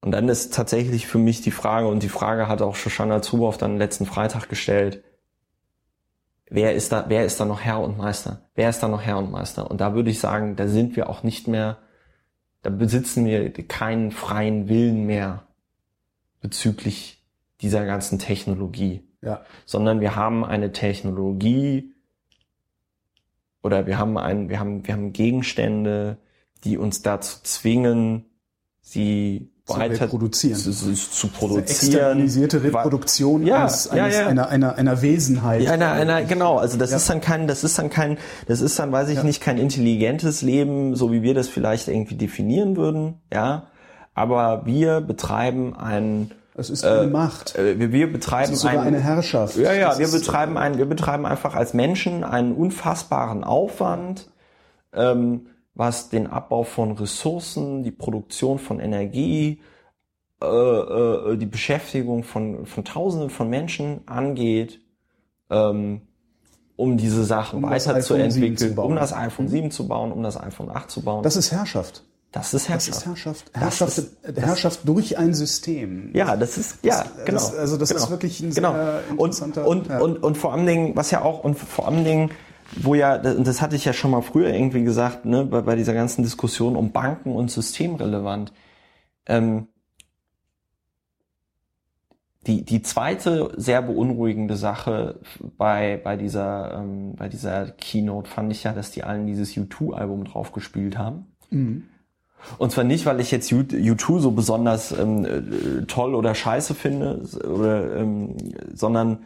[0.00, 3.58] Und dann ist tatsächlich für mich die Frage, und die Frage hat auch Shoshana Zuboff
[3.58, 5.02] dann letzten Freitag gestellt,
[6.48, 8.48] wer ist da, wer ist da noch Herr und Meister?
[8.54, 9.70] Wer ist da noch Herr und Meister?
[9.70, 11.78] Und da würde ich sagen, da sind wir auch nicht mehr,
[12.62, 15.46] da besitzen wir keinen freien Willen mehr
[16.40, 17.24] bezüglich
[17.60, 19.02] dieser ganzen Technologie.
[19.20, 19.42] Ja.
[19.66, 21.92] Sondern wir haben eine Technologie
[23.62, 26.18] oder wir haben ein, wir haben, wir haben Gegenstände,
[26.64, 28.26] die uns dazu zwingen,
[28.80, 30.56] sie Zu reproduzieren.
[30.58, 31.62] zu, zu, produzieren.
[31.64, 34.26] externalisierte Reproduktion Ja, eines, ja, eines, ja.
[34.26, 35.62] Einer, einer, einer Wesenheit.
[35.62, 38.78] Ja, einer, einer, genau, also das ist dann kein, das ist dann kein, das ist
[38.78, 43.14] dann, weiß ich nicht, kein intelligentes Leben, so wie wir das vielleicht irgendwie definieren würden,
[43.32, 43.64] ja.
[44.14, 47.54] Aber wir betreiben ein, Es ist eine Macht.
[47.56, 49.56] äh, wir, wir Es betreiben ist sogar ein, eine Herrschaft.
[49.56, 54.28] ja, ja, Das wir ist- betreiben ein, wir betreiben einfach als Menschen einen unfassbaren Aufwand,
[54.94, 55.46] ähm,
[55.78, 59.60] was den Abbau von Ressourcen, die Produktion von Energie,
[60.42, 64.80] äh, äh, die Beschäftigung von, von Tausenden von Menschen angeht,
[65.50, 66.02] ähm,
[66.76, 68.90] um diese Sachen Um das iPhone 7 weiterzuentwickeln, zu bauen.
[68.90, 71.22] um das iPhone 7 zu bauen, um das iPhone 8 zu bauen.
[71.22, 72.02] Das ist Herrschaft.
[72.32, 72.96] das ist Das Herrschaft.
[72.98, 73.50] ist Herrschaft.
[73.54, 76.10] Das Herrschaft, ist- Herrschaft durch ein System.
[76.14, 77.38] Ja, das ist, ja, Das- genau.
[77.38, 78.02] das- also das genau.
[78.04, 78.72] ist wirklich ein genau.
[78.74, 79.98] sehr und, interessanter- und, ja.
[80.00, 82.30] und, und vor allen Dingen, was ja auch, und vor allen Dingen,
[82.76, 85.94] wo ja, das hatte ich ja schon mal früher irgendwie gesagt, ne, bei, bei dieser
[85.94, 88.52] ganzen Diskussion um Banken und systemrelevant,
[89.26, 89.68] ähm,
[92.46, 95.20] die, die zweite sehr beunruhigende Sache
[95.58, 100.24] bei, bei, dieser, ähm, bei dieser Keynote fand ich ja, dass die allen dieses U2-Album
[100.24, 101.26] drauf gespielt haben.
[101.50, 101.84] Mhm.
[102.56, 107.22] Und zwar nicht, weil ich jetzt U2 so besonders ähm, äh, toll oder scheiße finde,
[107.44, 108.36] oder, ähm,
[108.72, 109.24] sondern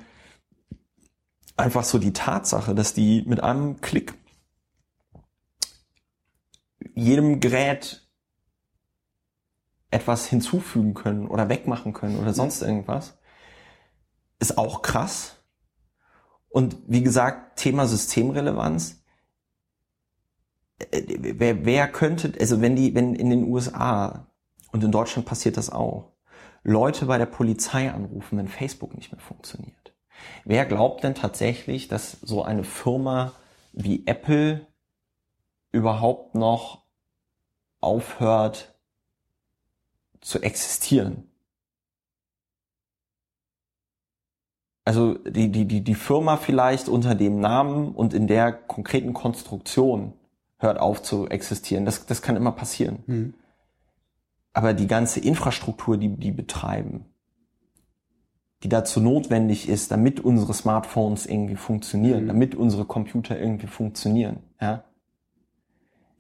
[1.57, 4.15] einfach so die Tatsache, dass die mit einem Klick
[6.95, 8.07] jedem Gerät
[9.91, 13.19] etwas hinzufügen können oder wegmachen können oder sonst irgendwas,
[14.39, 15.37] ist auch krass.
[16.49, 19.03] Und wie gesagt, Thema Systemrelevanz.
[20.91, 21.03] Äh,
[21.39, 24.27] wer, wer könnte, also wenn die, wenn in den USA
[24.73, 26.13] und in Deutschland passiert das auch,
[26.65, 29.82] Leute bei der Polizei anrufen, wenn Facebook nicht mehr funktioniert.
[30.45, 33.33] Wer glaubt denn tatsächlich, dass so eine Firma
[33.73, 34.67] wie Apple
[35.71, 36.83] überhaupt noch
[37.81, 38.75] aufhört
[40.21, 41.29] zu existieren?
[44.85, 50.13] Also die, die, die, die Firma vielleicht unter dem Namen und in der konkreten Konstruktion
[50.59, 51.85] hört auf zu existieren.
[51.85, 53.05] Das, das kann immer passieren.
[53.07, 53.35] Mhm.
[54.53, 57.07] Aber die ganze Infrastruktur, die die betreiben,
[58.63, 62.29] die dazu notwendig ist, damit unsere Smartphones irgendwie funktionieren, mhm.
[62.29, 64.85] damit unsere Computer irgendwie funktionieren, ja,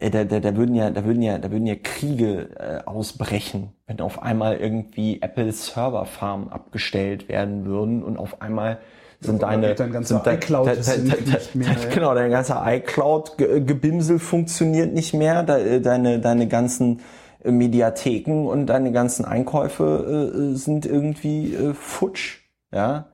[0.02, 3.72] äh, da, da, da würden ja, da würden ja, da würden ja Kriege äh, ausbrechen,
[3.86, 8.78] wenn auf einmal irgendwie Apple Serverfarmen abgestellt werden würden und auf einmal
[9.20, 11.94] sind deine dein ganzer iCloud da, da, da, nicht mehr, ja.
[11.94, 17.00] genau dein ganzer iCloud Gebimsel funktioniert nicht mehr, deine deine ganzen
[17.44, 22.40] Mediatheken und deine ganzen Einkäufe äh, sind irgendwie äh, futsch,
[22.72, 23.06] ja.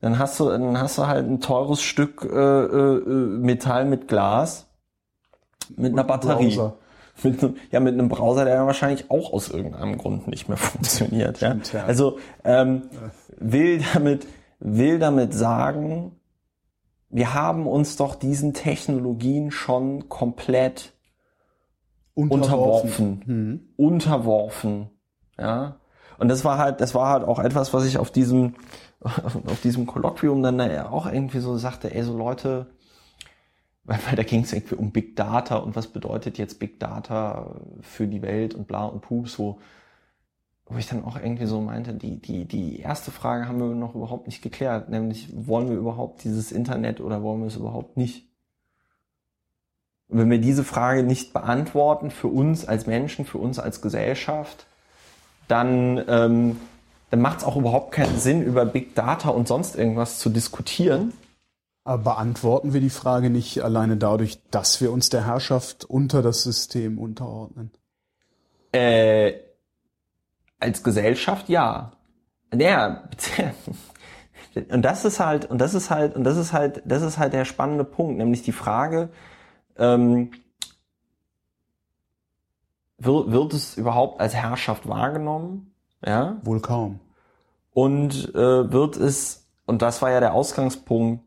[0.00, 4.66] Dann hast du dann hast du halt ein teures Stück äh, äh, Metall mit Glas
[5.76, 6.54] mit einer Batterie.
[6.54, 6.76] Browser.
[7.24, 7.40] Mit,
[7.72, 11.40] ja, mit einem Browser, der wahrscheinlich auch aus irgendeinem Grund nicht mehr funktioniert.
[11.40, 11.56] Ja?
[11.72, 11.82] ja.
[11.82, 12.82] Also ähm,
[13.40, 14.28] will damit
[14.60, 16.12] will damit sagen,
[17.10, 20.92] wir haben uns doch diesen Technologien schon komplett
[22.18, 23.60] unterworfen, unterworfen, mhm.
[23.76, 24.90] unterworfen
[25.38, 25.76] ja.
[26.18, 28.54] Und das war halt, das war halt auch etwas, was ich auf diesem
[29.00, 32.66] auf diesem Kolloquium dann auch irgendwie so sagte, ey, so Leute,
[33.84, 37.60] weil, weil da ging es irgendwie um Big Data und was bedeutet jetzt Big Data
[37.80, 39.60] für die Welt und bla und pups, wo,
[40.66, 43.94] wo ich dann auch irgendwie so meinte, die, die, die erste Frage haben wir noch
[43.94, 48.27] überhaupt nicht geklärt, nämlich wollen wir überhaupt dieses Internet oder wollen wir es überhaupt nicht?
[50.08, 54.66] Und wenn wir diese Frage nicht beantworten für uns als Menschen, für uns als Gesellschaft,
[55.48, 56.56] dann, ähm,
[57.10, 61.12] dann macht es auch überhaupt keinen Sinn, über Big Data und sonst irgendwas zu diskutieren
[61.88, 66.42] aber beantworten wir die Frage nicht alleine dadurch, dass wir uns der Herrschaft unter das
[66.42, 67.70] System unterordnen?
[68.72, 69.32] Äh,
[70.60, 71.92] als Gesellschaft ja.
[72.52, 73.08] Naja,
[74.68, 77.32] und das ist halt, und das ist halt, und das ist halt, das ist halt
[77.32, 79.08] der spannende Punkt, nämlich die Frage,
[79.78, 80.32] ähm,
[82.98, 85.72] wird, wird es überhaupt als Herrschaft wahrgenommen?
[86.04, 86.38] Ja?
[86.42, 87.00] Wohl kaum.
[87.72, 91.22] Und äh, wird es, und das war ja der Ausgangspunkt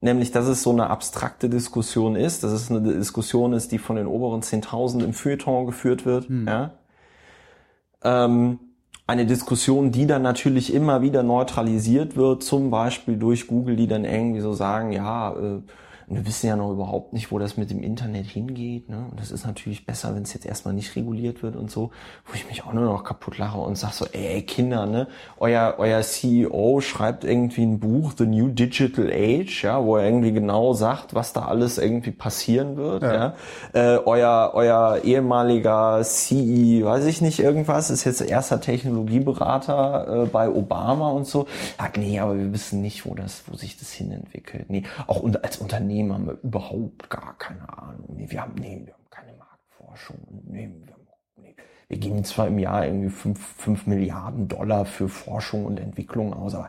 [0.00, 3.96] nämlich dass es so eine abstrakte Diskussion ist, dass es eine Diskussion ist, die von
[3.96, 6.28] den oberen 10.000 im Feuilleton geführt wird.
[6.28, 6.48] Hm.
[6.48, 6.72] Ja?
[8.02, 8.58] Ähm,
[9.06, 14.04] eine Diskussion, die dann natürlich immer wieder neutralisiert wird, zum Beispiel durch Google, die dann
[14.04, 15.60] irgendwie so sagen, ja, äh,
[16.10, 18.88] und wir wissen ja noch überhaupt nicht, wo das mit dem Internet hingeht.
[18.88, 19.06] Ne?
[19.12, 21.92] Und das ist natürlich besser, wenn es jetzt erstmal nicht reguliert wird und so,
[22.26, 25.06] wo ich mich auch nur noch kaputt lache und sag so, ey Kinder, ne,
[25.38, 30.32] euer, euer CEO schreibt irgendwie ein Buch, The New Digital Age, ja, wo er irgendwie
[30.32, 33.04] genau sagt, was da alles irgendwie passieren wird.
[33.04, 33.14] Ja.
[33.14, 33.34] ja?
[33.72, 40.48] Äh, euer, euer ehemaliger CE, weiß ich nicht, irgendwas, ist jetzt erster Technologieberater äh, bei
[40.48, 41.46] Obama und so.
[41.78, 44.70] Sagt, nee, aber wir wissen nicht, wo das, wo sich das hinentwickelt.
[44.70, 48.14] Nee, auch als Unternehmen Unternehmen haben wir überhaupt gar keine Ahnung.
[48.16, 50.18] Nee, wir haben, nee, wir haben keine Marktforschung.
[50.46, 51.06] Nee, wir, haben,
[51.36, 51.54] nee.
[51.88, 56.54] wir geben zwar im Jahr irgendwie fünf fünf Milliarden Dollar für Forschung und Entwicklung aus,
[56.54, 56.68] aber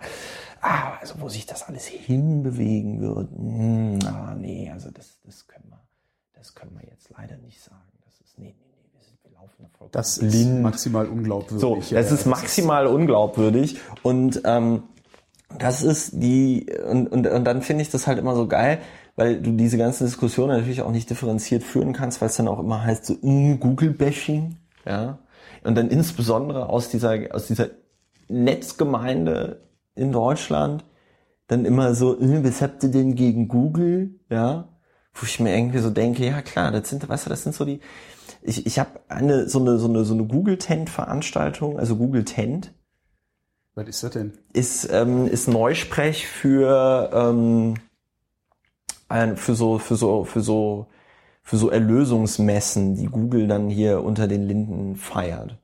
[0.61, 5.47] ah, also wo sich das alles hinbewegen wird, mh, hm, ah, nee, also das, das
[5.47, 5.81] können wir,
[6.33, 7.79] das können wir jetzt leider nicht sagen.
[8.05, 11.61] Das ist, nee, nee, nee, wir, sind, wir laufen da Das ist maximal unglaubwürdig.
[11.61, 14.83] So, das ja, ist maximal unglaubwürdig und ähm,
[15.57, 18.79] das ist die und, und, und dann finde ich das halt immer so geil,
[19.15, 22.59] weil du diese ganze Diskussion natürlich auch nicht differenziert führen kannst, weil es dann auch
[22.59, 25.19] immer heißt so mm, Google-Bashing, ja.
[25.63, 27.69] Und dann insbesondere aus dieser, aus dieser
[28.27, 29.61] Netzgemeinde
[29.95, 30.85] in Deutschland
[31.47, 34.69] dann immer so, äh, was habt ihr denn gegen Google, ja?
[35.13, 37.65] Wo ich mir irgendwie so denke, ja klar, das sind, weißt du, das sind so
[37.65, 37.81] die,
[38.41, 42.23] ich, ich habe eine, so eine, so eine, so eine Google Tent Veranstaltung, also Google
[42.23, 42.73] Tent,
[43.75, 44.33] Was ist das denn?
[44.53, 47.75] Ist, ähm, ist Neusprech für, ähm,
[49.35, 50.87] für so, für so, für so,
[51.43, 55.57] für so Erlösungsmessen, die Google dann hier unter den Linden feiert.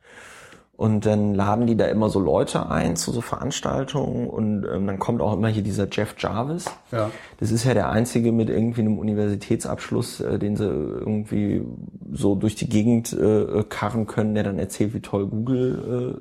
[0.77, 4.99] Und dann laden die da immer so Leute ein zu so Veranstaltungen und ähm, dann
[4.99, 6.65] kommt auch immer hier dieser Jeff Jarvis.
[6.91, 7.09] Ja.
[7.39, 11.63] Das ist ja der einzige mit irgendwie einem Universitätsabschluss, äh, den sie irgendwie
[12.11, 16.15] so durch die Gegend äh, karren können, der dann erzählt, wie toll Google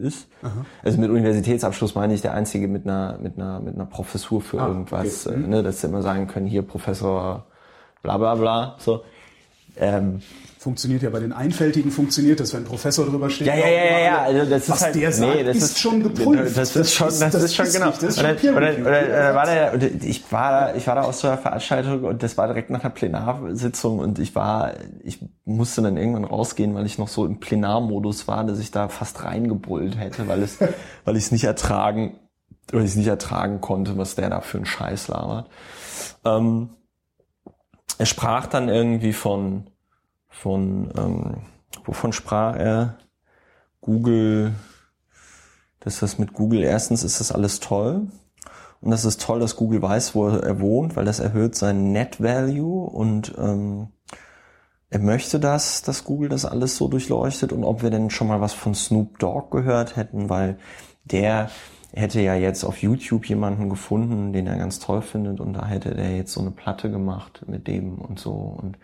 [0.00, 0.26] äh, äh, ist.
[0.40, 0.64] Aha.
[0.82, 4.58] Also mit Universitätsabschluss meine ich der einzige mit einer mit einer mit einer Professur für
[4.58, 5.36] Ah, irgendwas, okay.
[5.36, 7.44] äh, ne, dass sie immer sagen können, hier Professor
[8.02, 8.76] bla bla bla.
[8.78, 9.02] So.
[9.76, 10.22] Ähm,
[10.62, 13.48] Funktioniert ja bei den Einfältigen funktioniert das, wenn ein Professor drüber steht.
[13.48, 14.22] Ja, ja, ja, ja, ja.
[14.22, 16.56] Also das Was ist halt, der sagt, ist schon geprüft.
[16.56, 17.88] Das ist schon, das, ist schon genau.
[17.88, 20.94] richtig, das ist und dann, dann, dann war der, und ich war da, ich war
[20.94, 24.74] da aus so einer Veranstaltung und das war direkt nach einer Plenarsitzung und ich war,
[25.02, 28.86] ich musste dann irgendwann rausgehen, weil ich noch so im Plenarmodus war, dass ich da
[28.86, 30.58] fast reingebrüllt hätte, weil es,
[31.04, 32.20] weil ich es nicht ertragen,
[32.70, 35.50] weil ich es nicht ertragen konnte, was der da für einen Scheiß labert.
[36.24, 36.68] Ähm,
[37.98, 39.71] er sprach dann irgendwie von
[40.32, 41.36] von, ähm,
[41.84, 42.98] wovon sprach er?
[43.80, 44.54] Google,
[45.80, 48.08] dass das mit Google, erstens ist das alles toll.
[48.80, 52.20] Und das ist toll, dass Google weiß, wo er wohnt, weil das erhöht seinen Net
[52.20, 53.88] Value und ähm,
[54.90, 58.40] er möchte das, dass Google das alles so durchleuchtet und ob wir denn schon mal
[58.40, 60.58] was von Snoop Dogg gehört hätten, weil
[61.04, 61.48] der
[61.94, 65.94] hätte ja jetzt auf YouTube jemanden gefunden, den er ganz toll findet und da hätte
[65.94, 68.78] der jetzt so eine Platte gemacht mit dem und so und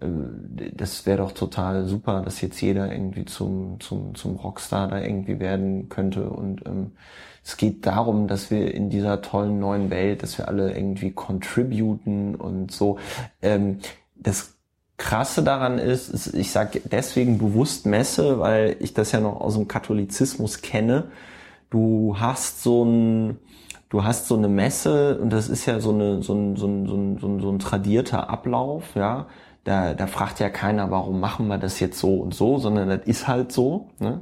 [0.00, 5.38] das wäre doch total super, dass jetzt jeder irgendwie zum, zum, zum Rockstar da irgendwie
[5.38, 6.28] werden könnte.
[6.28, 6.92] Und ähm,
[7.44, 12.34] es geht darum, dass wir in dieser tollen neuen Welt, dass wir alle irgendwie contributen
[12.34, 12.98] und so.
[13.40, 13.78] Ähm,
[14.16, 14.54] das
[14.96, 19.54] Krasse daran ist, ist ich sage deswegen bewusst Messe, weil ich das ja noch aus
[19.54, 21.04] dem Katholizismus kenne.
[21.70, 23.38] Du hast so ein,
[23.90, 26.86] du hast so eine Messe und das ist ja so eine so ein so ein
[26.86, 29.26] so ein, so ein, so ein tradierter Ablauf, ja.
[29.64, 33.00] Da, da fragt ja keiner, warum machen wir das jetzt so und so, sondern das
[33.06, 33.88] ist halt so.
[33.98, 34.20] Ne?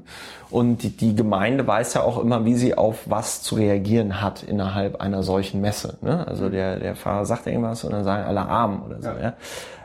[0.50, 4.44] Und die, die Gemeinde weiß ja auch immer, wie sie auf was zu reagieren hat
[4.44, 5.98] innerhalb einer solchen Messe.
[6.00, 6.26] Ne?
[6.28, 9.08] Also der, der Pfarrer sagt irgendwas und dann sagen alle Arm oder so.
[9.08, 9.34] Ja.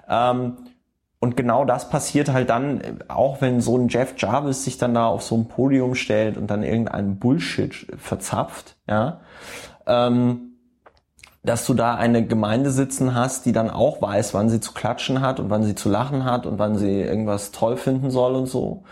[0.08, 0.32] ja?
[0.32, 0.58] Ähm,
[1.20, 5.08] und genau das passiert halt dann, auch wenn so ein Jeff Jarvis sich dann da
[5.08, 9.22] auf so ein Podium stellt und dann irgendeinen Bullshit verzapft, ja,
[9.88, 10.47] ähm,
[11.48, 15.22] dass du da eine Gemeinde sitzen hast, die dann auch weiß, wann sie zu klatschen
[15.22, 18.48] hat und wann sie zu lachen hat und wann sie irgendwas toll finden soll und
[18.48, 18.84] so.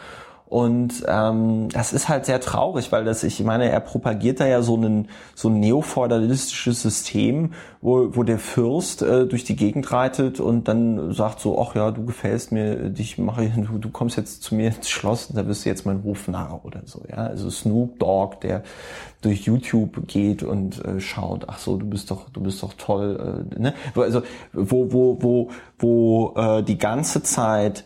[0.48, 4.62] Und ähm, das ist halt sehr traurig, weil das, ich meine, er propagiert da ja
[4.62, 10.40] so ein so ein neofeudalistisches System, wo, wo der Fürst äh, durch die Gegend reitet
[10.40, 14.18] und dann sagt so, ach ja, du gefällst mir, dich mache ich, du, du kommst
[14.18, 17.18] jetzt zu mir ins Schloss und da wirst du jetzt mein Hofnarr oder so, ja.
[17.18, 18.62] Also Snoop Dogg, der
[19.22, 23.48] durch YouTube geht und äh, schaut, ach so, du bist doch, du bist doch toll,
[23.52, 23.74] äh, ne?
[23.96, 24.22] Also
[24.54, 25.50] wo, wo, wo,
[25.80, 27.84] wo äh, die ganze Zeit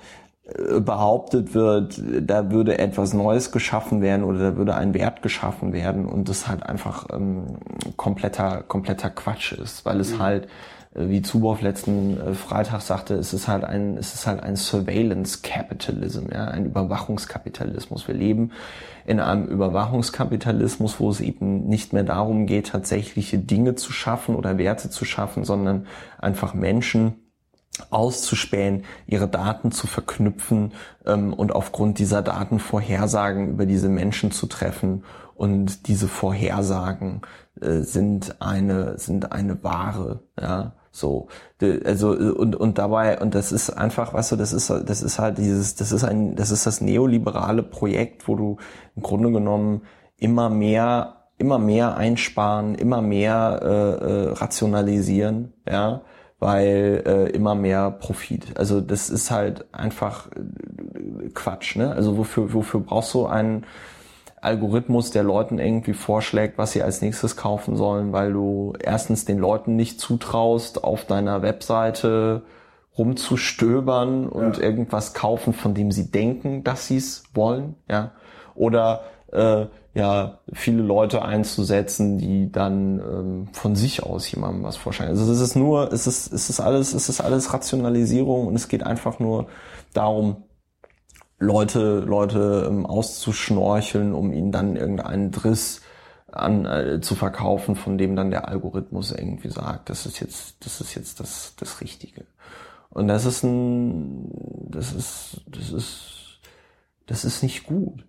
[0.81, 6.05] behauptet wird, da würde etwas Neues geschaffen werden oder da würde ein Wert geschaffen werden
[6.05, 7.57] und das halt einfach ähm,
[7.97, 10.19] kompletter kompletter Quatsch ist, weil es mhm.
[10.19, 10.47] halt
[10.95, 15.39] wie Zuboff letzten äh, Freitag sagte, es ist halt ein es ist halt ein Surveillance
[15.43, 18.07] Capitalism, ja, ein Überwachungskapitalismus.
[18.07, 18.51] Wir leben
[19.05, 24.57] in einem Überwachungskapitalismus, wo es eben nicht mehr darum geht, tatsächliche Dinge zu schaffen oder
[24.57, 25.85] Werte zu schaffen, sondern
[26.17, 27.13] einfach Menschen
[27.91, 30.73] auszuspähen, ihre Daten zu verknüpfen
[31.05, 35.03] ähm, und aufgrund dieser Daten Vorhersagen über diese Menschen zu treffen.
[35.35, 37.21] Und diese Vorhersagen
[37.61, 40.73] äh, sind eine sind eine Ware, ja.
[40.91, 41.27] So,
[41.85, 45.37] also und und dabei und das ist einfach, weißt du, das ist das ist halt
[45.37, 48.57] dieses, das ist ein, das ist das neoliberale Projekt, wo du
[48.95, 49.83] im Grunde genommen
[50.17, 56.01] immer mehr immer mehr einsparen, immer mehr äh, äh, rationalisieren, ja
[56.39, 58.57] weil äh, immer mehr Profit.
[58.57, 61.75] Also das ist halt einfach äh, Quatsch.
[61.75, 61.91] Ne?
[61.91, 63.65] Also wofür, wofür brauchst du einen
[64.41, 69.37] Algorithmus, der Leuten irgendwie vorschlägt, was sie als nächstes kaufen sollen, weil du erstens den
[69.37, 72.43] Leuten nicht zutraust, auf deiner Webseite
[72.97, 74.63] rumzustöbern und ja.
[74.63, 78.11] irgendwas kaufen, von dem sie denken, dass sie es wollen, ja.
[78.55, 85.11] Oder äh, ja viele Leute einzusetzen, die dann ähm, von sich aus jemandem was vorschlagen.
[85.11, 88.67] Also es ist nur, es ist, es ist alles, es ist alles Rationalisierung und es
[88.67, 89.47] geht einfach nur
[89.93, 90.43] darum,
[91.39, 95.81] Leute, Leute ähm, auszuschnorcheln, um ihnen dann irgendeinen Driss
[96.31, 100.81] an äh, zu verkaufen, von dem dann der Algorithmus irgendwie sagt, das ist jetzt, das
[100.81, 102.25] ist jetzt das, das Richtige.
[102.89, 104.29] Und das ist ein,
[104.69, 106.39] das ist, das ist,
[107.07, 108.08] das ist nicht gut.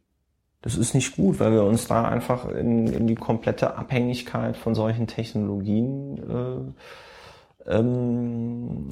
[0.63, 4.75] Das ist nicht gut, weil wir uns da einfach in, in die komplette Abhängigkeit von
[4.75, 6.75] solchen Technologien
[7.67, 8.89] äh, ähm,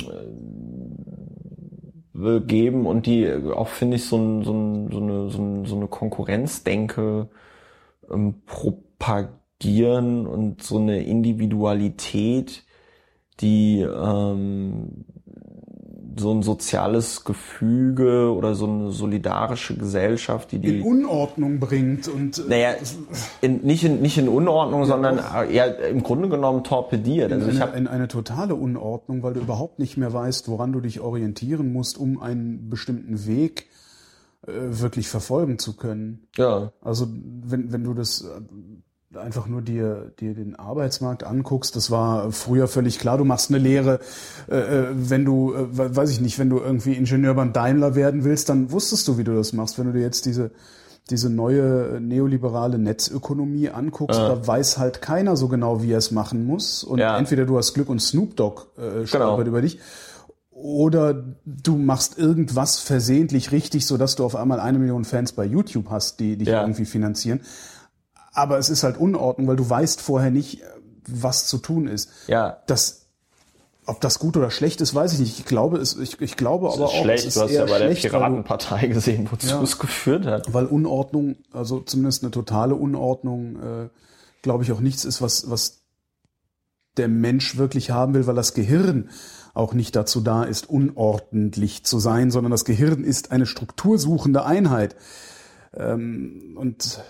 [2.14, 5.64] äh, geben und die auch, finde ich, so, ein, so, ein, so, eine, so, ein,
[5.66, 7.28] so eine Konkurrenzdenke
[8.10, 12.64] ähm, propagieren und so eine Individualität,
[13.40, 15.04] die ähm,
[16.16, 22.38] so ein soziales Gefüge oder so eine solidarische Gesellschaft, die die in Unordnung bringt und
[22.38, 22.74] äh, naja,
[23.40, 25.20] in, nicht in nicht in Unordnung, ja, sondern
[25.50, 27.32] ja im Grunde genommen torpediert.
[27.32, 30.72] Also in, ich eine, in eine totale Unordnung, weil du überhaupt nicht mehr weißt, woran
[30.72, 33.66] du dich orientieren musst, um einen bestimmten Weg
[34.46, 36.28] äh, wirklich verfolgen zu können.
[36.36, 36.72] Ja.
[36.80, 38.40] Also wenn wenn du das äh,
[39.14, 43.58] einfach nur dir, dir den Arbeitsmarkt anguckst, das war früher völlig klar, du machst eine
[43.58, 44.00] Lehre,
[44.50, 48.24] äh, äh wenn du, äh, weiß ich nicht, wenn du irgendwie Ingenieur beim Daimler werden
[48.24, 49.78] willst, dann wusstest du, wie du das machst.
[49.78, 50.50] Wenn du dir jetzt diese,
[51.08, 54.28] diese neue neoliberale Netzökonomie anguckst, ja.
[54.28, 56.84] da weiß halt keiner so genau, wie er es machen muss.
[56.84, 57.16] Und ja.
[57.16, 59.40] entweder du hast Glück und Snoop Dogg äh, genau.
[59.40, 59.78] über dich,
[60.50, 65.44] oder du machst irgendwas versehentlich richtig, so dass du auf einmal eine Million Fans bei
[65.44, 66.62] YouTube hast, die dich ja.
[66.62, 67.40] irgendwie finanzieren
[68.38, 70.62] aber es ist halt Unordnung, weil du weißt vorher nicht,
[71.06, 72.10] was zu tun ist.
[72.26, 72.58] Ja.
[72.66, 73.06] Das,
[73.86, 75.38] ob das gut oder schlecht ist, weiß ich nicht.
[75.38, 77.20] Ich glaube, es, ich, ich glaube aber auch, schlecht.
[77.20, 80.52] es ist Du hast ja bei der Piratenpartei gesehen, wozu ja, es geführt hat.
[80.54, 83.88] Weil Unordnung, also zumindest eine totale Unordnung, äh,
[84.42, 85.80] glaube ich auch nichts ist, was, was
[86.96, 89.10] der Mensch wirklich haben will, weil das Gehirn
[89.54, 94.94] auch nicht dazu da ist, unordentlich zu sein, sondern das Gehirn ist eine struktursuchende Einheit.
[95.74, 97.00] Ähm, und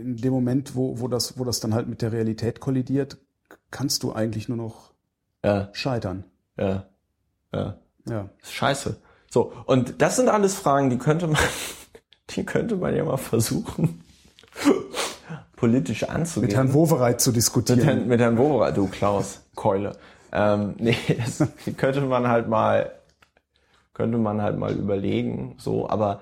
[0.00, 3.18] in dem Moment, wo, wo, das, wo das dann halt mit der Realität kollidiert,
[3.70, 4.92] kannst du eigentlich nur noch
[5.44, 5.68] ja.
[5.72, 6.24] scheitern.
[6.56, 6.86] Ja.
[7.52, 7.78] Ja.
[8.08, 8.28] Ja.
[8.42, 8.96] Scheiße.
[9.30, 11.40] So, und das sind alles Fragen, die könnte man,
[12.30, 14.02] die könnte man ja mal versuchen,
[15.56, 16.48] politisch anzugehen.
[16.48, 17.78] Mit Herrn Wowereit zu diskutieren.
[17.78, 19.96] Mit Herrn, mit Herrn Wowereit, du Klaus, Keule.
[20.32, 22.92] Ähm, nee, das könnte man halt mal,
[23.92, 26.20] könnte man halt mal überlegen, so, aber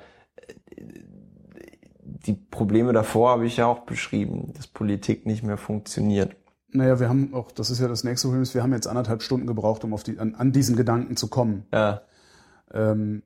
[2.03, 6.37] die Probleme davor habe ich ja auch beschrieben, dass Politik nicht mehr funktioniert.
[6.71, 9.47] Naja, wir haben auch, das ist ja das nächste Problem, wir haben jetzt anderthalb Stunden
[9.47, 11.67] gebraucht, um auf die, an, an diesen Gedanken zu kommen.
[11.73, 12.03] Ja.
[12.73, 13.23] Ähm,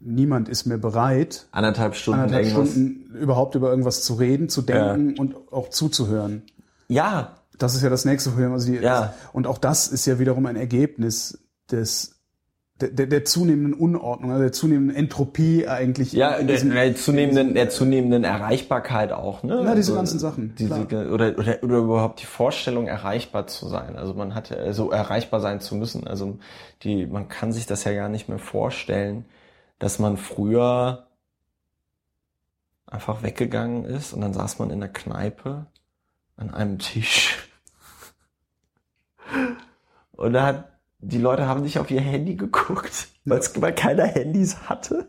[0.00, 5.10] niemand ist mehr bereit, anderthalb Stunden, anderthalb Stunden überhaupt über irgendwas zu reden, zu denken
[5.10, 5.20] ja.
[5.20, 6.42] und auch zuzuhören.
[6.88, 7.34] Ja.
[7.58, 8.52] Das ist ja das nächste Problem.
[8.52, 9.14] Also die, ja.
[9.32, 12.17] Und auch das ist ja wiederum ein Ergebnis des
[12.80, 16.12] der, der, der zunehmenden Unordnung, also der zunehmenden Entropie eigentlich.
[16.12, 19.54] Ja, der, der zunehmenden, der zunehmenden Erreichbarkeit auch, ne?
[19.64, 20.54] Ja, diese also, ganzen Sachen.
[20.56, 23.96] Diese, oder, oder, oder überhaupt die Vorstellung, erreichbar zu sein.
[23.96, 26.06] Also man hat ja, so erreichbar sein zu müssen.
[26.06, 26.38] Also
[26.82, 29.24] die, man kann sich das ja gar nicht mehr vorstellen,
[29.80, 31.08] dass man früher
[32.86, 35.66] einfach weggegangen ist und dann saß man in der Kneipe
[36.36, 37.48] an einem Tisch.
[40.12, 45.08] Und da hat die Leute haben nicht auf ihr Handy geguckt, weil keiner Handys hatte.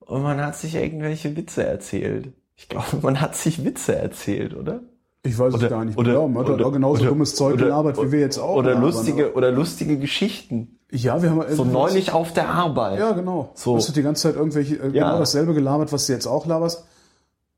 [0.00, 2.32] Und man hat sich irgendwelche Witze erzählt.
[2.56, 4.82] Ich glaube, man hat sich Witze erzählt, oder?
[5.22, 6.28] Ich weiß oder, es gar nicht oder, genau.
[6.28, 8.56] Man hat oder, auch genauso oder, dummes Zeug gelabert, wie wir jetzt auch.
[8.56, 10.78] Oder lustige, oder lustige Geschichten.
[10.90, 12.98] Ja, wir haben so neulich auf der Arbeit.
[12.98, 13.52] Ja, genau.
[13.54, 13.72] So.
[13.72, 15.08] Du hast die ganze Zeit irgendwelche äh, ja.
[15.08, 16.84] genau dasselbe gelabert, was du jetzt auch laberst,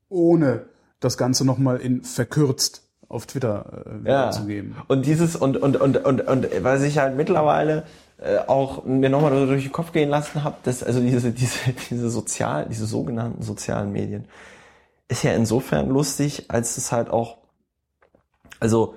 [0.09, 0.65] ohne
[0.99, 2.82] das Ganze nochmal in verkürzt
[3.13, 4.31] auf Twitter äh, ja.
[4.31, 4.75] zu geben.
[4.87, 7.83] Und dieses und und und und und was ich halt mittlerweile
[8.17, 11.59] äh, auch mir nochmal durch den Kopf gehen lassen habe, dass also diese diese
[11.89, 14.25] diese sozial diese sogenannten sozialen Medien
[15.07, 17.37] ist ja insofern lustig, als es halt auch
[18.59, 18.95] also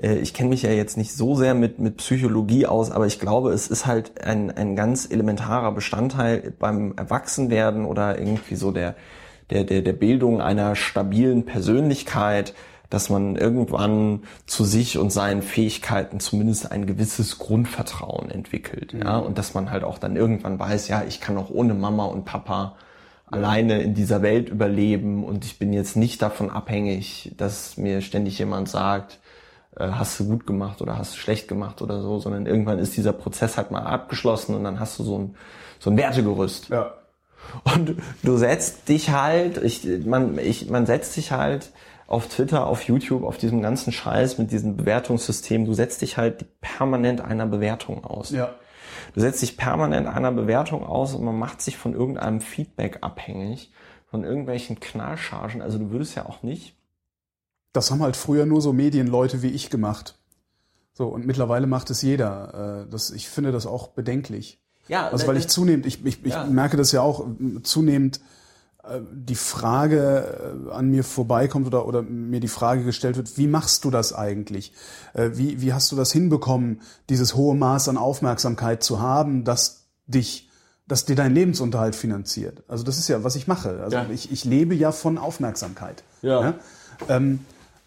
[0.00, 3.20] äh, ich kenne mich ja jetzt nicht so sehr mit, mit Psychologie aus, aber ich
[3.20, 8.94] glaube, es ist halt ein, ein ganz elementarer Bestandteil beim Erwachsenwerden oder irgendwie so der,
[9.50, 12.54] der, der, der Bildung einer stabilen Persönlichkeit,
[12.94, 19.02] dass man irgendwann zu sich und seinen Fähigkeiten zumindest ein gewisses Grundvertrauen entwickelt, mhm.
[19.02, 22.04] ja, und dass man halt auch dann irgendwann weiß, ja, ich kann auch ohne Mama
[22.04, 22.76] und Papa
[23.26, 28.38] alleine in dieser Welt überleben und ich bin jetzt nicht davon abhängig, dass mir ständig
[28.38, 29.18] jemand sagt,
[29.76, 32.96] äh, hast du gut gemacht oder hast du schlecht gemacht oder so, sondern irgendwann ist
[32.96, 35.34] dieser Prozess halt mal abgeschlossen und dann hast du so ein,
[35.80, 36.68] so ein Wertegerüst.
[36.68, 36.94] Ja.
[37.64, 41.72] Und du setzt dich halt, ich, man, ich, man setzt sich halt
[42.06, 46.60] auf Twitter, auf YouTube, auf diesem ganzen Scheiß mit diesem Bewertungssystem, du setzt dich halt
[46.60, 48.30] permanent einer Bewertung aus.
[48.30, 48.54] Ja.
[49.14, 53.72] Du setzt dich permanent einer Bewertung aus und man macht sich von irgendeinem Feedback abhängig,
[54.06, 55.62] von irgendwelchen Knallchargen.
[55.62, 56.76] Also du würdest ja auch nicht.
[57.72, 60.18] Das haben halt früher nur so Medienleute wie ich gemacht.
[60.92, 62.86] So, und mittlerweile macht es jeder.
[62.86, 64.60] Äh, das, ich finde das auch bedenklich.
[64.86, 66.44] Ja, also weil ich zunehmend, ich, ich, ich ja.
[66.44, 67.26] merke das ja auch,
[67.62, 68.20] zunehmend äh,
[69.12, 73.84] die Frage äh, an mir vorbeikommt oder, oder mir die Frage gestellt wird, wie machst
[73.84, 74.72] du das eigentlich?
[75.14, 79.86] Äh, wie, wie hast du das hinbekommen, dieses hohe Maß an Aufmerksamkeit zu haben, das
[80.06, 80.50] dich,
[80.86, 82.62] das dir deinen Lebensunterhalt finanziert?
[82.68, 83.80] Also das ist ja, was ich mache.
[83.82, 84.06] Also Ja.
[84.10, 86.04] ich, ich lebe ja von Aufmerksamkeit.
[86.22, 86.54] Ja.
[87.08, 87.40] Ähm,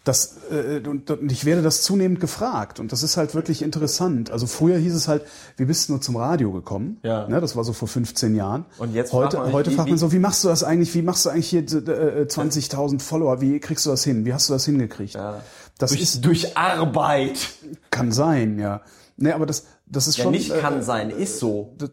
[0.08, 4.30] das, äh, und, und ich werde das zunehmend gefragt und das ist halt wirklich interessant.
[4.30, 5.22] Also früher hieß es halt,
[5.58, 6.98] wie bist du nur zum Radio gekommen?
[7.02, 7.28] Ja.
[7.28, 8.64] Ne, das war so vor 15 Jahren.
[8.78, 10.94] Und jetzt heute, fragt man heute wie- fragt man so, wie machst du das eigentlich?
[10.94, 13.40] Wie machst du eigentlich hier äh, 20.000 Follower?
[13.40, 14.24] Wie kriegst du das hin?
[14.24, 15.14] Wie hast du das hingekriegt?
[15.14, 15.42] Ja.
[15.78, 17.50] Das durch, ist durch Arbeit.
[17.90, 18.80] kann sein, ja.
[19.16, 21.74] Nee, aber das das ist Ja, schon nicht äh, kann sein, ist so.
[21.78, 21.90] das,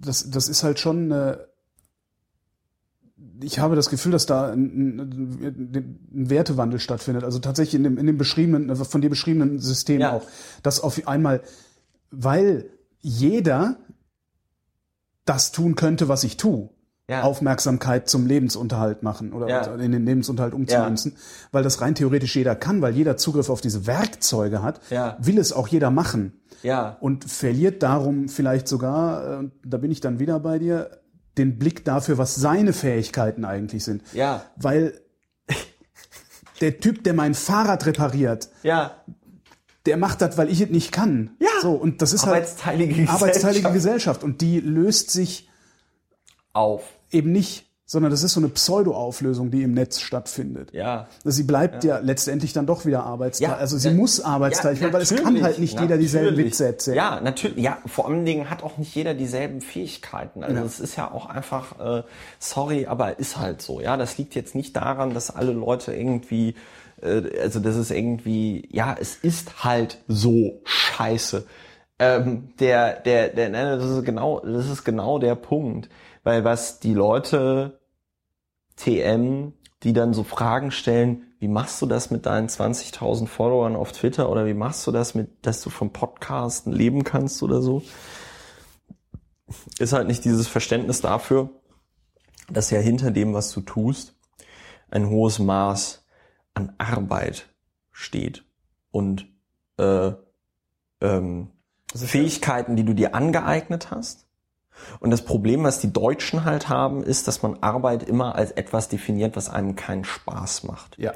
[0.00, 1.10] das, das ist halt schon.
[1.10, 1.36] Äh,
[3.40, 7.24] ich habe das Gefühl, dass da ein, ein, ein Wertewandel stattfindet.
[7.24, 10.12] Also tatsächlich in dem, in dem beschriebenen, also von dir beschriebenen System Ja.
[10.12, 10.22] auch.
[10.62, 11.42] Dass auf einmal,
[12.10, 12.70] weil
[13.00, 13.76] jeder
[15.24, 16.70] das tun könnte, was ich tue.
[17.10, 17.22] Ja.
[17.22, 19.62] Aufmerksamkeit zum Lebensunterhalt machen oder Ja.
[19.76, 21.16] in den Lebensunterhalt umzumünzen,
[21.52, 25.16] weil das rein theoretisch jeder kann, weil jeder Zugriff auf diese Werkzeuge hat, Ja.
[25.18, 26.98] will es auch jeder machen Ja.
[27.00, 30.97] und verliert darum vielleicht sogar, äh, da bin ich dann wieder bei dir,
[31.38, 34.02] den Blick dafür, was seine Fähigkeiten eigentlich sind.
[34.12, 34.44] Ja.
[34.56, 35.00] Weil
[36.60, 39.02] der Typ, der mein Fahrrad repariert, Ja.
[39.86, 41.30] der macht das, weil ich es nicht kann.
[41.38, 41.48] Ja.
[41.62, 43.74] So, und das ist Arbeitsteilige halt arbeitsteilige Gesellschaft.
[43.74, 44.24] Gesellschaft.
[44.24, 45.48] Und die löst sich
[46.52, 46.82] Auf.
[47.10, 50.74] eben nicht, sondern das ist so eine Pseudo-Auflösung, die im Netz stattfindet.
[50.74, 51.08] Ja.
[51.24, 52.00] Sie bleibt ja.
[52.00, 53.48] letztendlich dann doch wieder Arbeitsteil.
[53.48, 56.36] Ja, also sie äh, muss Arbeitsteil werden, weil es kann halt nicht jeder dieselben.
[56.36, 56.98] Witze erzählen.
[56.98, 57.56] Ja, natürlich.
[57.64, 60.44] Ja, vor allen Dingen hat auch nicht jeder dieselben Fähigkeiten.
[60.44, 62.02] Also es ist ja auch einfach, äh,
[62.38, 63.80] sorry, aber ist halt so.
[63.80, 66.56] Ja, das liegt jetzt nicht daran, dass alle Leute irgendwie,
[67.00, 71.46] äh, also das ist irgendwie, ja, es ist halt so scheiße.
[71.98, 75.88] Ähm, der, der, der, nein, das ist genau, das ist genau der Punkt,
[76.22, 77.77] weil was die Leute
[78.78, 79.52] TM,
[79.82, 84.30] die dann so Fragen stellen, wie machst du das mit deinen 20.000 Followern auf Twitter
[84.30, 87.82] oder wie machst du das mit, dass du vom Podcasten leben kannst oder so,
[89.78, 91.50] ist halt nicht dieses Verständnis dafür,
[92.50, 94.14] dass ja hinter dem, was du tust,
[94.90, 96.04] ein hohes Maß
[96.54, 97.48] an Arbeit
[97.92, 98.44] steht
[98.90, 99.26] und
[99.76, 100.12] äh,
[101.00, 101.50] ähm,
[101.94, 104.27] Fähigkeiten, die du dir angeeignet hast.
[105.00, 108.88] Und das Problem, was die Deutschen halt haben, ist, dass man Arbeit immer als etwas
[108.88, 110.98] definiert, was einem keinen Spaß macht.
[110.98, 111.12] Ja.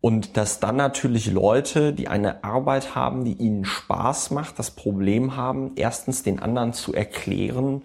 [0.00, 5.36] Und dass dann natürlich Leute, die eine Arbeit haben, die ihnen Spaß macht, das Problem
[5.36, 7.82] haben, erstens den anderen zu erklären,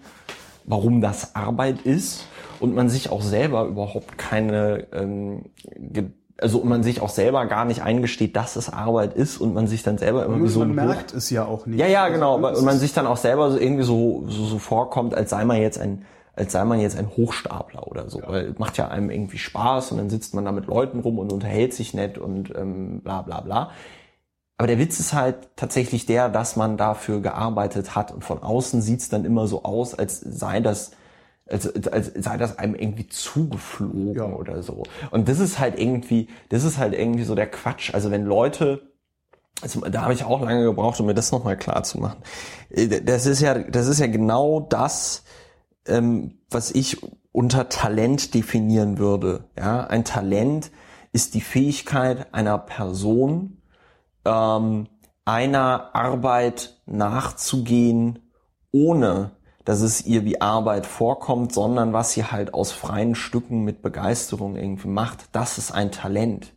[0.64, 2.26] warum das Arbeit ist
[2.58, 5.44] und man sich auch selber überhaupt keine, ähm,
[6.40, 9.82] also man sich auch selber gar nicht eingesteht, dass es Arbeit ist und man sich
[9.82, 11.80] dann selber immer wie so man merkt es ja auch nicht.
[11.80, 12.42] ja, ja, genau.
[12.42, 15.44] Also, Und man sich dann auch selber so irgendwie so, so, so vorkommt, als sei
[15.44, 16.04] man jetzt ein,
[16.34, 18.22] als sei man jetzt ein Hochstapler oder so.
[18.24, 21.32] Weil macht ja einem irgendwie Spaß und dann sitzt man da mit Leuten rum und
[21.32, 23.70] unterhält sich nett und ähm, bla bla bla.
[24.58, 28.80] Aber der Witz ist halt tatsächlich der, dass man dafür gearbeitet hat und von außen
[28.80, 30.92] sieht's dann immer so aus, als sei das
[31.50, 34.24] als, als sei das einem irgendwie zugeflogen Ja.
[34.26, 34.82] oder so.
[35.10, 37.94] Und das ist halt irgendwie, das ist halt irgendwie so der Quatsch.
[37.94, 38.82] Also wenn Leute
[39.60, 42.22] also, da habe ich auch lange gebraucht, um mir das nochmal klar zu machen.
[42.70, 45.24] Äh, Das ist ja, das ist ja genau das,
[45.86, 46.98] ähm, was ich
[47.32, 49.44] unter Talent definieren würde.
[49.58, 50.70] Ja, ein Talent
[51.12, 53.62] ist die Fähigkeit einer Person,
[54.24, 54.86] ähm,
[55.24, 58.20] einer Arbeit nachzugehen,
[58.70, 59.32] ohne
[59.68, 64.56] dass es ihr wie Arbeit vorkommt, sondern was sie halt aus freien Stücken mit Begeisterung
[64.56, 65.26] irgendwie macht.
[65.32, 66.54] Das ist ein Talent.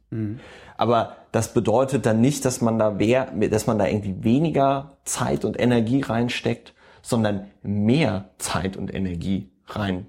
[0.78, 5.44] Aber das bedeutet dann nicht, dass man da wer, dass man da irgendwie weniger Zeit
[5.44, 10.08] und Energie reinsteckt, sondern mehr Zeit und Energie rein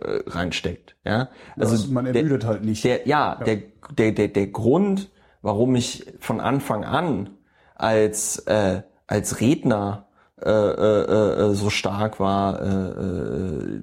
[0.00, 0.94] äh, reinsteckt.
[1.04, 2.84] Ja, Also man der- ermüdet halt nicht.
[2.84, 3.62] der, ja, Der,
[3.98, 5.10] der, der, der Grund,
[5.42, 7.30] warum ich von Anfang an
[7.74, 10.06] als, äh, als Redner
[10.40, 13.80] äh, äh, äh, so stark war, äh,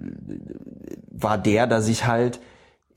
[1.10, 2.40] war der, dass ich halt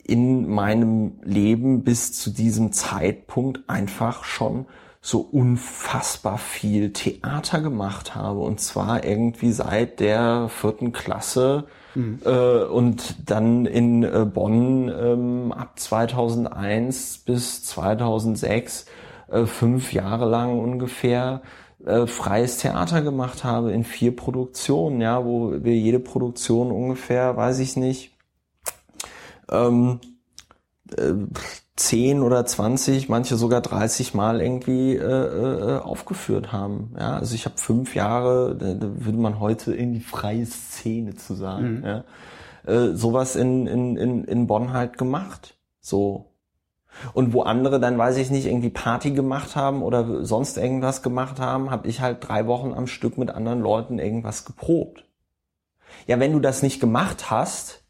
[0.02, 4.66] in meinem Leben bis zu diesem Zeitpunkt einfach schon
[5.00, 8.40] so unfassbar viel Theater gemacht habe.
[8.40, 11.66] Und zwar irgendwie seit der vierten Klasse
[12.24, 18.86] äh, und dann in äh, Bonn ähm, ab 2001 bis 2006
[19.30, 21.42] äh, fünf Jahre lang ungefähr
[21.86, 27.58] äh, freies Theater gemacht habe in vier Produktionen, ja, wo wir jede Produktion ungefähr, weiß
[27.58, 28.12] ich nicht,
[29.50, 30.00] ähm,
[30.96, 31.12] äh,
[31.76, 36.94] 10 oder 20, manche sogar 30 Mal irgendwie äh, äh, aufgeführt haben.
[36.98, 41.16] Ja, also ich habe fünf Jahre, da, da würde man heute in die freie Szene
[41.16, 42.04] zu sagen, ja,
[42.72, 45.56] äh, sowas in, in, in, in Bonn halt gemacht.
[45.80, 46.30] So.
[47.12, 51.40] Und wo andere dann, weiß ich nicht, irgendwie Party gemacht haben oder sonst irgendwas gemacht
[51.40, 55.04] haben, habe ich halt drei Wochen am Stück mit anderen Leuten irgendwas geprobt.
[56.06, 57.84] Ja, wenn du das nicht gemacht hast,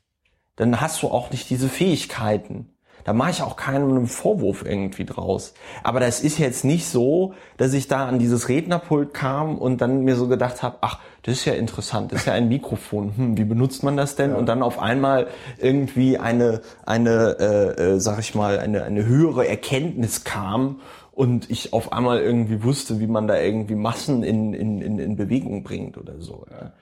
[0.56, 2.73] dann hast du auch nicht diese Fähigkeiten.
[3.04, 5.54] Da mache ich auch keinen Vorwurf irgendwie draus.
[5.82, 10.04] Aber das ist jetzt nicht so, dass ich da an dieses Rednerpult kam und dann
[10.04, 13.16] mir so gedacht habe, ach, das ist ja interessant, das ist ja ein Mikrofon.
[13.16, 14.30] Hm, wie benutzt man das denn?
[14.30, 14.36] Ja.
[14.36, 15.28] Und dann auf einmal
[15.58, 20.80] irgendwie eine, eine, äh, äh, sag ich mal, eine, eine höhere Erkenntnis kam
[21.12, 25.16] und ich auf einmal irgendwie wusste, wie man da irgendwie Massen in, in, in, in
[25.16, 26.46] Bewegung bringt oder so.
[26.50, 26.72] Ja.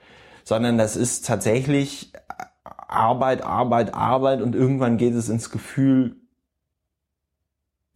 [0.43, 2.11] Sondern das ist tatsächlich
[2.93, 6.17] Arbeit, Arbeit, Arbeit und irgendwann geht es ins Gefühl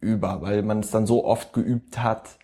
[0.00, 2.38] über, weil man es dann so oft geübt hat,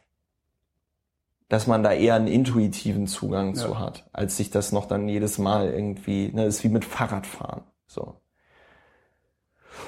[1.49, 3.55] dass man da eher einen intuitiven Zugang ja.
[3.55, 7.63] zu hat, als sich das noch dann jedes Mal irgendwie, ne, ist wie mit Fahrradfahren,
[7.87, 8.17] so.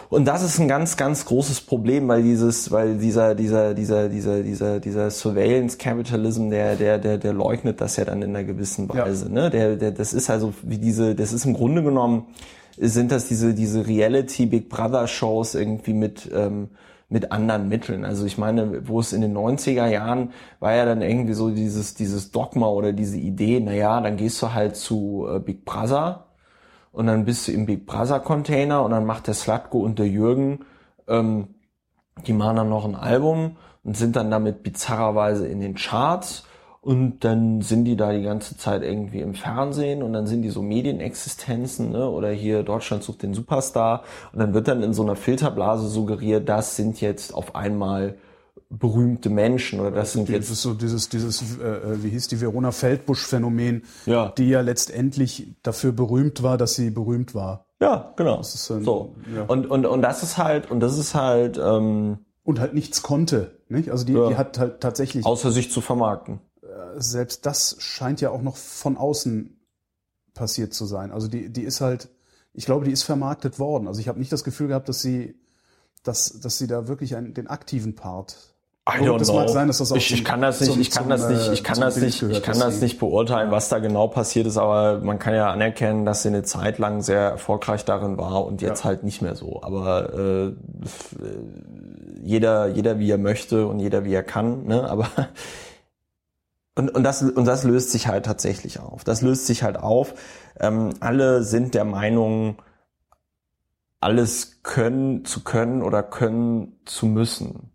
[0.09, 4.43] Und das ist ein ganz, ganz großes Problem, weil dieses, weil dieser, dieser, dieser, dieser,
[4.43, 8.89] dieser, dieser Surveillance Capitalism, der, der, der, der leugnet das ja dann in einer gewissen
[8.89, 9.27] Weise.
[9.27, 9.33] Ja.
[9.33, 9.51] Ne?
[9.51, 12.27] Der, der, das ist also wie diese, das ist im Grunde genommen,
[12.79, 16.69] sind das diese, diese Reality Big Brother Shows irgendwie mit, ähm,
[17.09, 18.05] mit anderen Mitteln.
[18.05, 20.31] Also ich meine, wo es in den 90er Jahren
[20.61, 24.43] war ja dann irgendwie so dieses, dieses Dogma oder diese Idee, na ja, dann gehst
[24.43, 26.26] du halt zu äh, Big Brother
[26.97, 30.09] und dann bist du im Big Brother Container und dann macht der Slatko und der
[30.09, 30.61] Jürgen,
[31.07, 31.49] ähm,
[32.27, 36.47] die machen dann noch ein Album und sind dann damit bizarrerweise in den Charts
[36.81, 40.49] und dann sind die da die ganze Zeit irgendwie im Fernsehen und dann sind die
[40.49, 42.09] so Medienexistenzen, ne?
[42.09, 44.03] oder hier Deutschland sucht den Superstar
[44.33, 48.17] und dann wird dann in so einer Filterblase suggeriert, das sind jetzt auf einmal
[48.69, 50.51] berühmte Menschen oder das sind jetzt.
[50.51, 54.33] Das ist so dieses, dieses, äh, äh, wie hieß die Verona Feldbusch-Phänomen, ja.
[54.37, 57.67] die ja letztendlich dafür berühmt war, dass sie berühmt war.
[57.81, 58.39] Ja, genau.
[58.39, 59.15] Das ist ein, so.
[59.35, 59.45] Ja.
[59.45, 63.61] Und, und, und das ist halt, und das ist halt, ähm, und halt nichts konnte,
[63.69, 63.91] nicht?
[63.91, 64.29] Also die, ja.
[64.29, 65.25] die hat halt tatsächlich.
[65.25, 66.41] Außer sich zu vermarkten.
[66.63, 66.67] Äh,
[66.97, 69.61] selbst das scheint ja auch noch von außen
[70.35, 71.13] passiert zu sein.
[71.13, 72.09] Also die, die ist halt,
[72.53, 73.87] ich glaube, die ist vermarktet worden.
[73.87, 75.41] Also ich habe nicht das Gefühl gehabt, dass sie,
[76.03, 78.56] dass, dass sie da wirklich einen, den aktiven Part
[78.89, 79.41] I don't das know.
[79.41, 81.53] mag sein, dass das auch ich, ich kann das nicht, zum, ich kann das nicht,
[81.53, 85.01] ich kann das nicht, ich kann das nicht beurteilen, was da genau passiert ist, aber
[85.01, 88.81] man kann ja anerkennen, dass sie eine Zeit lang sehr erfolgreich darin war und jetzt
[88.81, 88.85] ja.
[88.85, 89.61] halt nicht mehr so.
[89.65, 90.53] Aber äh,
[92.23, 94.89] jeder, jeder wie er möchte und jeder wie er kann, ne?
[94.89, 95.09] Aber
[96.77, 99.03] und, und, das, und das löst sich halt tatsächlich auf.
[99.03, 100.15] Das löst sich halt auf.
[100.61, 102.63] Ähm, alle sind der Meinung,
[103.99, 107.73] alles können zu können oder können zu müssen.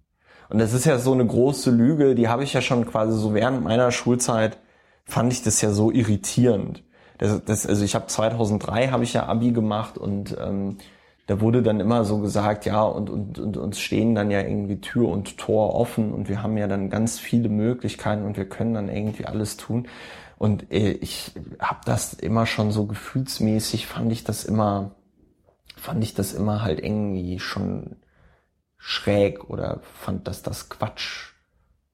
[0.51, 3.33] Und das ist ja so eine große Lüge, die habe ich ja schon quasi so
[3.33, 4.57] während meiner Schulzeit,
[5.05, 6.83] fand ich das ja so irritierend.
[7.17, 10.77] Das, das, also ich habe 2003 habe ich ja Abi gemacht und ähm,
[11.27, 14.81] da wurde dann immer so gesagt, ja, und, und, und uns stehen dann ja irgendwie
[14.81, 18.73] Tür und Tor offen und wir haben ja dann ganz viele Möglichkeiten und wir können
[18.73, 19.87] dann irgendwie alles tun.
[20.37, 24.91] Und äh, ich habe das immer schon so gefühlsmäßig, fand ich das immer,
[25.77, 27.95] fand ich das immer halt irgendwie schon
[28.81, 31.33] schräg oder fand, dass das Quatsch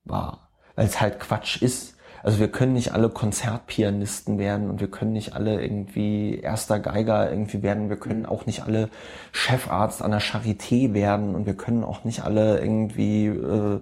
[0.05, 0.49] war.
[0.75, 1.95] Weil es halt Quatsch ist.
[2.23, 7.29] Also wir können nicht alle Konzertpianisten werden und wir können nicht alle irgendwie erster Geiger
[7.29, 7.89] irgendwie werden.
[7.89, 8.89] Wir können auch nicht alle
[9.31, 13.79] Chefarzt an der Charité werden und wir können auch nicht alle irgendwie äh,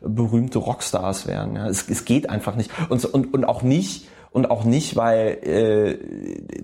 [0.00, 1.56] berühmte Rockstars werden.
[1.56, 2.70] Ja, es, es geht einfach nicht.
[2.88, 5.92] Und, und, und auch nicht, und auch nicht, weil äh,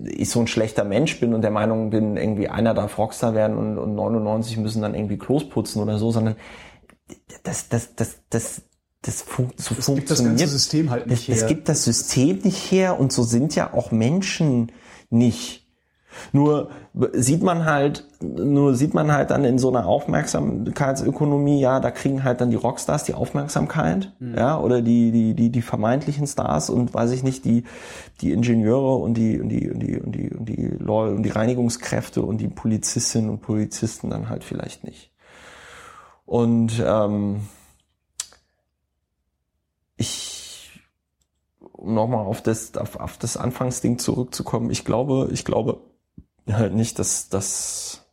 [0.09, 3.57] ich so ein schlechter Mensch bin und der Meinung bin, irgendwie einer darf Rockstar werden
[3.57, 6.35] und, und 99 müssen dann irgendwie Klos putzen oder so, sondern
[7.43, 8.63] das, das, das, das,
[9.01, 10.09] das, fun so das funktioniert.
[10.09, 11.43] das ganze System halt nicht das, her.
[11.43, 14.73] Es gibt das System nicht her und so sind ja auch Menschen
[15.09, 15.65] nicht.
[16.31, 16.69] Nur
[17.13, 22.23] sieht man halt, nur sieht man halt dann in so einer Aufmerksamkeitsökonomie, ja, da kriegen
[22.23, 24.35] halt dann die Rockstars die Aufmerksamkeit, mhm.
[24.35, 27.63] ja, oder die, die, die, die vermeintlichen Stars und weiß ich nicht, die,
[28.21, 32.21] die Ingenieure und die, und die, und die, und die, und die, und die Reinigungskräfte
[32.21, 35.11] und die Polizistinnen und Polizisten dann halt vielleicht nicht.
[36.25, 37.41] Und ähm,
[39.97, 40.81] ich,
[41.59, 45.81] um nochmal auf das, auf, auf das Anfangsding zurückzukommen, ich glaube, ich glaube,
[46.49, 48.05] halt nicht, dass, dass,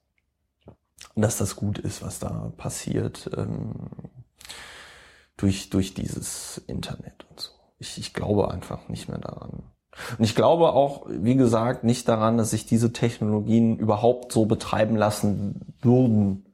[1.15, 3.73] dass das gut ist, was da passiert ähm,
[5.37, 7.51] durch, durch dieses Internet und so.
[7.79, 9.63] Ich, ich glaube einfach nicht mehr daran.
[10.19, 14.97] Und ich glaube auch, wie gesagt, nicht daran, dass sich diese Technologien überhaupt so betreiben
[14.97, 16.47] lassen würden,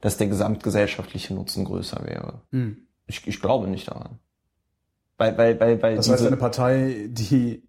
[0.00, 2.42] dass der gesamtgesellschaftliche Nutzen größer wäre.
[2.50, 2.86] Hm.
[3.06, 4.18] Ich, ich glaube nicht daran.
[5.18, 7.62] Weil, weil, weil, weil das heißt, eine Partei, die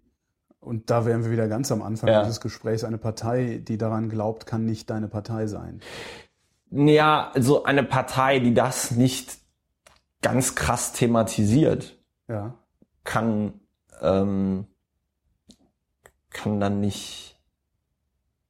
[0.64, 2.22] Und da wären wir wieder ganz am Anfang Ja.
[2.22, 2.84] dieses Gesprächs.
[2.84, 5.80] Eine Partei, die daran glaubt, kann nicht deine Partei sein.
[6.70, 9.38] Ja, also eine Partei, die das nicht
[10.22, 12.54] ganz krass thematisiert, Ja.
[13.04, 13.60] kann,
[14.00, 14.66] ähm,
[16.30, 17.38] kann dann nicht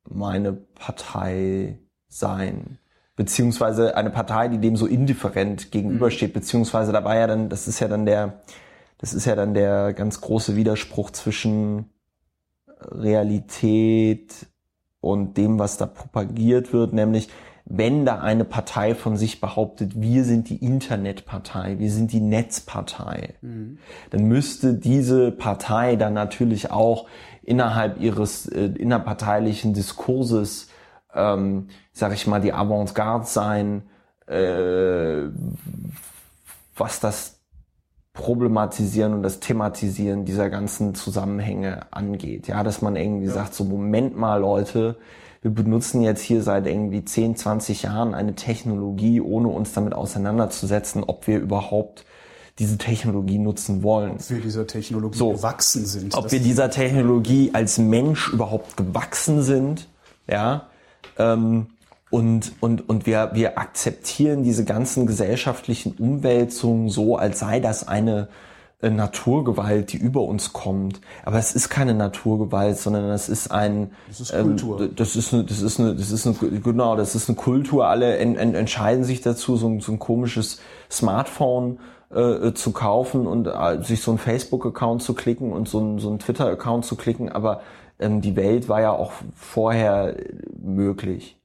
[0.09, 1.79] meine Partei
[2.09, 2.79] sein.
[3.17, 7.89] Beziehungsweise eine Partei, die dem so indifferent gegenübersteht, beziehungsweise dabei ja dann, das ist ja
[7.89, 8.41] dann der,
[8.99, 11.91] das ist ja dann der ganz große Widerspruch zwischen
[12.91, 14.47] Realität
[15.01, 17.29] und dem, was da propagiert wird, nämlich
[17.67, 23.35] wenn da eine Partei von sich behauptet, wir sind die Internetpartei, wir sind die Netzpartei,
[24.11, 27.07] dann müsste diese Partei dann natürlich auch
[27.43, 30.69] innerhalb ihres äh, innerparteilichen Diskurses,
[31.15, 33.83] ähm, sag ich mal, die Avantgarde sein,
[34.27, 35.29] äh,
[36.77, 37.34] was das
[38.15, 42.47] Problematisieren und das Thematisieren dieser ganzen Zusammenhänge angeht.
[42.47, 44.97] Ja, dass man irgendwie sagt, so Moment mal, Leute,
[45.43, 51.03] wir benutzen jetzt hier seit irgendwie 10, 20 Jahren eine Technologie, ohne uns damit auseinanderzusetzen,
[51.05, 52.07] ob wir überhaupt
[52.61, 54.13] diese Technologie nutzen wollen.
[54.13, 55.33] Ob wir dieser Technologie So.
[55.33, 56.15] gewachsen sind.
[56.15, 59.89] Ob wir dieser Technologie als Mensch überhaupt gewachsen sind,
[60.29, 60.69] ja,
[61.19, 61.67] ähm,
[62.15, 68.29] und, und, und wir, wir akzeptieren diese ganzen gesellschaftlichen Umwälzungen so, als sei das eine
[68.83, 71.01] äh, Naturgewalt, die über uns kommt.
[71.25, 74.81] Aber es ist keine Naturgewalt, sondern es ist ein, Das ist Kultur.
[74.81, 77.89] ähm, das ist eine, das ist eine, das ist eine, genau, das ist eine Kultur.
[77.89, 81.81] Alle en, en, entscheiden sich dazu, so ein, so ein komisches Smartphone
[82.15, 86.11] äh, zu kaufen und äh, sich so einen Facebook-Account zu klicken und so einen, so
[86.11, 87.29] einen Twitter-Account zu klicken.
[87.29, 87.61] Aber
[87.99, 90.17] ähm, die Welt war ja auch vorher
[90.57, 91.39] möglich.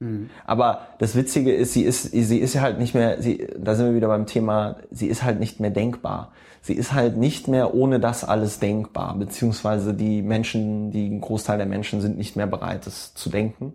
[0.44, 3.86] Aber das Witzige ist, sie ist, sie ist ja halt nicht mehr, sie, da sind
[3.86, 6.32] wir wieder beim Thema, sie ist halt nicht mehr denkbar.
[6.62, 11.56] Sie ist halt nicht mehr ohne das alles denkbar, beziehungsweise die Menschen, die ein Großteil
[11.56, 13.74] der Menschen sind nicht mehr bereit, das zu denken.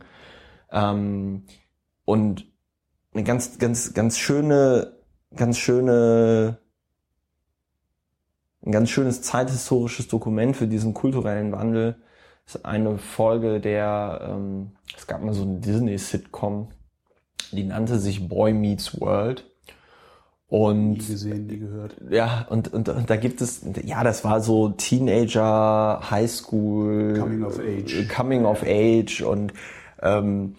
[0.72, 1.44] Ähm,
[2.04, 2.46] und
[3.14, 4.98] eine ganz, ganz, ganz schöne,
[5.36, 6.60] ganz schöne,
[8.64, 11.96] ein ganz schönes zeithistorisches Dokument für diesen kulturellen Wandel
[12.46, 16.70] ist eine Folge der, ähm, es gab mal so eine Disney-Sitcom,
[17.52, 19.46] die nannte sich Boy Meets World.
[20.50, 21.96] nie Und gesehen, nie gehört.
[22.10, 27.60] ja, und, und, und da gibt es, ja, das war so Teenager, Highschool, Coming of
[27.60, 28.08] Age.
[28.16, 29.54] Coming of Age und
[30.02, 30.56] ähm,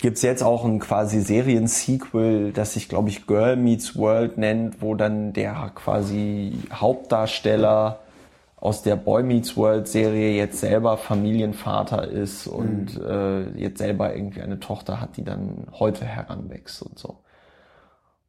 [0.00, 4.94] gibt's jetzt auch ein quasi Serien-Sequel, das sich, glaube ich, Girl Meets World nennt, wo
[4.94, 8.00] dann der quasi Hauptdarsteller
[8.62, 14.40] aus der Boy Meets World Serie jetzt selber Familienvater ist und äh, jetzt selber irgendwie
[14.40, 17.24] eine Tochter hat, die dann heute heranwächst und so.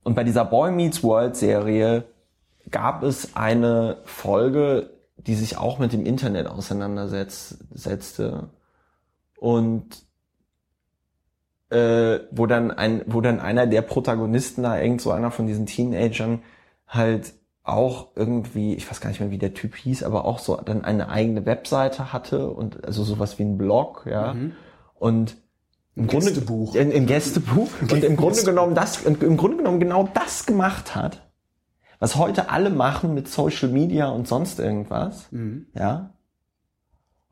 [0.01, 2.05] Und bei dieser Boy Meets World Serie
[2.71, 8.49] gab es eine Folge, die sich auch mit dem Internet auseinandersetzte
[9.37, 9.85] und
[11.69, 15.67] äh, wo dann ein, wo dann einer der Protagonisten da, irgend so einer von diesen
[15.67, 16.41] Teenagern
[16.87, 20.57] halt auch irgendwie, ich weiß gar nicht mehr, wie der Typ hieß, aber auch so
[20.57, 24.33] dann eine eigene Webseite hatte und also sowas wie ein Blog, ja.
[24.95, 25.37] Und
[25.95, 26.75] im Grunde, Gästebuch.
[26.75, 27.69] In, im Gästebuch.
[27.81, 31.21] Und im Grunde genommen das, im Grunde genommen genau das gemacht hat,
[31.99, 35.29] was heute alle machen mit Social Media und sonst irgendwas,
[35.73, 36.09] ja.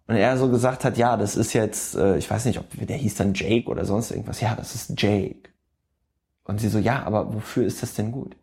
[0.07, 2.97] Und er so gesagt hat, ja, das ist jetzt, äh, ich weiß nicht, ob der
[2.97, 4.41] hieß dann Jake oder sonst irgendwas.
[4.41, 5.49] Ja, das ist Jake.
[6.43, 8.35] Und sie so, ja, aber wofür ist das denn gut?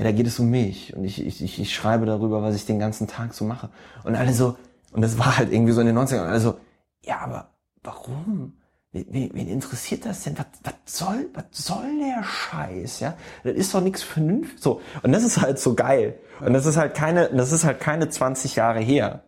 [0.00, 2.78] Ja, da geht es um mich und ich, ich, ich, schreibe darüber, was ich den
[2.78, 3.68] ganzen Tag so mache.
[4.02, 4.56] Und alle so,
[4.92, 6.58] und das war halt irgendwie so in den 90ern, und alle so,
[7.02, 7.50] ja, aber
[7.82, 8.54] warum?
[8.92, 10.38] Wen, wen wen interessiert das denn?
[10.38, 13.14] Was, was soll, was soll der Scheiß, ja?
[13.44, 14.58] Das ist doch nichts vernünftig.
[14.62, 14.80] So.
[15.02, 16.18] Und das ist halt so geil.
[16.40, 19.24] Und das ist halt keine, das ist halt keine 20 Jahre her.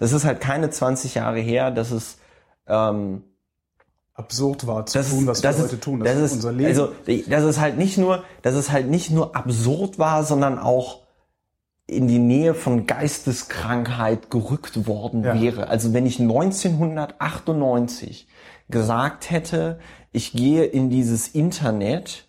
[0.00, 2.18] Das ist halt keine 20 Jahre her, dass es,
[2.66, 3.22] ähm,
[4.18, 6.00] Absurd war zu das tun, ist, was das wir ist, heute tun.
[6.00, 6.68] Das, ist ist unser Leben.
[6.68, 6.88] Also,
[7.28, 11.02] dass es halt nicht nur, dass es halt nicht nur absurd war, sondern auch
[11.86, 15.40] in die Nähe von Geisteskrankheit gerückt worden Ja.
[15.40, 15.68] wäre.
[15.68, 18.28] Also wenn ich 1998
[18.68, 19.78] gesagt hätte,
[20.12, 22.28] ich gehe in dieses Internet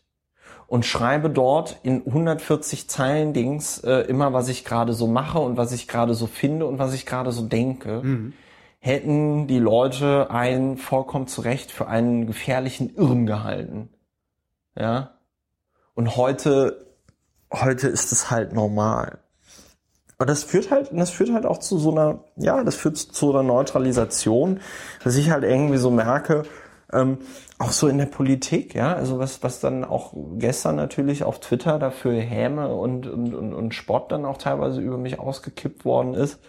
[0.67, 5.57] und schreibe dort in 140 Zeilen Dings äh, immer, was ich gerade so mache und
[5.57, 8.31] was ich gerade so finde und was ich gerade so denke,
[8.79, 13.89] hätten die Leute einen vollkommen zu Recht für einen gefährlichen Irren gehalten.
[14.75, 15.11] Ja.
[15.93, 16.85] Und heute,
[17.51, 19.19] heute ist es halt normal.
[20.17, 23.31] Und das führt halt, das führt halt auch zu so einer, ja, das führt zu
[23.31, 24.59] einer Neutralisation,
[25.03, 26.43] dass ich halt irgendwie so merke,
[26.91, 27.19] ähm,
[27.57, 31.79] auch so in der Politik, ja, also was, was dann auch gestern natürlich auf Twitter
[31.79, 36.39] dafür Häme und, und, und, und Spott dann auch teilweise über mich ausgekippt worden ist,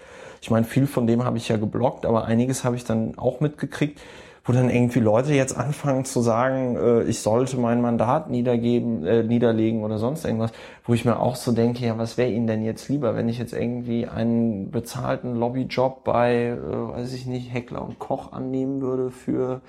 [0.41, 3.41] Ich meine, viel von dem habe ich ja geblockt, aber einiges habe ich dann auch
[3.41, 4.01] mitgekriegt,
[4.45, 9.23] wo dann irgendwie Leute jetzt anfangen zu sagen, äh, ich sollte mein Mandat niedergeben, äh,
[9.23, 10.53] niederlegen oder sonst irgendwas,
[10.85, 13.39] wo ich mir auch so denke, ja, was wäre Ihnen denn jetzt lieber, wenn ich
[13.39, 19.11] jetzt irgendwie einen bezahlten Lobbyjob bei, äh, weiß ich nicht, Heckler und Koch annehmen würde
[19.11, 19.61] für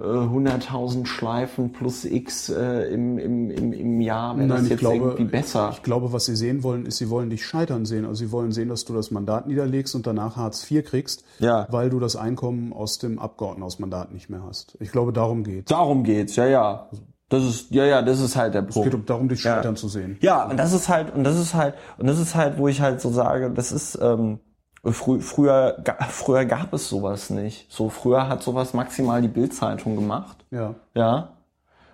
[0.00, 5.24] 100.000 Schleifen plus X äh, im, im, im, im Jahr, wäre das jetzt glaube, irgendwie
[5.24, 5.70] besser.
[5.72, 8.04] Ich glaube, was sie sehen wollen, ist, sie wollen dich scheitern sehen.
[8.04, 11.66] Also sie wollen sehen, dass du das Mandat niederlegst und danach Hartz IV kriegst, Ja.
[11.70, 14.76] weil du das Einkommen aus dem Abgeordnetenhausmandat nicht mehr hast.
[14.80, 15.68] Ich glaube, darum geht's.
[15.70, 16.88] Darum geht's, ja, ja.
[17.28, 18.90] Das ist, ja, ja, das ist halt der Es Punkt.
[18.90, 19.54] geht um darum, dich Ja.
[19.56, 20.16] scheitern zu sehen.
[20.20, 22.80] Ja, und das ist halt, und das ist halt, und das ist halt, wo ich
[22.80, 24.40] halt so sage, das ist, ähm,
[24.84, 27.70] frü früher, früher gab es sowas nicht.
[27.70, 30.44] So, früher hat sowas maximal die Bildzeitung gemacht.
[30.50, 30.74] Ja.
[30.94, 31.30] Ja.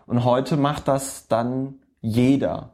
[0.07, 2.71] Und heute macht das dann jeder.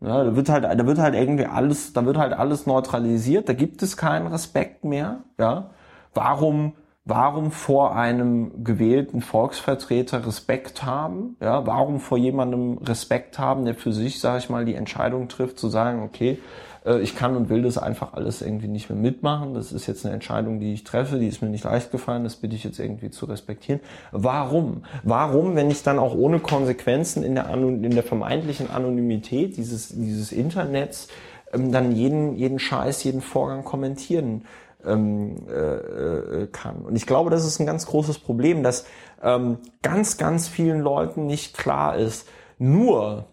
[0.00, 3.52] Ja, da wird halt, da wird halt irgendwie alles, da wird halt alles neutralisiert, da
[3.52, 5.70] gibt es keinen Respekt mehr, ja.
[6.12, 11.66] Warum, warum vor einem gewählten Volksvertreter Respekt haben, ja?
[11.66, 15.68] Warum vor jemandem Respekt haben, der für sich, sage ich mal, die Entscheidung trifft, zu
[15.68, 16.38] sagen, okay,
[16.84, 19.54] ich kann und will das einfach alles irgendwie nicht mehr mitmachen.
[19.54, 22.36] Das ist jetzt eine Entscheidung, die ich treffe, die ist mir nicht leicht gefallen, das
[22.36, 23.80] bitte ich jetzt irgendwie zu respektieren.
[24.10, 24.82] Warum?
[25.04, 30.32] Warum, wenn ich dann auch ohne Konsequenzen in der, in der vermeintlichen Anonymität dieses, dieses
[30.32, 31.08] Internets
[31.52, 34.44] ähm, dann jeden, jeden Scheiß, jeden Vorgang kommentieren
[34.84, 36.82] ähm, äh, äh, kann.
[36.82, 38.86] Und ich glaube, das ist ein ganz großes Problem, dass
[39.22, 42.28] ähm, ganz, ganz vielen Leuten nicht klar ist,
[42.58, 43.26] nur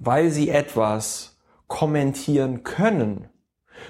[0.00, 1.35] weil sie etwas
[1.66, 3.28] kommentieren können,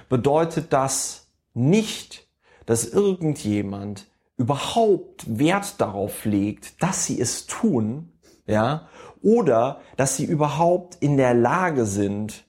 [0.09, 2.28] bedeutet das nicht,
[2.66, 8.12] dass irgendjemand überhaupt Wert darauf legt, dass sie es tun,
[8.47, 8.89] ja,
[9.23, 12.44] oder dass sie überhaupt in der Lage sind,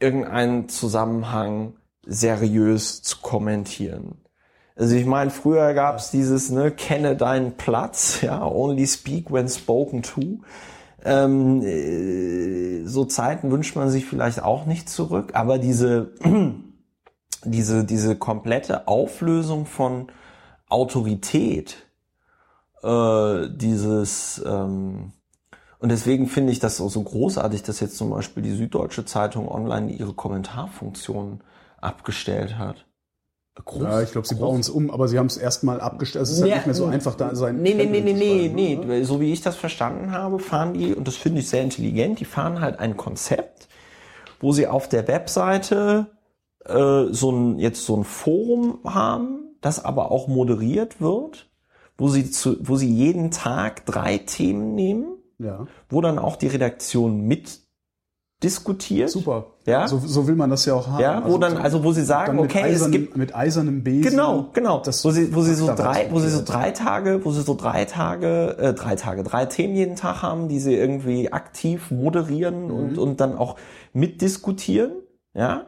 [0.00, 1.74] irgendeinen Zusammenhang
[2.04, 4.18] seriös zu kommentieren.
[4.76, 9.48] Also ich meine, früher gab es dieses, ne, kenne deinen Platz, ja, only speak when
[9.48, 10.40] spoken to.
[11.04, 16.12] Ähm, äh, so Zeiten wünscht man sich vielleicht auch nicht zurück, aber diese,
[17.44, 20.08] diese, diese komplette Auflösung von
[20.68, 21.76] Autorität,
[22.82, 25.12] äh, dieses, ähm,
[25.78, 29.48] und deswegen finde ich das auch so großartig, dass jetzt zum Beispiel die Süddeutsche Zeitung
[29.48, 31.42] online ihre Kommentarfunktion
[31.78, 32.86] abgestellt hat.
[33.76, 36.24] Ja, ich glaube, sie bauen es um, aber sie haben es erstmal abgestellt.
[36.24, 37.62] Es ist halt Ja, nicht mehr so einfach, da sein.
[37.62, 38.78] Nee, nee, nee, nee, nee, nee.
[38.84, 42.18] Weil So wie ich das verstanden habe, fahren die, und das finde ich sehr intelligent,
[42.20, 43.68] die fahren halt ein Konzept,
[44.40, 46.06] wo sie auf der Webseite
[46.64, 51.48] äh, so ein, jetzt so ein Forum haben, das aber auch moderiert wird,
[51.96, 56.48] wo sie, zu, wo sie jeden Tag drei Themen nehmen, Ja, wo dann auch die
[56.48, 57.60] Redaktion mit
[58.44, 59.10] diskutiert.
[59.10, 59.46] super.
[59.66, 59.88] Ja?
[59.88, 61.00] So, so will man das ja auch haben.
[61.00, 64.02] Ja, wo dann, also wo sie sagen, okay, es eisernem, gibt mit eisernem Besen.
[64.10, 64.80] Genau, genau.
[64.80, 67.54] Das wo sie, wo sie so drei, wo sie so drei Tage, wo sie so
[67.54, 72.66] drei Tage, äh, drei Tage, drei Themen jeden Tag haben, die sie irgendwie aktiv moderieren
[72.66, 72.70] Mhm.
[72.74, 73.56] und, und dann auch
[73.94, 74.92] mitdiskutieren,
[75.34, 75.66] ja.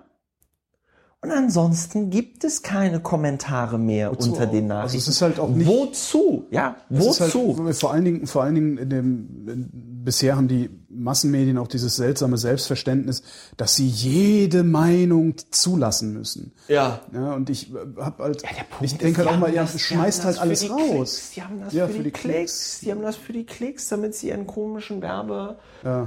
[1.23, 4.51] Und ansonsten gibt es keine Kommentare mehr Wozu unter auch?
[4.51, 4.98] den Also Nachrichten.
[4.98, 6.44] es ist halt auch nicht- Wozu?
[6.51, 7.57] Ja, Es ist wozu?
[7.65, 11.68] Halt, vor allen Dingen, vor allen Dingen in dem, in, bisher haben die Massenmedien auch
[11.68, 13.22] dieses seltsame Selbstverständnis,
[13.58, 16.52] dass sie jede Meinung zulassen müssen.
[16.68, 17.00] ja.
[17.12, 20.38] Ja, und ich habe halt, Der Punkt ich denke halt auch mal, ja, schmeißt halt
[20.40, 20.80] alles für raus.
[20.88, 21.30] Klicks.
[21.34, 22.80] Die haben das Ja, für, die, Klicks.
[22.80, 25.56] Die haben das für die Klicks, damit sie ihren komischen Werbe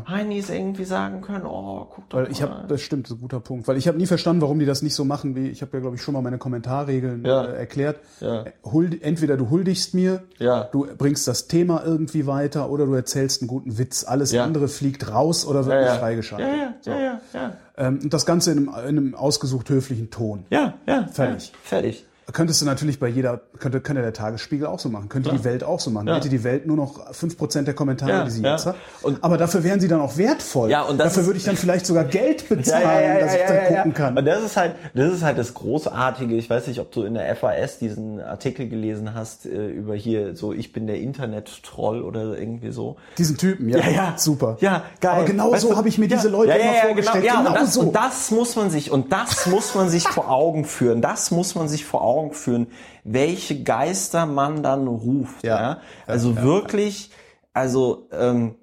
[0.10, 2.50] Heinis irgendwie sagen können, oh, guck doch Weil ich mal.
[2.50, 3.66] habe, das stimmt, das ist ein guter Punkt.
[3.68, 5.80] Weil ich habe nie verstanden, warum die das nicht so machen, wie ich habe ja,
[5.80, 7.46] glaube ich, schon mal meine Kommentarregeln Ja.
[7.46, 7.98] äh, erklärt.
[8.20, 8.44] Ja.
[8.44, 10.66] Äh, Huld, entweder du huldigst mir, Ja.
[10.66, 13.89] du bringst das Thema irgendwie weiter oder du erzählst einen guten Witz.
[14.06, 14.44] Alles Ja.
[14.44, 16.00] andere fliegt raus oder wird ja, nicht ja.
[16.00, 16.48] freigeschaltet.
[16.48, 16.92] Ja, ja, So.
[16.92, 17.54] ja, ja, ja.
[17.78, 20.46] Ähm, und das Ganze in einem, in einem ausgesucht höflichen Ton.
[20.50, 21.08] Ja, ja.
[21.12, 21.50] Fertig.
[21.52, 22.06] Ja, fertig.
[22.34, 25.64] Könntest du natürlich bei jeder, könnte, könnte der Tagesspiegel auch so machen, könnte die Welt
[25.64, 26.08] auch so machen.
[26.08, 26.16] Ja.
[26.16, 28.52] Hätte die Welt nur noch 5% der Kommentare, Ja, die sie ja.
[28.52, 28.76] jetzt hat.
[29.02, 30.70] Und- Aber dafür wären sie dann auch wertvoll.
[30.70, 33.94] Ja, und das dafür würde ich dann vielleicht sogar Geld bezahlen, dass ich da gucken
[33.94, 34.18] kann.
[34.18, 36.36] Und das ist halt, das ist halt das Großartige.
[36.36, 40.36] Ich weiß nicht, ob du in der FAS diesen Artikel gelesen hast äh, über hier
[40.36, 42.98] so, ich bin der Internet-Troll oder irgendwie so.
[43.18, 44.14] Diesen Typen, ja, Ja, ja.
[44.18, 44.58] super.
[44.60, 45.12] Ja, geil.
[45.16, 47.24] Aber genau Weißt so habe ich mir ja, diese Leute ja, ja, immer ja, vorgestellt.
[47.24, 47.82] Genau, ja, genau und, das, so.
[47.82, 51.02] und das muss man sich, und das muss man sich vor Augen führen.
[51.02, 52.68] Das muss man sich vor Augen führen,
[53.04, 55.44] welche Geister man dann ruft.
[55.44, 55.62] Ja.
[55.62, 55.82] Ja.
[56.06, 57.12] Also wirklich,
[57.54, 58.56] also ähm,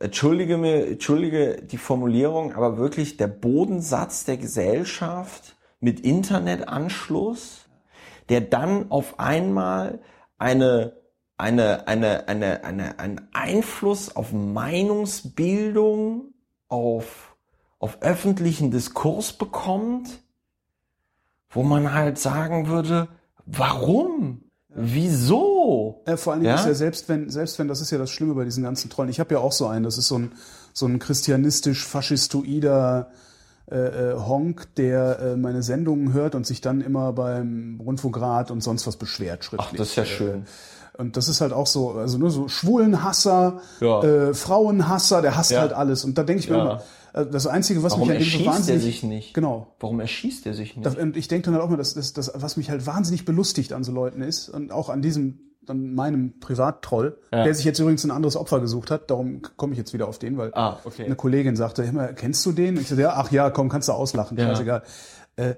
[0.00, 7.68] entschuldige mir, entschuldige die Formulierung, aber wirklich der Bodensatz der Gesellschaft mit Internetanschluss,
[8.28, 10.00] der dann auf einmal
[10.38, 10.94] eine
[11.38, 16.32] eine, eine, eine, eine, einen Einfluss auf Meinungsbildung,
[16.68, 17.36] auf,
[17.78, 20.22] auf öffentlichen Diskurs bekommt,
[21.50, 23.08] wo man halt sagen würde,
[23.46, 24.42] warum?
[24.78, 26.02] Wieso?
[26.04, 26.60] Äh, vor allen Dingen Ja?
[26.60, 29.08] ist ja selbst wenn, selbst wenn, das ist ja das Schlimme bei diesen ganzen Trollen.
[29.08, 30.32] Ich habe ja auch so einen, das ist so ein,
[30.74, 33.10] so ein christianistisch-faschistoider
[33.70, 38.62] äh, äh, Honk, der äh, meine Sendungen hört und sich dann immer beim Rundfunkrat und
[38.62, 39.78] sonst was beschwert Ach, schriftlich.
[39.78, 40.44] das ist ja schön.
[40.98, 44.02] Und das ist halt auch so, also nur so Schwulenhasser, Ja.
[44.02, 45.60] äh, Frauenhasser, der hasst Ja.
[45.60, 46.04] halt alles.
[46.04, 46.82] Und da denke ich mir immer,
[47.12, 48.82] äh, das Einzige, was Warum mich an dem so erschießt er wahnsinnig...
[48.82, 49.34] sich nicht?
[49.34, 49.74] Genau.
[49.80, 50.86] Warum erschießt er sich nicht?
[50.86, 53.24] Das, und ich denke dann halt auch mal, dass das, das, was mich halt wahnsinnig
[53.24, 57.44] belustigt an so Leuten ist und auch an diesem, an meinem Privattroll, Ja.
[57.44, 60.18] der sich jetzt übrigens ein anderes Opfer gesucht hat, darum komme ich jetzt wieder auf
[60.18, 61.04] den, weil Ah, okay.
[61.04, 62.76] eine Kollegin sagte immer, kennst du den?
[62.76, 64.46] Ich sagte, ja, ach ja, komm, kannst du auslachen, Ja.
[64.48, 64.82] scheißegal.
[65.36, 65.54] Äh,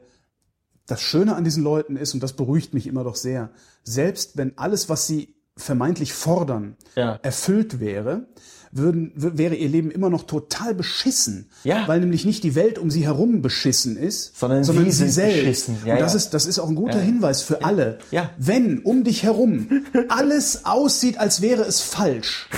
[0.88, 3.50] das Schöne an diesen Leuten ist, und das beruhigt mich immer doch sehr,
[3.84, 7.18] selbst wenn alles, was sie vermeintlich fordern, Ja.
[7.22, 8.26] erfüllt wäre,
[8.70, 11.50] würden, wäre ihr Leben immer noch total beschissen.
[11.64, 11.88] Ja.
[11.88, 15.70] Weil nämlich nicht die Welt um sie herum beschissen ist, Sondern sie sie selbst.
[15.86, 16.16] Ja, und das, ja.
[16.18, 17.00] ist, das ist auch ein guter.
[17.00, 17.98] Hinweis für alle.
[18.36, 22.48] Wenn um dich herum alles aussieht, als wäre es falsch,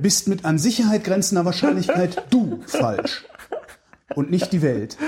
[0.00, 3.24] bist mit an Sicherheit grenzender Wahrscheinlichkeit du falsch.
[4.14, 4.98] Und nicht die Welt.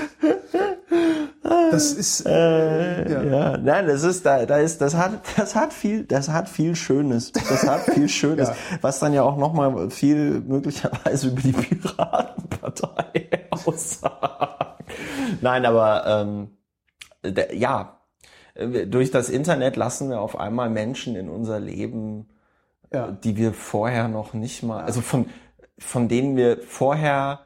[1.44, 2.24] Das ist.
[2.26, 3.22] Äh, ja.
[3.22, 6.74] Ja, nein, das ist, da, da ist, das hat, das hat viel, das hat viel
[6.74, 7.32] Schönes.
[7.32, 8.54] Das hat viel Schönes, Ja.
[8.80, 14.82] was dann ja auch nochmal viel möglicherweise über die Piratenpartei aussagt.
[15.42, 16.50] Nein, aber ähm,
[17.22, 18.00] der, ja,
[18.86, 22.28] durch das Internet lassen wir auf einmal Menschen in unser Leben,
[22.92, 23.10] Ja.
[23.10, 25.26] die wir vorher noch nicht mal, also von,
[25.78, 27.40] von denen wir vorher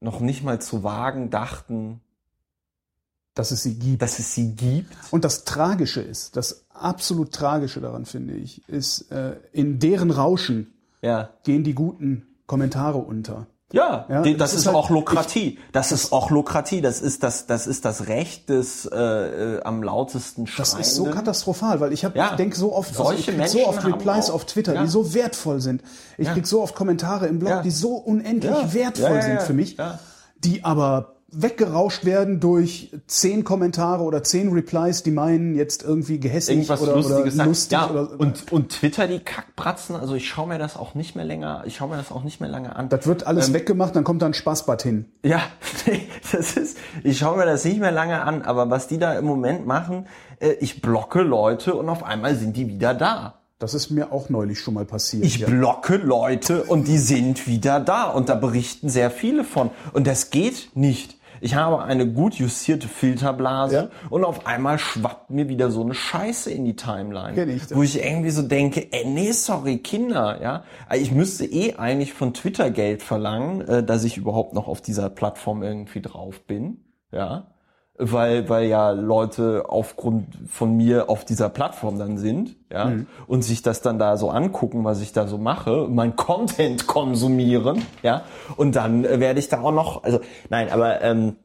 [0.00, 2.00] noch nicht mal zu wagen dachten,
[3.38, 4.02] Dass es sie gibt.
[4.02, 4.92] dass es sie gibt.
[5.12, 10.72] Und das Tragische ist, das absolut Tragische daran finde ich, ist, äh, in deren Rauschen
[11.02, 11.30] Ja.
[11.44, 13.46] gehen die guten Kommentare unter.
[13.70, 15.58] Ja, Ja, das das, ist ist, halt- auch Lokratie.
[15.72, 16.80] Das ist auch Lokratie.
[16.80, 20.80] Das ist das, das ist das Recht des äh, äh, am lautesten Das Schreienden.
[20.80, 22.30] ist so katastrophal, weil ich habe, Ja.
[22.30, 24.74] ich denke so oft, also Solche ich krieg Menschen so oft Replies auch- auf Twitter,
[24.74, 24.82] Ja.
[24.82, 25.82] die so wertvoll sind.
[26.16, 26.32] Ich Ja.
[26.32, 29.76] krieg so oft Kommentare im Blog, die so unendlich wertvoll sind für mich,
[30.42, 36.56] die aber weggerauscht werden durch zehn Kommentare oder zehn Replies, die meinen jetzt irgendwie gehässig
[36.56, 39.94] Irgendwas oder, Lustiges oder lustig ja, oder und und Twitter die Kackbratzen.
[39.94, 41.64] Also ich schaue mir das auch nicht mehr länger.
[41.66, 42.88] Ich schaue mir das auch nicht mehr lange an.
[42.88, 45.04] das wird Ähm, alles weggemacht, dann kommt da ein Spaßbad hin.
[45.22, 45.42] Ja,
[46.32, 49.26] das ist, ich schaue mir das nicht mehr lange an, aber was die da im
[49.26, 50.06] Moment machen,
[50.40, 53.34] äh, ich blocke Leute und auf einmal sind die wieder da.
[53.58, 55.24] Das ist mir auch neulich schon mal passiert.
[55.24, 55.48] Ich ja.
[55.48, 59.70] blocke Leute und die sind wieder da und da berichten sehr viele von.
[59.92, 61.17] Und das geht nicht.
[61.40, 63.88] Ich habe eine gut justierte Filterblase Ja.
[64.10, 67.34] und auf einmal schwappt mir wieder so eine Scheiße in die Timeline.
[67.34, 67.74] Kenn ich.
[67.74, 70.64] Wo ich irgendwie so denke, ey, nee, sorry, Kinder, ja.
[70.94, 75.10] Ich müsste eh eigentlich von Twitter Geld verlangen, äh, dass ich überhaupt noch auf dieser
[75.10, 77.46] Plattform irgendwie drauf bin, ja.
[78.00, 83.06] Weil, weil ja Leute aufgrund von mir auf dieser Plattform dann sind, ja, Mhm.
[83.26, 87.82] und sich das dann da so angucken, was ich da so mache, mein Content konsumieren,
[88.04, 88.22] ja,
[88.56, 91.36] und dann äh, werde ich da auch noch, also nein, aber ähm,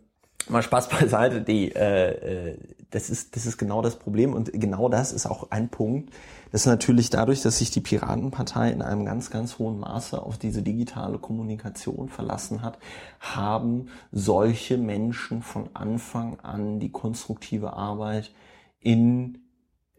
[0.47, 2.57] mal Spaß beiseite, die, äh, äh,
[2.91, 6.13] das ist, das ist genau das Problem und genau das ist auch ein Punkt,
[6.53, 10.61] dass natürlich dadurch, dass sich die Piratenpartei in einem ganz, ganz hohen Maße auf diese
[10.61, 12.77] digitale Kommunikation verlassen hat,
[13.19, 18.31] haben solche Menschen von Anfang an die konstruktive Arbeit
[18.79, 19.39] in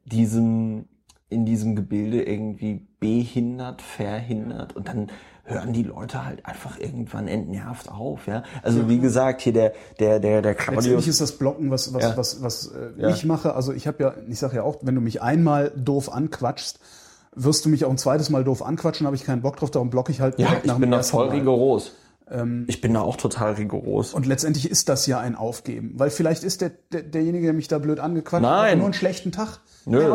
[0.04, 0.86] diesem,
[1.28, 4.76] in diesem Gebilde irgendwie behindert, verhindert.
[4.76, 5.08] Und dann
[5.44, 8.42] hören die Leute halt einfach irgendwann entnervt auf, ja.
[8.62, 11.06] Also wie gesagt, hier der, der, der, der Letztendlich Claudius.
[11.06, 12.16] ist das Blocken, was, was, Ja.
[12.16, 13.08] was, was äh, Ja.
[13.10, 13.54] ich mache.
[13.54, 16.78] Also ich habe ja, ich sage ja auch, wenn du mich einmal doof anquatschst,
[17.34, 19.90] wirst du mich auch ein zweites Mal doof anquatschen, habe ich keinen Bock drauf, darum
[19.90, 21.92] blocke ich halt Ja, direkt ich nach bin da voll rigoros.
[22.66, 24.14] Ich bin da auch total rigoros.
[24.14, 27.68] Und letztendlich ist das ja ein Aufgeben, weil vielleicht ist der, der derjenige, der mich
[27.68, 28.70] da blöd angequatscht Nein.
[28.70, 29.60] hat, nur einen schlechten Tag.
[29.86, 30.10] Nö.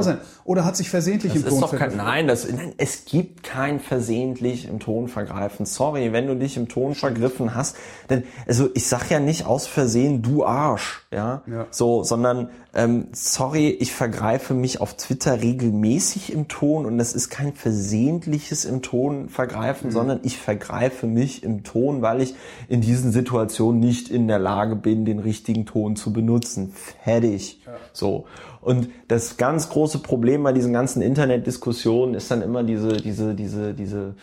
[0.45, 1.97] Oder hat sich versehentlich Das im Ton vergriffen.
[1.97, 5.67] nein, das, nein, es gibt kein versehentlich im Ton vergreifen.
[5.67, 7.75] Sorry, wenn du dich im Ton vergriffen hast,
[8.09, 11.67] denn, also ich sag ja nicht aus Versehen, du Arsch, ja, Ja.
[11.69, 17.29] so, sondern, ähm, sorry, ich vergreife mich auf Twitter regelmäßig im Ton und das ist
[17.29, 22.35] kein versehentliches im Ton vergreifen, sondern ich vergreife mich im Ton, weil ich
[22.67, 26.73] in diesen Situationen nicht in der Lage bin, den richtigen Ton zu benutzen.
[27.03, 27.61] Fertig.
[27.91, 28.25] So.
[28.61, 33.73] Und das ganz große Problem bei diesen ganzen Internetdiskussionen ist dann immer diese, diese, diese,
[33.73, 34.15] diese,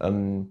[0.00, 0.50] ähm,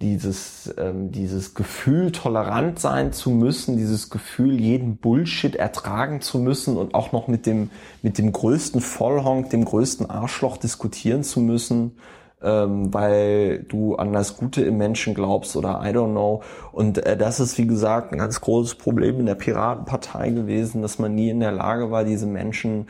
[0.00, 6.76] dieses, ähm, dieses Gefühl, tolerant sein zu müssen, dieses Gefühl, jeden Bullshit ertragen zu müssen
[6.78, 7.70] und auch noch mit dem,
[8.02, 11.96] mit dem größten Vollhonk, dem größten Arschloch diskutieren zu müssen,
[12.42, 16.42] ähm, weil du an das Gute im Menschen glaubst oder I don't know.
[16.72, 20.98] Und äh, das ist, wie gesagt, ein ganz großes Problem in der Piratenpartei gewesen, dass
[20.98, 22.86] man nie in der Lage war, diese Menschen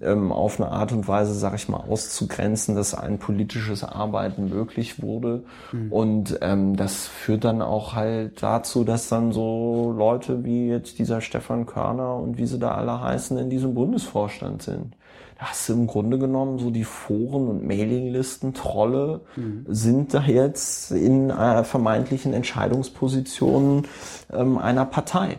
[0.00, 5.02] ähm, auf eine Art und Weise, sag ich mal, auszugrenzen, dass ein politisches Arbeiten möglich
[5.02, 5.44] wurde.
[5.72, 5.92] Mhm.
[5.92, 11.20] Und ähm, das führt dann auch halt dazu, dass dann so Leute wie jetzt dieser
[11.20, 14.96] Stefan Körner und wie sie da alle heißen, in diesem Bundesvorstand sind
[15.40, 19.64] hast du im Grunde genommen so die Foren und Mailinglisten, Trolle mhm.
[19.66, 23.86] sind da jetzt in äh, vermeintlichen Entscheidungspositionen
[24.32, 25.38] ähm, einer Partei.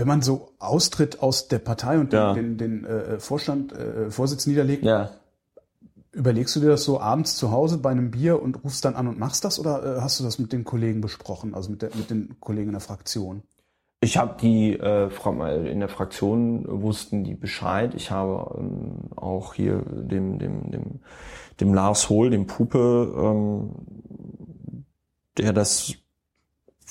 [0.00, 2.32] Wenn man so austritt aus der Partei und ja.
[2.32, 5.10] den, den, den äh, Vorstand, äh, Vorsitz niederlegt, ja.
[6.12, 9.08] überlegst du dir das so abends zu Hause bei einem Bier und rufst dann an
[9.08, 11.90] und machst das oder äh, hast du das mit den Kollegen besprochen, also mit, der,
[11.94, 13.42] mit den Kollegen in der Fraktion?
[14.00, 15.10] Ich habe die äh,
[15.70, 17.94] in der Fraktion wussten die Bescheid.
[17.94, 21.00] Ich habe ähm, auch hier dem dem dem
[21.60, 23.70] dem Lars Hohl, dem Puppe, ähm,
[25.36, 25.92] der das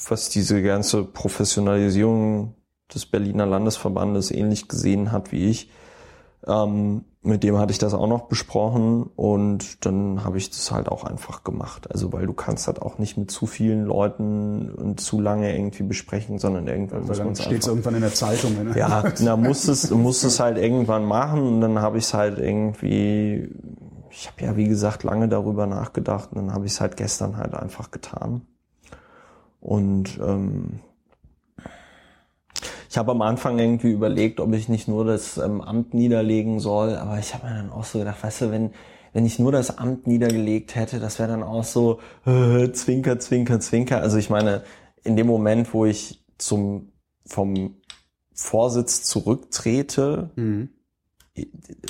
[0.07, 2.53] was diese ganze Professionalisierung
[2.93, 5.69] des Berliner Landesverbandes ähnlich gesehen hat wie ich,
[6.47, 10.87] ähm, mit dem hatte ich das auch noch besprochen und dann habe ich das halt
[10.87, 11.91] auch einfach gemacht.
[11.91, 15.83] Also weil du kannst halt auch nicht mit zu vielen Leuten und zu lange irgendwie
[15.83, 18.63] besprechen, sondern irgendwann muss man steht irgendwann in der Zeitung.
[18.63, 18.73] Ne?
[18.77, 22.39] Ja, da musst es musst es halt irgendwann machen und dann habe ich es halt
[22.39, 23.49] irgendwie.
[24.11, 27.37] Ich habe ja wie gesagt lange darüber nachgedacht und dann habe ich es halt gestern
[27.37, 28.41] halt einfach getan
[29.59, 30.79] und ähm,
[32.89, 36.95] ich habe am Anfang irgendwie überlegt, ob ich nicht nur das ähm, Amt niederlegen soll,
[36.95, 38.71] aber ich habe mir dann auch so gedacht, weißt du, wenn
[39.13, 43.59] wenn ich nur das Amt niedergelegt hätte, das wäre dann auch so äh, Zwinker, Zwinker,
[43.59, 44.01] Zwinker.
[44.01, 44.63] Also ich meine,
[45.03, 46.91] in dem Moment, wo ich zum
[47.25, 47.75] vom
[48.33, 50.69] Vorsitz zurücktrete, mhm.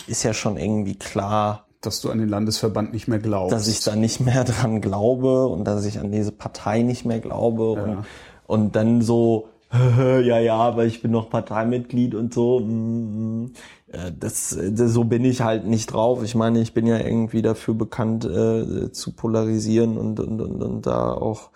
[0.08, 3.54] ist ja schon irgendwie klar, dass du an den Landesverband nicht mehr glaubst.
[3.54, 7.20] Dass ich da nicht mehr dran glaube und dass ich an diese Partei nicht mehr
[7.20, 7.84] glaube ja.
[7.84, 8.06] und,
[8.48, 12.60] und dann so ja, ja, aber ich bin noch Parteimitglied und so.
[12.60, 13.54] Mm, mm.
[13.92, 16.24] Äh, das, das, so bin ich halt nicht drauf.
[16.24, 20.86] Ich meine, ich bin ja irgendwie dafür bekannt, äh, zu polarisieren und, und, und, und
[20.88, 21.52] da auch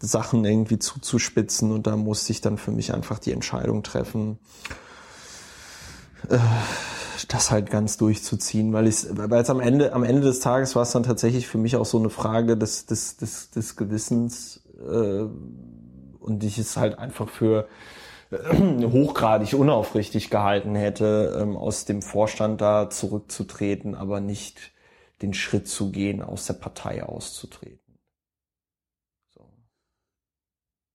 [0.00, 1.70] Sachen irgendwie zuzuspitzen.
[1.70, 4.38] Und da musste ich dann für mich einfach die Entscheidung treffen,
[6.30, 6.38] äh,
[7.28, 10.84] das halt ganz durchzuziehen, weil ich, weil es am Ende, am Ende des Tages war
[10.84, 14.62] es dann tatsächlich für mich auch so eine Frage des, des, des, des Gewissens.
[14.80, 15.26] Äh,
[16.30, 17.68] und ich es halt einfach für
[18.30, 18.36] äh,
[18.86, 24.72] hochgradig unaufrichtig gehalten hätte, ähm, aus dem Vorstand da zurückzutreten, aber nicht
[25.22, 27.98] den Schritt zu gehen, aus der Partei auszutreten.
[29.34, 29.44] So.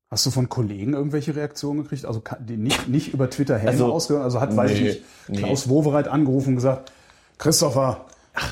[0.10, 2.06] Hast du von Kollegen irgendwelche Reaktionen gekriegt?
[2.06, 4.24] Also die nicht, nicht über Twitter Helm also, ausgehört?
[4.24, 5.04] Also hat, nee, weiß ich nicht,
[5.34, 5.72] Klaus nee.
[5.72, 6.92] Wowereit angerufen und gesagt,
[7.38, 8.06] Christopher,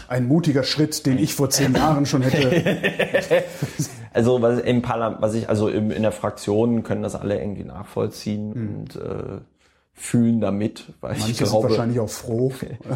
[0.08, 3.44] ein mutiger Schritt, den ich vor zehn Jahren schon hätte.
[4.14, 7.64] also was im Parlament, was ich, also im, in der Fraktion können das alle irgendwie
[7.64, 8.80] nachvollziehen mhm.
[8.80, 9.42] und äh,
[9.96, 12.52] fühlen damit, weil Manche ich glaube, sind wahrscheinlich auch froh.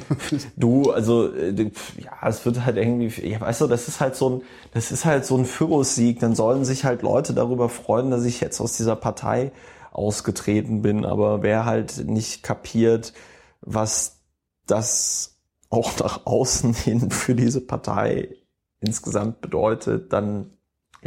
[0.58, 4.30] du, also äh, ja, es wird halt irgendwie, ja, weißt du, das ist halt so
[4.30, 4.42] ein,
[4.74, 6.20] das ist halt so ein Führungssieg.
[6.20, 9.52] Dann sollen sich halt Leute darüber freuen, dass ich jetzt aus dieser Partei
[9.92, 11.06] ausgetreten bin.
[11.06, 13.14] Aber wer halt nicht kapiert,
[13.62, 14.18] was
[14.66, 15.38] das
[15.70, 18.36] auch nach außen hin für diese Partei
[18.80, 20.57] insgesamt bedeutet, dann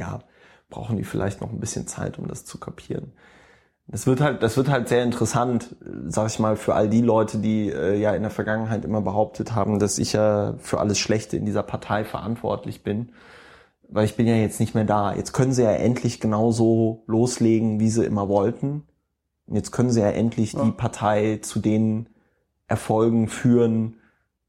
[0.00, 0.20] ja,
[0.70, 3.12] brauchen die vielleicht noch ein bisschen Zeit, um das zu kapieren.
[3.86, 5.74] Das wird halt, das wird halt sehr interessant,
[6.06, 9.54] sag ich mal, für all die Leute, die äh, ja in der Vergangenheit immer behauptet
[9.54, 13.10] haben, dass ich ja für alles Schlechte in dieser Partei verantwortlich bin.
[13.88, 15.12] Weil ich bin ja jetzt nicht mehr da.
[15.12, 18.84] Jetzt können sie ja endlich genauso loslegen, wie sie immer wollten.
[19.46, 20.62] Und jetzt können sie ja endlich ja.
[20.62, 22.08] die Partei zu den
[22.68, 23.96] Erfolgen führen,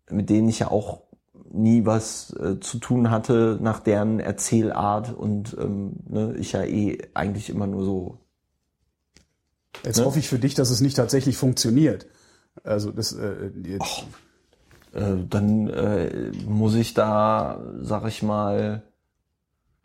[0.07, 1.01] mit denen ich ja auch
[1.53, 6.97] nie was äh, zu tun hatte nach deren Erzählart und ähm, ne, ich ja eh
[7.13, 8.17] eigentlich immer nur so.
[9.83, 10.05] Jetzt ne?
[10.05, 12.07] hoffe ich für dich, dass es nicht tatsächlich funktioniert.
[12.63, 13.81] Also das äh, jetzt.
[13.81, 14.05] Och,
[14.93, 18.83] äh, dann äh, muss ich da, sag ich mal,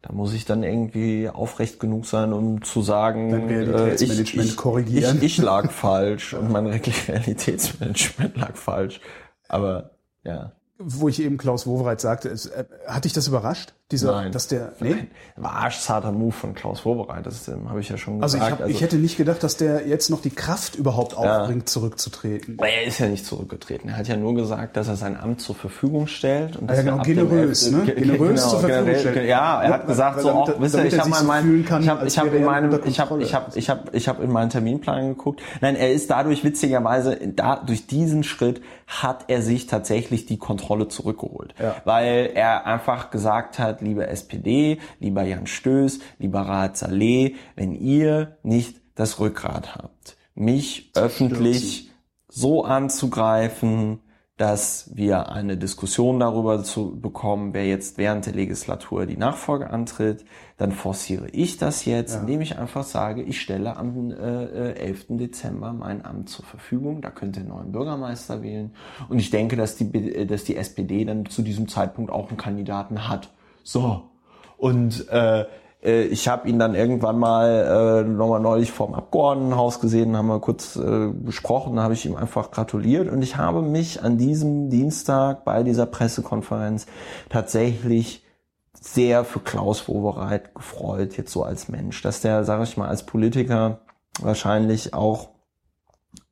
[0.03, 5.17] da muss ich dann irgendwie aufrecht genug sein, um zu sagen, äh, ich, korrigieren.
[5.17, 9.01] Ich, ich, ich lag falsch und mein Realitätsmanagement lag falsch.
[9.49, 9.91] Aber
[10.25, 10.53] ja.
[10.79, 13.75] Wo ich eben Klaus Wowereit sagte, ist, äh, hat dich das überrascht?
[13.93, 14.33] Dieser, Nein.
[14.33, 14.91] dass der, nee?
[14.91, 15.09] Nein.
[15.37, 18.51] War arschzarter Move von Klaus Wowereit, das ähm, habe ich ja schon also gesagt.
[18.51, 21.63] Ich, hab, also ich hätte nicht gedacht, dass der jetzt noch die Kraft überhaupt aufbringt,
[21.63, 21.67] ja.
[21.67, 22.59] zurückzutreten.
[22.59, 23.91] Er ist ja nicht zurückgetreten.
[23.91, 26.57] Er hat ja nur gesagt, dass er sein Amt zur Verfügung stellt.
[26.57, 27.85] Und ja, genau, generös, ne?
[27.85, 29.29] Generös genau, zur Verfügung stellt.
[29.29, 32.37] Ja, er hat gesagt, so auch, wisst ihr, ich habe mein, ich habe ich habe
[32.37, 35.41] in meinem, ich habe ich habe ich habe ich habe in meinen Terminplan geguckt.
[35.61, 40.67] Nein, er ist dadurch witzigerweise, da, durch diesen Schritt hat er sich tatsächlich die Kontrolle
[40.67, 41.55] Kontrolle zurückgeholt.
[41.61, 41.77] Ja.
[41.85, 48.37] Weil er einfach gesagt hat, liebe SPD, lieber Jan Stöß, lieber Raad Saleh, wenn ihr
[48.43, 51.91] nicht das Rückgrat habt, mich öffentlich
[52.29, 54.01] so anzugreifen,
[54.37, 60.27] dass wir eine Diskussion darüber zu bekommen, wer jetzt während der Legislatur die Nachfolge antritt,
[60.59, 62.21] dann forciere ich das jetzt, Ja.
[62.21, 65.07] indem ich einfach sage, ich stelle am äh, äh, 11.
[65.17, 68.73] Dezember mein Amt zur Verfügung, da könnt ihr einen neuen Bürgermeister wählen
[69.09, 72.37] und ich denke, dass die, äh, dass die SPD dann zu diesem Zeitpunkt auch einen
[72.37, 73.31] Kandidaten hat.
[73.67, 74.11] So,
[74.59, 75.45] und äh,
[75.83, 80.39] äh, ich habe ihn dann irgendwann mal äh, nochmal neulich vorm Abgeordnetenhaus gesehen, haben wir
[80.39, 83.09] kurz äh, besprochen, da habe ich ihm einfach gratuliert.
[83.09, 86.87] Und ich habe mich an diesem Dienstag bei dieser Pressekonferenz
[87.29, 88.25] tatsächlich
[88.73, 93.05] sehr für Klaus Wowereit gefreut, jetzt so als Mensch, dass der, sage ich mal, als
[93.05, 93.81] Politiker
[94.21, 95.31] wahrscheinlich auch,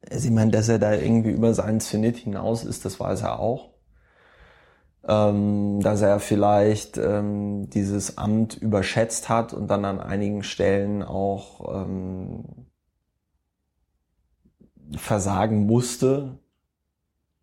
[0.08, 3.40] also ich meine, dass er da irgendwie über seinen Zenit hinaus ist, das weiß er
[3.40, 3.73] auch
[5.06, 11.82] ähm, dass er vielleicht ähm, dieses Amt überschätzt hat und dann an einigen Stellen auch
[11.82, 12.44] ähm,
[14.96, 16.38] versagen musste.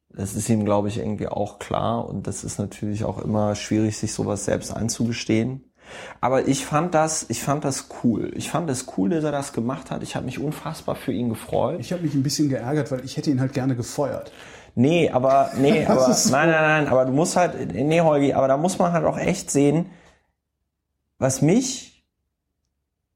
[0.10, 3.98] Das ist ihm, glaube ich, irgendwie auch klar und das ist natürlich auch immer schwierig,
[3.98, 5.72] sich sowas selbst einzugestehen.
[6.20, 8.32] Aber ich fand das, ich fand das cool.
[8.36, 10.04] Ich fand es cool, dass er das gemacht hat.
[10.04, 11.80] Ich habe mich unfassbar für ihn gefreut.
[11.80, 14.32] Ich habe mich ein bisschen geärgert, weil ich hätte ihn halt gerne gefeuert.
[14.76, 16.32] Nee, aber, nee, aber, so.
[16.32, 19.18] nein, nein, nein, aber du musst halt, nee, Holgi, aber da muss man halt auch
[19.18, 19.88] echt sehen,
[21.18, 22.06] was mich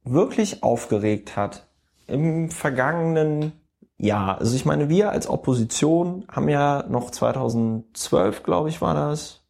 [0.03, 1.67] wirklich aufgeregt hat
[2.07, 3.53] im vergangenen
[3.97, 4.37] Jahr.
[4.39, 9.41] Also ich meine, wir als Opposition haben ja noch 2012, glaube ich, war das,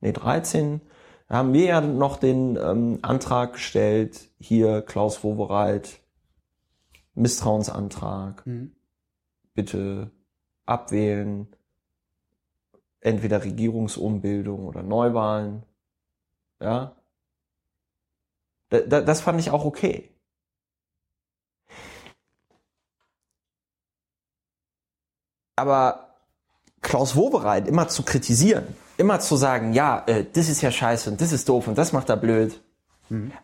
[0.00, 0.80] nee, 13,
[1.28, 6.00] da haben wir ja noch den ähm, Antrag gestellt, hier Klaus Wowereit,
[7.14, 8.72] Misstrauensantrag, Mhm.
[9.54, 10.10] bitte
[10.72, 11.46] abwählen,
[13.00, 15.62] entweder Regierungsumbildung oder Neuwahlen.
[16.60, 16.96] Ja.
[18.70, 20.10] Da, da, das fand ich auch okay.
[25.56, 26.16] Aber
[26.80, 28.66] Klaus Wowereit immer zu kritisieren,
[28.96, 31.92] immer zu sagen, ja, äh, das ist ja scheiße und das ist doof und das
[31.92, 32.60] macht er blöd.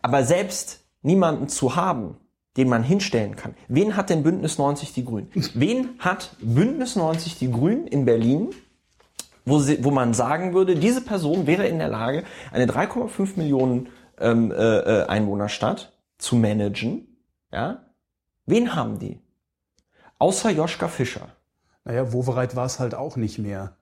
[0.01, 2.17] Aber selbst niemanden zu haben,
[2.57, 3.55] den man hinstellen kann.
[3.67, 5.29] Wen hat denn Bündnis 90 die Grünen?
[5.53, 8.49] Wen hat Bündnis 90 die Grünen in Berlin,
[9.45, 13.87] wo, sie, wo man sagen würde, diese Person wäre in der Lage, eine 3,5 Millionen
[14.19, 17.07] ähm, äh, äh, Einwohnerstadt zu managen?
[17.51, 17.83] Ja?
[18.45, 19.19] Wen haben die?
[20.17, 21.29] Außer Joschka Fischer.
[21.85, 23.75] Naja, Wovereit war es halt auch nicht mehr.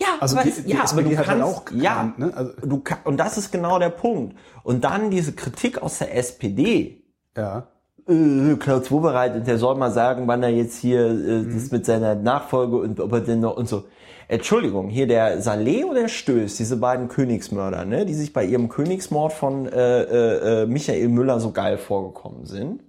[0.00, 2.32] Ja, Also aber, die- die ja, aber du hat kannst, halt auch ja, gekannt, ne?
[2.34, 4.36] Also- du kann, und das ist genau der Punkt.
[4.62, 7.03] Und dann diese Kritik aus der SPD,
[7.36, 7.68] Ja.
[8.08, 11.86] äh, Klaus Wowereit, und der soll mal sagen, wann er jetzt hier äh, das mit
[11.86, 13.84] seiner Nachfolge und ob er denn noch und so.
[14.26, 18.68] Entschuldigung, hier der Saleh oder der Stöß, diese beiden Königsmörder, ne, die sich bei ihrem
[18.68, 22.82] Königsmord von äh, äh, äh, Michael Müller so geil vorgekommen sind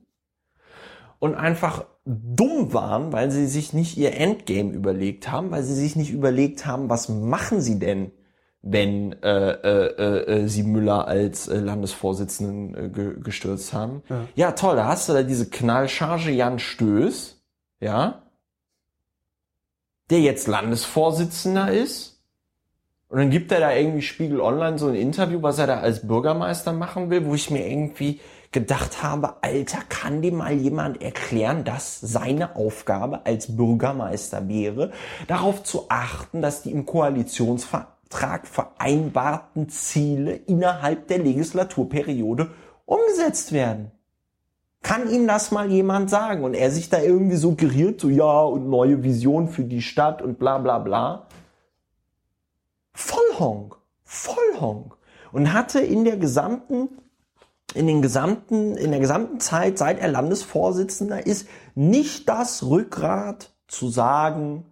[1.20, 5.96] und einfach dumm waren, weil sie sich nicht ihr Endgame überlegt haben, weil sie sich
[5.96, 8.12] nicht überlegt haben, was machen sie denn,
[8.68, 14.02] wenn äh, äh, äh, äh, sie Müller als äh, Landesvorsitzenden äh, ge gestürzt haben.
[14.10, 14.28] Ja.
[14.36, 14.52] Ja.
[14.54, 17.40] toll, da hast du da diese Knallcharge Jan Stöß,
[17.80, 18.24] ja,
[20.10, 22.24] der jetzt Landesvorsitzender ist.
[23.08, 26.08] Und dann gibt er da irgendwie Spiegel Online so ein Interview, was er da als
[26.08, 28.20] Bürgermeister machen will, wo ich mir irgendwie
[28.52, 34.92] gedacht habe, Alter, kann dir mal jemand erklären, dass seine Aufgabe als Bürgermeister wäre,
[35.28, 42.52] darauf zu achten, dass die im Koalitionsvertrag vereinbarten Ziele innerhalb der Legislaturperiode
[42.86, 43.92] umgesetzt werden?
[44.86, 46.44] Kann ihm das mal jemand sagen?
[46.44, 50.38] Und er sich da irgendwie suggeriert, so ja, und neue Vision für die Stadt und
[50.38, 51.28] bla bla bla.
[52.94, 53.78] Vollhonk.
[54.04, 54.96] Vollhonk.
[55.32, 56.90] Und hatte in der gesamten,
[57.74, 63.90] in den gesamten, in der gesamten Zeit, seit er Landesvorsitzender ist, nicht das Rückgrat zu
[63.90, 64.66] sagen,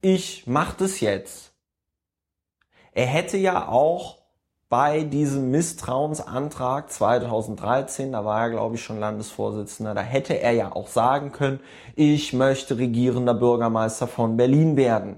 [0.00, 1.49] ich mach das jetzt.
[3.00, 4.18] Er hätte ja auch
[4.68, 10.76] bei diesem Misstrauensantrag 2013, da war er glaube ich schon Landesvorsitzender, da hätte er ja
[10.76, 11.60] auch sagen können,
[11.96, 15.16] ich möchte regierender Bürgermeister von Berlin werden.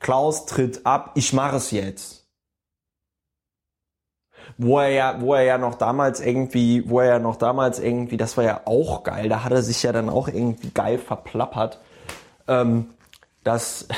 [0.00, 2.26] Klaus tritt ab, ich mache es jetzt.
[4.56, 8.16] Wo er ja, wo er ja noch damals irgendwie, wo er ja noch damals irgendwie,
[8.16, 11.80] das war ja auch geil, da hat er sich ja dann auch irgendwie geil verplappert,
[12.48, 12.94] ähm,
[13.42, 13.88] dass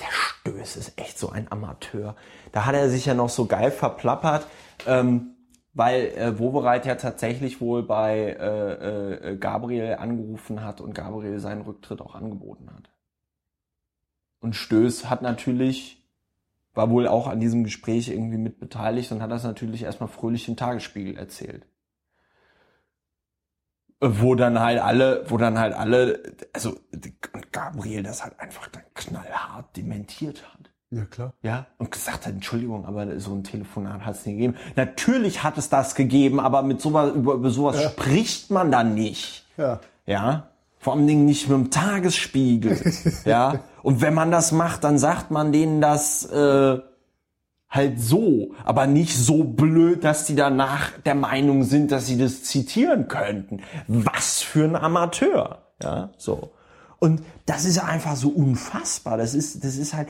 [0.00, 2.16] der Stöß ist echt so ein Amateur.
[2.52, 4.46] Da hat er sich ja noch so geil verplappert,
[4.86, 5.34] ähm,
[5.72, 11.62] weil äh, Wobereit ja tatsächlich wohl bei äh, äh, Gabriel angerufen hat und Gabriel seinen
[11.62, 12.90] Rücktritt auch angeboten hat.
[14.40, 16.04] Und Stöß hat natürlich,
[16.74, 20.48] war wohl auch an diesem Gespräch irgendwie mit beteiligt und hat das natürlich erstmal fröhlich
[20.48, 21.66] im Tagesspiegel erzählt.
[24.00, 26.20] Wo dann halt alle, wo dann halt alle,
[26.52, 26.76] also
[27.52, 30.70] Gabriel das halt einfach dann knallhart dementiert hat.
[30.90, 31.32] Ja, klar.
[31.42, 34.56] Ja, und gesagt hat, Entschuldigung, aber so ein Telefonat hat es nicht gegeben.
[34.76, 37.88] Natürlich hat es das gegeben, aber mit sowas, über, über sowas Ja.
[37.90, 39.46] spricht man dann nicht.
[39.56, 39.80] Ja.
[40.06, 40.48] Ja.
[40.78, 42.78] Vor allen Dingen nicht mit dem Tagesspiegel.
[43.24, 43.60] ja.
[43.82, 46.78] Und wenn man das macht, dann sagt man denen das äh,
[47.74, 52.44] halt so, aber nicht so blöd, dass die danach der Meinung sind, dass sie das
[52.44, 53.62] zitieren könnten.
[53.88, 55.64] Was für ein Amateur.
[55.82, 56.52] Ja, so.
[57.00, 59.18] Und das ist einfach so unfassbar.
[59.18, 60.08] Das ist, das ist halt,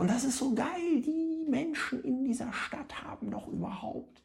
[0.00, 0.66] und das ist so geil.
[1.06, 4.22] Die Menschen in dieser Stadt haben doch überhaupt,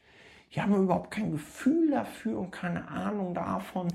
[0.54, 3.88] die haben überhaupt kein Gefühl dafür und keine Ahnung davon,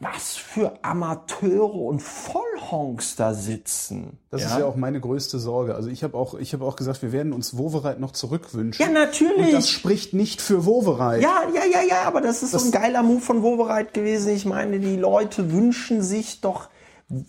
[0.00, 4.18] was für Amateure und Vollhonks da sitzen.
[4.30, 5.74] Das ist ja auch meine größte Sorge.
[5.74, 8.84] Also ich habe auch, ich habe auch gesagt, wir werden uns Wovereit noch zurückwünschen.
[8.84, 9.46] Ja, natürlich.
[9.46, 11.22] Und das spricht nicht für Wovereit.
[11.22, 14.34] Ja, ja, ja, ja, aber das ist so ein geiler Move von Wovereit gewesen.
[14.34, 16.68] Ich meine, die Leute wünschen sich doch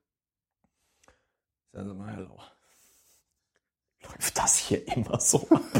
[1.72, 2.52] sagen Sie mal, Herr Lauer,
[4.02, 5.60] läuft das hier immer so ab?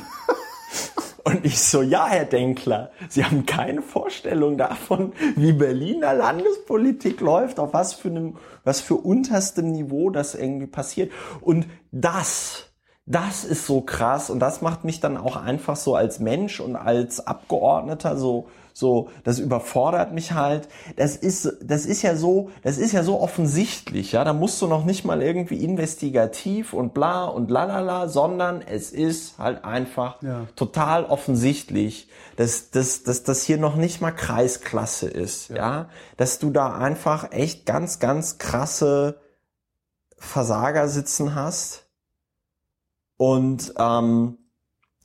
[1.27, 7.59] Und ich so, ja, Herr Denkler, Sie haben keine Vorstellung davon, wie Berliner Landespolitik läuft,
[7.59, 11.11] auf was für einem, was für unterstem Niveau das irgendwie passiert.
[11.41, 12.74] Und das,
[13.07, 16.75] das ist so krass und das macht mich dann auch einfach so als Mensch und
[16.75, 20.69] als Abgeordneter so, so, das überfordert mich halt.
[20.97, 24.25] Das ist, das ist ja so, das ist ja so offensichtlich, ja.
[24.25, 29.39] Da musst du noch nicht mal irgendwie investigativ und bla und lalala, sondern es ist
[29.39, 30.47] halt einfach Ja.
[30.57, 35.89] total offensichtlich, dass, dass, dass das hier noch nicht mal Kreisklasse ist, ja.
[36.17, 39.21] Dass du da einfach echt ganz, ganz krasse
[40.19, 41.84] Versager sitzen hast.
[43.25, 44.37] Und ähm,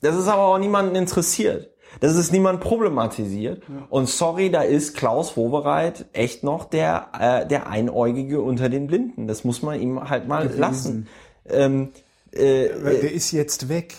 [0.02, 1.70] das ist aber auch niemanden interessiert.
[2.00, 3.62] Das ist niemand problematisiert.
[3.88, 9.26] Und sorry, da ist Klaus Wowereit echt noch der, äh, der Einäugige unter den Blinden.
[9.26, 10.60] Das muss man ihm halt mal Gewesen.
[10.60, 11.08] lassen.
[11.48, 11.92] Ähm,
[12.32, 13.94] äh, Der ist jetzt weg.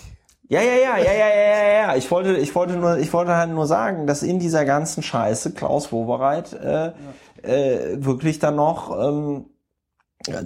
[0.47, 1.95] ja, ja, ja, ja, ja, ja, ja, ja.
[1.95, 5.51] Ich wollte, ich wollte nur, ich wollte halt nur sagen, dass in dieser ganzen Scheiße
[5.53, 6.91] Klaus Wowereit äh,
[7.41, 9.45] äh, wirklich dann noch ähm,
[10.27, 10.41] ja,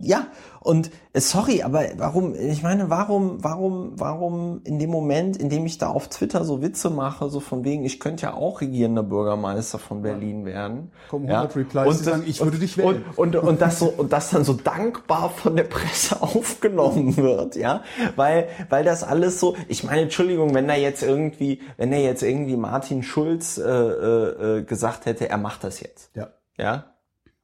[0.00, 0.26] ja
[0.66, 2.34] und äh, sorry, aber warum?
[2.34, 6.60] Ich meine, warum, warum, warum in dem Moment, in dem ich da auf Twitter so
[6.60, 10.90] Witze mache, so von wegen, ich könnte ja auch regierender Bürgermeister von Berlin werden.
[11.08, 11.42] Kommen ja?
[11.42, 13.04] 100 Replies, die sagen, ich würde dich wählen.
[13.14, 17.54] Und, und, und das so, und das dann so dankbar von der Presse aufgenommen wird,
[17.54, 17.84] ja,
[18.16, 22.24] weil, weil das alles so, ich meine, Entschuldigung, wenn da jetzt irgendwie, wenn da jetzt
[22.24, 26.30] irgendwie Martin Schulz äh, äh, äh, gesagt hätte, er macht das jetzt, Ja.
[26.58, 26.86] ja,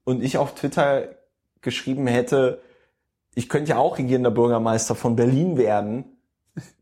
[0.02, 1.04] und ich auf Twitter
[1.60, 2.60] geschrieben hätte,
[3.34, 6.04] ich könnte ja auch regierender Bürgermeister von Berlin werden,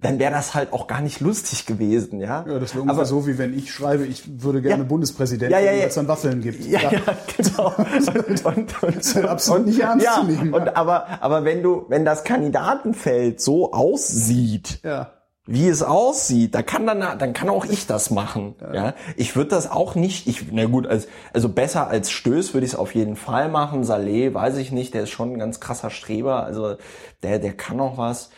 [0.01, 2.45] dann wäre das halt auch gar nicht lustig gewesen, ja.
[2.49, 4.89] Ja, das wäre ungefähr Aber- so, wie wenn ich schreibe, ich würde gerne Ja.
[4.89, 5.83] Bundespräsident Ja, ja, werden, ja.
[5.83, 6.65] weil es dann Waffeln gibt.
[6.67, 7.01] Ja, ja,
[7.37, 7.73] genau.
[7.77, 10.53] Und, und, und, ist halt absolut nicht ernst ja, zu nehmen.
[10.55, 15.13] Und aber, aber wenn du, wenn das Kandidatenfeld so aussieht, ja.
[15.47, 18.55] Wie es aussieht, da kann dann, dann kann auch ich das machen.
[18.73, 20.27] Ja, ich würde das auch nicht.
[20.27, 23.83] Ich, na gut, als, also besser als Stöß würde ich es auf jeden Fall machen.
[23.83, 26.45] Saleh, weiß ich nicht, der ist schon ein ganz krasser Streber.
[26.45, 26.77] Also
[27.23, 28.31] der, der kann auch was.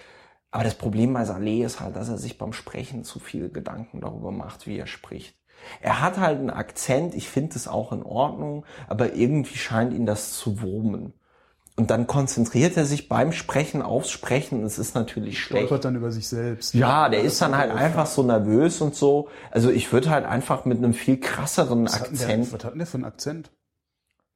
[0.50, 4.00] Aber das Problem bei Saleh ist halt, dass er sich beim Sprechen zu viel Gedanken
[4.00, 5.34] darüber macht, wie er spricht.
[5.80, 10.06] Er hat halt einen Akzent, ich finde es auch in Ordnung, aber irgendwie scheint ihn
[10.06, 11.14] das zu wurmen.
[11.76, 14.62] Und dann konzentriert er sich beim Sprechen aufs Sprechen.
[14.64, 15.66] Es ist natürlich schlecht.
[15.66, 16.74] Stolpert dann über sich selbst.
[16.74, 19.28] Ja, der ist dann halt einfach so nervös und so.
[19.50, 22.52] Also ich würde halt einfach mit einem viel krasseren Was denn der, Akzent.
[22.52, 23.50] was hat denn der für einen Akzent?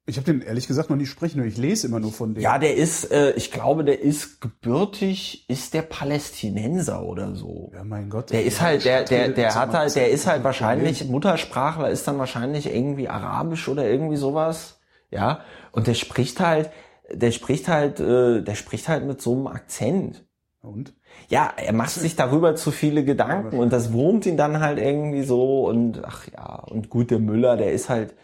[0.09, 2.41] Ich habe den ehrlich gesagt noch nie sprechen, nur ich lese immer nur von dem.
[2.41, 7.73] Ja, der ist, äh, ich glaube, der ist gebürtig, ist der Palästinenser oder so.
[7.75, 8.31] Ja, mein Gott.
[8.31, 12.19] Der ist halt, der, der, der hat halt, der ist halt wahrscheinlich, Muttersprachler ist dann
[12.19, 14.79] wahrscheinlich irgendwie Arabisch oder irgendwie sowas.
[15.11, 15.41] Ja.
[15.73, 16.71] Und der spricht halt,
[17.13, 20.25] der spricht halt, äh, der spricht halt mit so einem Akzent.
[20.61, 20.95] Und?
[21.29, 25.23] Ja, er macht sich darüber zu viele Gedanken und das wurmt ihn dann halt irgendwie
[25.23, 28.15] so und ach ja, und gut, der Müller, der ist halt,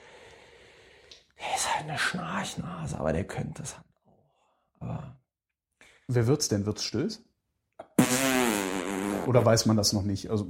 [1.39, 4.89] der ist halt eine Schnarchnase, aber der könnte es halt auch.
[4.89, 5.17] Aber
[6.09, 6.67] Wer wird's denn?
[6.67, 7.25] Wird's Stöß?
[9.27, 10.31] Oder weiß man das noch nicht?
[10.31, 10.47] Also,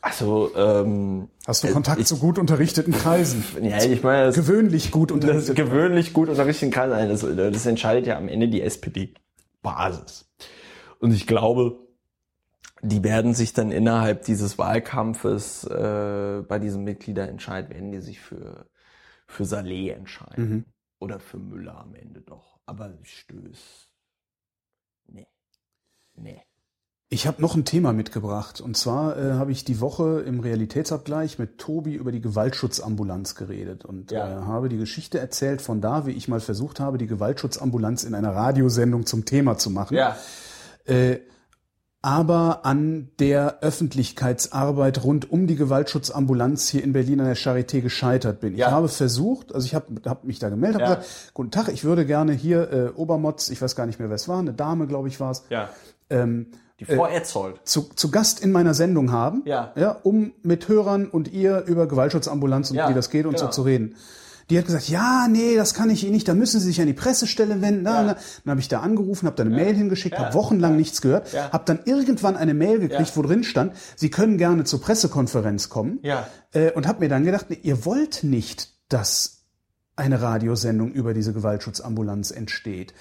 [0.00, 3.44] also, ähm, hast du Kontakt zu gut unterrichteten Kreisen?
[3.62, 7.08] ja, ich meine, das, Gewöhnlich gut unterrichteten gewöhnlich gut unterrichten kann sein.
[7.08, 10.26] Das, das entscheidet ja am Ende die SPD-Basis.
[10.98, 11.78] Und ich glaube,
[12.82, 18.66] die werden sich dann innerhalb dieses Wahlkampfes äh, bei diesem Mitgliederentscheid werden die sich für
[19.26, 20.64] für Saleh entscheiden Mhm.
[21.00, 22.60] oder für Müller am Ende doch.
[22.64, 23.88] Aber Stöß,
[25.08, 25.26] nee,
[26.14, 26.42] nee.
[27.08, 28.60] Ich habe noch ein Thema mitgebracht.
[28.60, 33.84] Und zwar äh, habe ich die Woche im Realitätsabgleich mit Tobi über die Gewaltschutzambulanz geredet
[33.84, 34.40] und Ja.
[34.40, 38.14] äh, habe die Geschichte erzählt von da, wie ich mal versucht habe, die Gewaltschutzambulanz in
[38.14, 39.96] einer Radiosendung zum Thema zu machen.
[40.84, 41.18] Äh,
[42.02, 48.40] aber an der Öffentlichkeitsarbeit rund um die Gewaltschutzambulanz hier in Berlin an der Charité gescheitert
[48.40, 48.56] bin.
[48.56, 48.66] Ja.
[48.66, 50.96] Ich habe versucht, also ich habe hab mich da gemeldet, habe Ja.
[50.98, 54.16] gesagt, guten Tag, ich würde gerne hier äh, Obermotz, ich weiß gar nicht mehr, wer
[54.16, 55.68] es war, eine Dame, glaube ich, war es, ja.
[56.10, 56.46] ähm,
[56.78, 57.56] Die Frau Etzold.
[57.64, 59.72] zu, zu Gast in meiner Sendung haben, Ja.
[59.76, 63.46] Ja, um mit Hörern und ihr über Gewaltschutzambulanz und Ja, wie das geht und genau.
[63.46, 63.96] so zu reden.
[64.50, 66.86] Die hat gesagt, ja, nee, das kann ich Ihnen nicht, da müssen Sie sich an
[66.86, 67.82] die Pressestelle wenden.
[67.82, 68.02] Na, Ja.
[68.04, 68.12] na.
[68.44, 71.50] Dann habe ich da angerufen, habe da eine Mail hingeschickt, habe wochenlang nichts gehört, Ja.
[71.50, 75.98] habe dann irgendwann eine Mail gekriegt, wo drin stand, Sie können gerne zur Pressekonferenz kommen.
[76.02, 76.28] Ja.
[76.52, 79.38] Äh, und habe mir dann gedacht, nee, ihr wollt nicht, dass
[79.96, 82.92] eine Radiosendung über diese Gewaltschutzambulanz entsteht.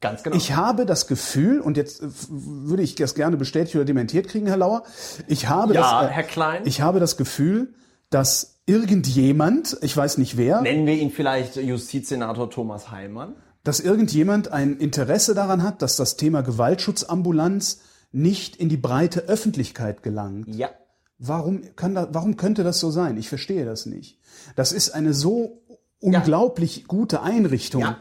[0.00, 0.34] Ganz genau.
[0.36, 4.46] Ich habe das Gefühl, und jetzt äh, würde ich das gerne bestätigt oder dementiert kriegen,
[4.46, 4.82] Herr Lauer,
[5.26, 6.62] ich habe, Ja, das, äh, Herr Klein.
[6.64, 7.74] ich habe das Gefühl,
[8.08, 13.34] dass irgendjemand, ich weiß nicht wer, Nennen wir ihn vielleicht Justizsenator Thomas Heilmann.
[13.62, 17.80] dass irgendjemand ein Interesse daran hat, dass das Thema Gewaltschutzambulanz
[18.12, 20.48] nicht in die breite Öffentlichkeit gelangt.
[20.48, 20.70] Ja.
[21.18, 23.18] Warum, kann da, warum könnte das so sein?
[23.18, 24.18] Ich verstehe das nicht.
[24.56, 25.62] Das ist eine so
[26.00, 27.82] unglaublich gute Einrichtung.
[27.82, 27.98] Ja.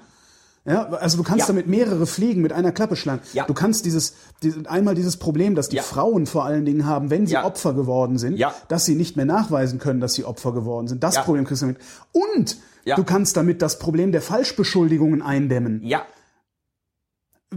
[0.70, 1.48] Ja, also du kannst Ja.
[1.48, 3.22] damit mehrere Fliegen mit einer Klappe schlagen.
[3.34, 3.46] Ja.
[3.46, 4.14] Du kannst dieses,
[4.44, 5.82] dieses einmal dieses Problem, dass die Ja.
[5.84, 7.38] Frauen vor allen Dingen haben, wenn sie.
[7.38, 11.04] Opfer geworden sind, dass sie nicht mehr nachweisen können, dass sie Opfer geworden sind.
[11.04, 11.16] Das.
[11.24, 11.82] Problem kriegst du damit.
[12.12, 15.82] Und du kannst damit das Problem der Falschbeschuldigungen eindämmen.
[15.84, 16.04] Ja.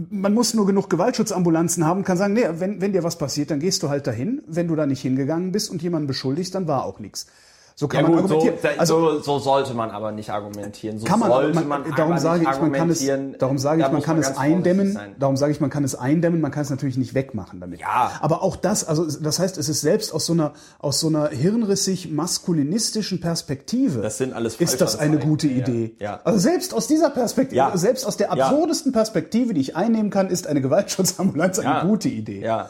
[0.09, 3.51] Man muss nur genug Gewaltschutzambulanzen haben und kann sagen, nee, wenn, wenn dir was passiert,
[3.51, 4.41] dann gehst du halt dahin.
[4.47, 7.27] Wenn du da nicht hingegangen bist und jemanden beschuldigst, dann war auch nichts.
[7.75, 8.79] So kann Ja man gut, argumentieren.
[8.79, 10.99] also so, so sollte man aber nicht argumentieren.
[10.99, 13.03] So kann man, sollte man, man darum sage ich, man kann es,
[13.39, 16.51] darum sage ich, man kann es eindämmen, darum sage ich, man kann es eindämmen, man
[16.51, 17.79] kann es natürlich nicht wegmachen damit.
[17.79, 18.11] Ja.
[18.21, 21.29] Aber auch das, also das heißt, es ist selbst aus so einer, aus so einer
[21.29, 24.01] hirnrissig maskulinistischen Perspektive.
[24.01, 25.95] Das sind alles ist das eine gute Ja, Idee.
[25.99, 26.19] ja.
[26.23, 27.75] Also selbst aus dieser Perspektive, Ja.
[27.75, 32.41] selbst aus der absurdesten Perspektive, die ich einnehmen kann, ist eine Gewaltschutzambulanz eine gute Idee.
[32.41, 32.69] Ja.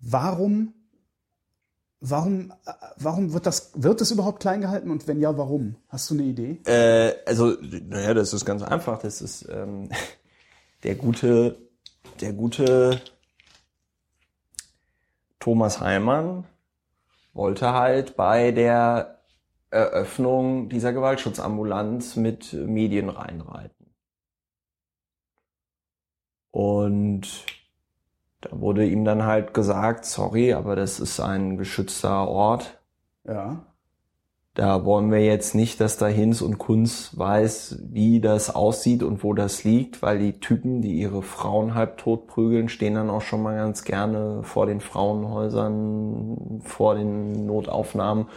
[0.00, 0.74] Warum,
[2.10, 2.52] warum,
[2.96, 5.76] warum wird das, wird es überhaupt klein gehalten und wenn ja, warum?
[5.88, 6.60] Hast du eine Idee?
[6.66, 8.98] Äh, also, naja, das ist ganz einfach.
[8.98, 9.88] Das ist ähm,
[10.82, 11.58] der gute,
[12.20, 13.00] der gute
[15.40, 16.46] Thomas Heimann
[17.32, 19.20] wollte halt bei der
[19.70, 23.94] Eröffnung dieser Gewaltschutzambulanz mit Medien reinreiten.
[26.50, 27.46] Und
[28.44, 32.78] da wurde ihm dann halt gesagt, sorry, aber das ist ein geschützter Ort.
[33.26, 33.64] Ja.
[34.52, 39.24] Da wollen wir jetzt nicht, dass da Hinz und Kunz weiß, wie das aussieht und
[39.24, 43.22] wo das liegt, weil die Typen, die ihre Frauen halb tot prügeln, stehen dann auch
[43.22, 48.28] schon mal ganz gerne vor den Frauenhäusern, vor den Notaufnahmen,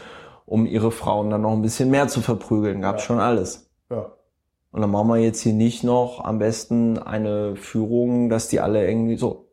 [0.48, 2.82] um ihre Frauen dann noch ein bisschen mehr zu verprügeln.
[2.82, 3.70] Gab's schon alles.
[3.92, 4.14] Ja.
[4.72, 8.88] Und dann machen wir jetzt hier nicht noch am besten eine Führung, dass die alle
[8.88, 9.47] irgendwie so.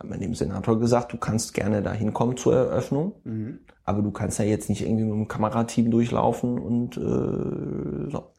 [0.00, 3.12] Hat man dem Senator gesagt, du kannst gerne da hinkommen zur Eröffnung.
[3.24, 3.60] Mhm.
[3.84, 8.32] Aber du kannst ja jetzt nicht irgendwie mit dem Kamerateam durchlaufen und äh, so.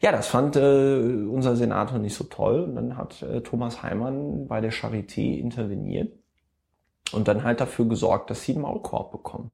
[0.00, 2.60] Ja, das fand äh, unser Senator nicht so toll.
[2.64, 6.18] Und dann hat äh, Thomas Heimann bei der Charité interveniert
[7.12, 9.52] und dann halt dafür gesorgt, dass sie einen Maulkorb bekommen.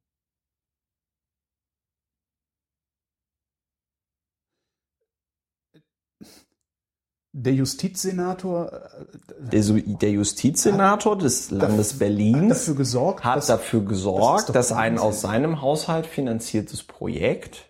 [7.42, 13.80] Der Justizsenator äh, Der, der Justizsenator des Landes hat Berlins dafür gesorgt, hat dass- dafür
[13.80, 17.66] das gesorgt, doch dass ein aus seinem Haushalt finanziertes Projekt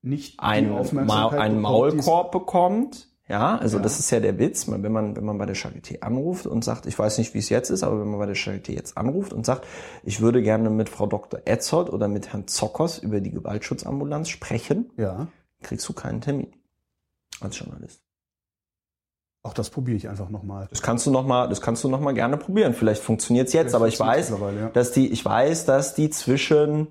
[0.00, 3.08] nicht ein, Ma einen Maulkorb bekommt.
[3.28, 3.82] Ja, also Ja.
[3.84, 6.86] das ist ja der Witz, wenn man, wenn man bei der Charité anruft und sagt,
[6.86, 9.32] ich weiß nicht, wie es jetzt ist, aber wenn man bei der Charité jetzt anruft
[9.32, 9.64] und sagt,
[10.02, 11.40] ich würde gerne mit Frau Dr.
[11.44, 15.28] Etzold oder mit Herrn Zockers über die Gewaltschutzambulanz sprechen, Ja,
[15.62, 16.48] kriegst du keinen Termin
[17.40, 18.02] als Journalist.
[19.44, 20.68] Auch das probiere ich einfach nochmal.
[20.70, 22.74] Das kannst du noch mal, das kannst du noch mal gerne probieren.
[22.74, 24.68] Vielleicht funktioniert's jetzt, Vielleicht aber ich weiß, ja.
[24.72, 26.88] dass die, ich weiß, dass die zwischen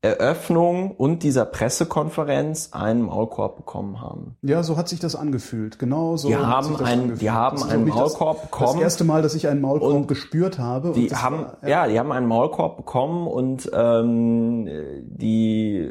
[0.00, 4.36] Eröffnung und dieser Pressekonferenz einen Maulkorb bekommen haben.
[4.42, 5.80] Ja, so hat sich das angefühlt.
[5.80, 6.28] Genau so.
[6.28, 7.22] Die hat haben sich das einen- angefühlt.
[7.22, 8.72] die haben einen Maulkorb das, bekommen.
[8.74, 10.92] Das erste Mal, dass ich einen Maulkorb Und gespürt habe.
[10.92, 14.68] Die haben, war- ja, die haben einen Maulkorb bekommen und ähm,
[15.08, 15.90] die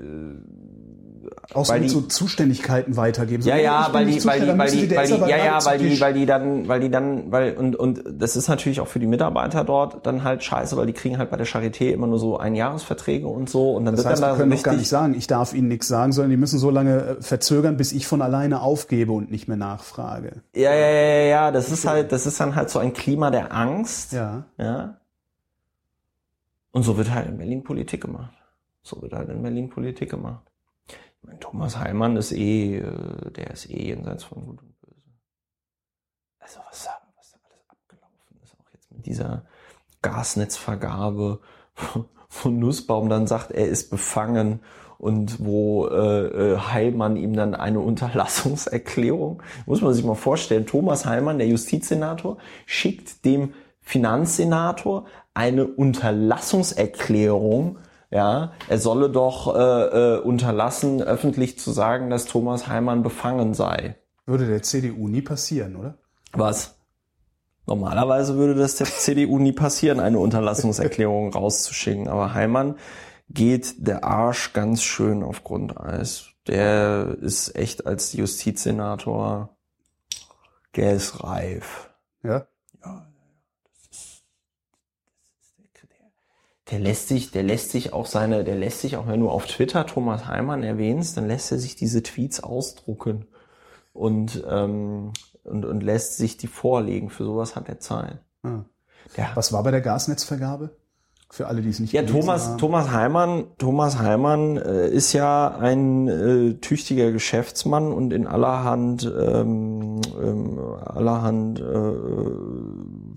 [1.54, 3.42] auch so weil die- so Zuständigkeiten weitergeben.
[3.42, 5.78] So, Ja, ja, weil die, weil die, dann weil die, weil die, ja, ja, weil
[5.80, 9.00] die, weil die dann, weil die dann, weil, und, und das ist natürlich auch für
[9.00, 12.20] die Mitarbeiter dort dann halt scheiße, weil die kriegen halt bei der Charité immer nur
[12.20, 14.90] so Einjahresverträge und so und dann Das wird heißt, dann da können doch gar nicht
[14.90, 18.08] sagen, ich darf Ihnen nichts sagen, sondern die müssen so lange äh, verzögern, bis ich
[18.08, 20.42] von alleine aufgebe und nicht mehr nachfrage.
[20.54, 23.32] ja, ja, ja, ja, ja, das ist halt, das ist dann halt so ein Klima
[23.32, 24.44] der Angst, Ja.
[24.58, 24.98] ja.
[26.72, 28.34] Und so wird halt in Berlin Politik gemacht.
[28.84, 30.44] So wird halt in Berlin Politik gemacht.
[31.22, 35.02] Ich meine, Thomas Heilmann ist eh, äh, der ist eh jenseits von Gut und Böse.
[36.40, 39.46] Also was da, was da alles abgelaufen ist, auch jetzt mit dieser
[40.02, 41.42] Gasnetzvergabe,
[42.30, 44.62] wo Nussbaum dann sagt, er ist befangen
[44.98, 51.06] und wo äh, äh, Heilmann ihm dann eine Unterlassungserklärung, muss man sich mal vorstellen, Thomas
[51.06, 57.78] Heilmann, der Justizsenator, schickt dem Finanzsenator eine Unterlassungserklärung,
[58.10, 63.98] ja, er solle doch äh, äh, unterlassen, öffentlich zu sagen, dass Thomas Heilmann befangen sei.
[64.26, 65.98] Würde der CDU nie passieren, oder?
[66.34, 66.80] Was?
[67.66, 72.08] Normalerweise würde das der CDU nie passieren, eine Unterlassungserklärung rauszuschicken.
[72.08, 72.76] Aber Heimann
[73.30, 76.30] geht der Arsch ganz schön auf Grundeis.
[76.48, 79.58] Der ist echt als Justizsenator,
[80.78, 81.90] der ist reif.
[82.24, 82.48] Ja.
[86.72, 89.48] Der lässt sich, der lässt sich auch seine, der lässt sich auch, wenn du auf
[89.48, 93.26] Twitter Thomas Heimann erwähnst, dann lässt er sich diese Tweets ausdrucken
[93.94, 95.14] und, ähm,
[95.44, 97.10] und, und lässt sich die vorlegen.
[97.10, 98.20] Für sowas hat er Zeit.
[98.44, 98.66] Ah.
[99.16, 99.32] Ja.
[99.36, 100.72] Was war bei der Gasnetzvergabe?
[101.30, 102.58] Für alle, die es nicht Ja, Thomas, haben.
[102.58, 110.00] Thomas Heimann, Thomas Heimann äh, ist ja ein äh, tüchtiger Geschäftsmann und in allerhand, ähm,
[110.22, 111.64] ähm, allerhand äh,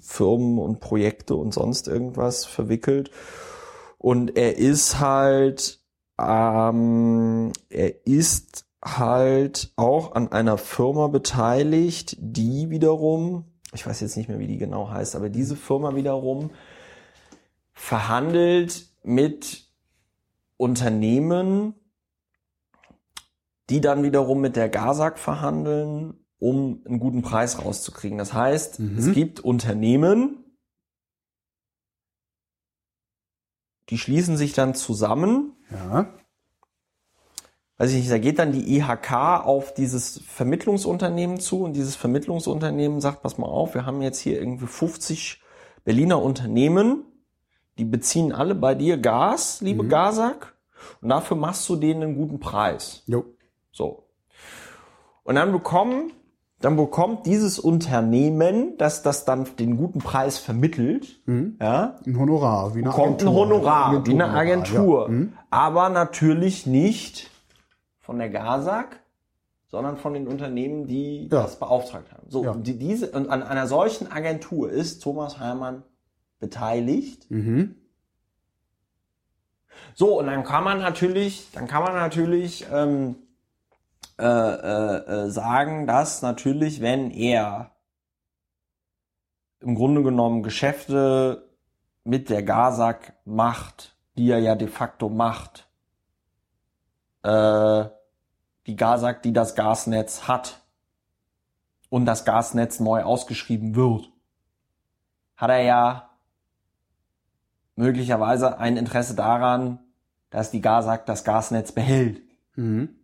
[0.01, 3.11] Firmen und Projekte und sonst irgendwas verwickelt.
[3.99, 5.81] Und er ist halt,
[6.19, 13.45] ähm, er ist halt auch an einer Firma beteiligt, die wiederum,
[13.75, 16.51] ich weiß jetzt nicht mehr, wie die genau heißt, aber diese Firma wiederum
[17.75, 19.67] verhandelt mit
[20.57, 21.75] Unternehmen,
[23.71, 28.19] die dann wiederum mit der GASAG verhandeln, um einen guten Preis rauszukriegen.
[28.19, 28.99] Das heißt, Mhm.
[28.99, 30.45] es gibt Unternehmen,
[33.91, 35.53] die schließen sich dann zusammen.
[35.71, 36.09] Ja.
[37.77, 39.13] Weiß ich nicht, da geht dann die IHK
[39.45, 44.39] auf dieses Vermittlungsunternehmen zu und dieses Vermittlungsunternehmen sagt, pass mal auf, wir haben jetzt hier
[44.39, 45.43] irgendwie 50
[45.85, 47.05] Berliner Unternehmen,
[47.79, 49.89] die beziehen alle bei dir Gas, liebe Mhm.
[49.89, 50.57] Gasak,
[51.01, 53.03] und dafür machst du denen einen guten Preis.
[53.07, 53.25] Jo.
[53.73, 54.07] So.
[55.25, 56.13] Und dann bekommen,
[56.61, 61.57] dann bekommt dieses Unternehmen, das das dann den guten Preis vermittelt, Mhm.
[61.61, 63.35] ja, Ein Honorar, wie eine bekommt ein Agentur.
[63.35, 65.03] Honorar, wie eine Agentur.
[65.03, 65.09] Ja.
[65.09, 65.33] Mhm.
[65.51, 67.31] Aber natürlich nicht
[68.01, 69.01] von der GASAG,
[69.69, 71.43] sondern von den Unternehmen, die Ja.
[71.43, 72.27] das beauftragt haben.
[72.29, 72.55] So, Ja.
[72.55, 75.83] die, diese, und an einer solchen Agentur ist Thomas Heimann
[76.41, 77.31] beteiligt.
[77.31, 77.77] Mhm.
[79.95, 83.17] So, und dann kann man natürlich, dann kann man natürlich ähm,
[84.21, 87.71] äh, äh, äh, sagen, dass natürlich, wenn er
[89.61, 91.49] im Grunde genommen Geschäfte
[92.05, 95.69] mit der GASAG macht, die er ja de facto macht,
[97.23, 97.85] äh,
[98.67, 100.61] die GASAG, die das Gasnetz hat
[101.89, 104.11] und das Gasnetz neu ausgeschrieben wird,
[105.37, 106.11] hat er ja
[107.75, 109.79] möglicherweise ein Interesse daran,
[110.29, 112.21] dass die GASAG das Gasnetz behält.
[112.55, 113.00] Mhm.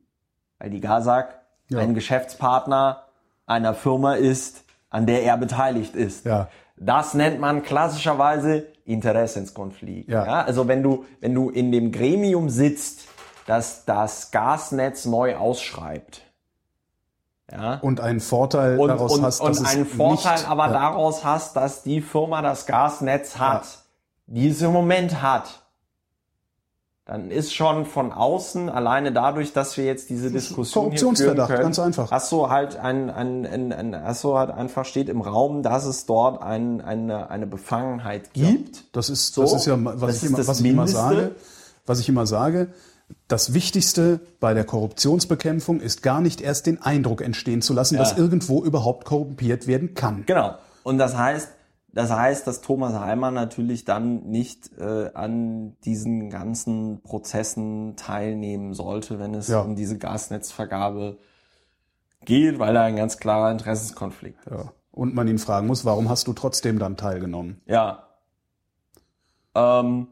[0.58, 1.28] Weil die GASAG
[1.68, 1.78] Ja.
[1.80, 3.04] ein Geschäftspartner
[3.46, 6.24] einer Firma ist, an der er beteiligt ist.
[6.24, 6.48] Ja.
[6.76, 10.08] Das nennt man klassischerweise Interessenskonflikt.
[10.10, 10.44] Ja.
[10.44, 13.08] Also wenn du, wenn du in dem Gremium sitzt,
[13.46, 16.22] das das Gasnetz neu ausschreibt,
[17.50, 17.74] Ja.
[17.76, 20.72] Und einen Vorteil und, daraus und, hast, und dass es einen Vorteil nicht, aber ja,
[20.72, 23.66] daraus hast, dass die Firma das Gasnetz hat,
[24.26, 25.62] die es im Moment hat.
[27.06, 31.48] Dann ist schon von außen, alleine dadurch, dass wir jetzt diese Diskussion hier führen Korruptionsverdacht,
[31.50, 32.10] können, ganz einfach.
[32.32, 36.42] du halt ein, ein, ein, ein du halt einfach steht im Raum, dass es dort
[36.42, 38.84] ein, eine, eine Befangenheit gibt.
[38.96, 41.36] Das ist, So, das ist ja, was ich immer, was ich immer sage.
[41.86, 42.68] Was ich immer sage,
[43.28, 48.00] das Wichtigste bei der Korruptionsbekämpfung ist gar nicht erst den Eindruck entstehen zu lassen, Ja.
[48.00, 50.24] dass irgendwo überhaupt korrumpiert werden kann.
[50.26, 50.56] Genau.
[50.82, 51.48] Und das heißt,
[51.96, 59.18] das heißt, dass Thomas Heimann natürlich dann nicht äh, an diesen ganzen Prozessen teilnehmen sollte,
[59.18, 59.60] wenn es Ja.
[59.60, 61.16] um diese Gasnetzvergabe
[62.26, 64.52] geht, weil da ein ganz klarer Interessenskonflikt ist.
[64.52, 64.72] Ja.
[64.90, 67.60] Und man ihn fragen muss, warum hast du trotzdem dann teilgenommen?
[67.66, 68.02] Ja.
[69.54, 70.06] Ähm,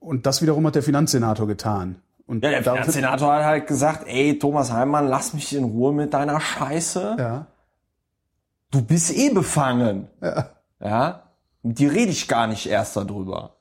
[0.00, 1.96] Und das wiederum hat der Finanzsenator getan.
[2.26, 6.12] Und ja, der Finanzsenator hat halt gesagt, ey, Thomas Heimann, lass mich in Ruhe mit
[6.14, 7.16] deiner Scheiße.
[7.18, 7.46] Ja.
[8.70, 10.08] Du bist eh befangen.
[10.22, 10.50] Ja.
[10.80, 11.30] Ja,
[11.62, 13.56] mit dir rede ich gar nicht erst darüber.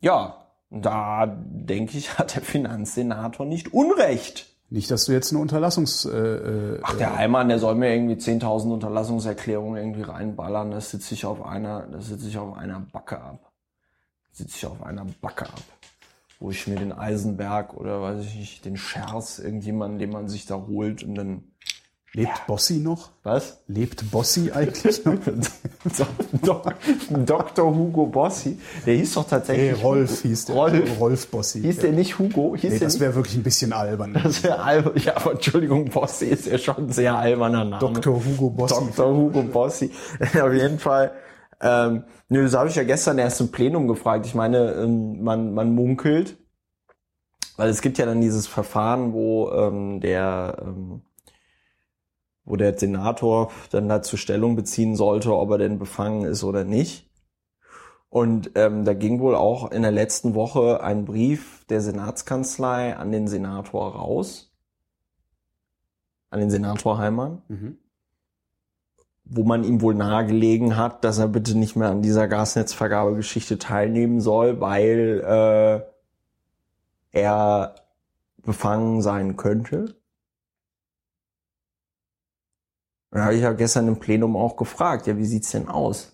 [0.00, 4.52] Ja, da denke ich, hat der Finanzsenator nicht Unrecht.
[4.68, 6.04] Nicht, dass du jetzt eine Unterlassungs...
[6.06, 10.72] Äh, äh, Ach, der Heimann, der soll mir irgendwie 10.000 Unterlassungserklärungen irgendwie reinballern.
[10.72, 13.52] Das sitze ich auf einer, das sitze ich auf einer Backe ab.
[14.32, 15.62] Sitze ich auf einer Backe ab.
[16.40, 20.46] Wo ich mir den Eisenberg oder weiß ich nicht, den Schers, irgendjemanden, den man sich
[20.46, 21.44] da holt und dann,
[22.12, 23.10] lebt Bossi noch?
[23.26, 23.58] was?
[23.66, 25.16] Lebt Bossi eigentlich noch?
[27.24, 27.74] Dr.
[27.74, 28.58] Hugo Bossi.
[28.86, 29.72] Der hieß doch tatsächlich.
[29.72, 30.54] Nee, Rolf hieß der.
[30.54, 31.00] Rolf.
[31.00, 31.60] Rolf Bossi.
[31.60, 32.54] Hieß der nicht Hugo?
[32.56, 34.14] Hieß nee, das wäre wirklich ein bisschen albern.
[34.22, 34.94] Das wäre albern.
[35.04, 37.80] Ja, aber Entschuldigung, Bossi ist ja schon ein sehr alberner Name.
[37.80, 38.24] Dr.
[38.24, 38.74] Hugo Bossi.
[38.74, 39.14] Dr.
[39.14, 39.90] Hugo Bossi.
[40.40, 41.12] Auf jeden Fall.
[41.60, 44.26] Ähm, nö, das habe ich ja gestern erst im Plenum gefragt.
[44.26, 46.36] Ich meine, ähm, man, man munkelt,
[47.56, 51.02] weil es gibt ja dann dieses Verfahren, wo ähm, der ähm,
[52.46, 57.10] wo der Senator dann dazu Stellung beziehen sollte, ob er denn befangen ist oder nicht.
[58.08, 63.12] Und ähm, da ging wohl auch in der letzten Woche ein Brief der Senatskanzlei an
[63.12, 64.54] den Senator raus,
[66.30, 67.78] an den Senator Heimann, Mhm.
[69.24, 74.20] wo man ihm wohl nahegelegen hat, dass er bitte nicht mehr an dieser Gasnetzvergabegeschichte teilnehmen
[74.20, 75.84] soll, weil
[77.12, 77.74] äh, er
[78.44, 79.96] befangen sein könnte.
[83.16, 86.12] Da habe ich ja gestern im Plenum auch gefragt, ja, wie sieht's denn aus?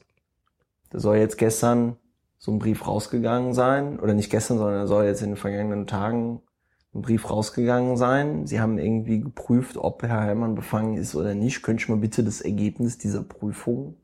[0.90, 1.96] Da soll jetzt gestern
[2.38, 5.86] so ein Brief rausgegangen sein, oder nicht gestern, sondern da soll jetzt in den vergangenen
[5.86, 6.42] Tagen
[6.94, 8.46] ein Brief rausgegangen sein.
[8.46, 11.62] Sie haben irgendwie geprüft, ob Herr Heimann befangen ist oder nicht.
[11.62, 13.96] Könnte ich mal bitte das Ergebnis dieser Prüfung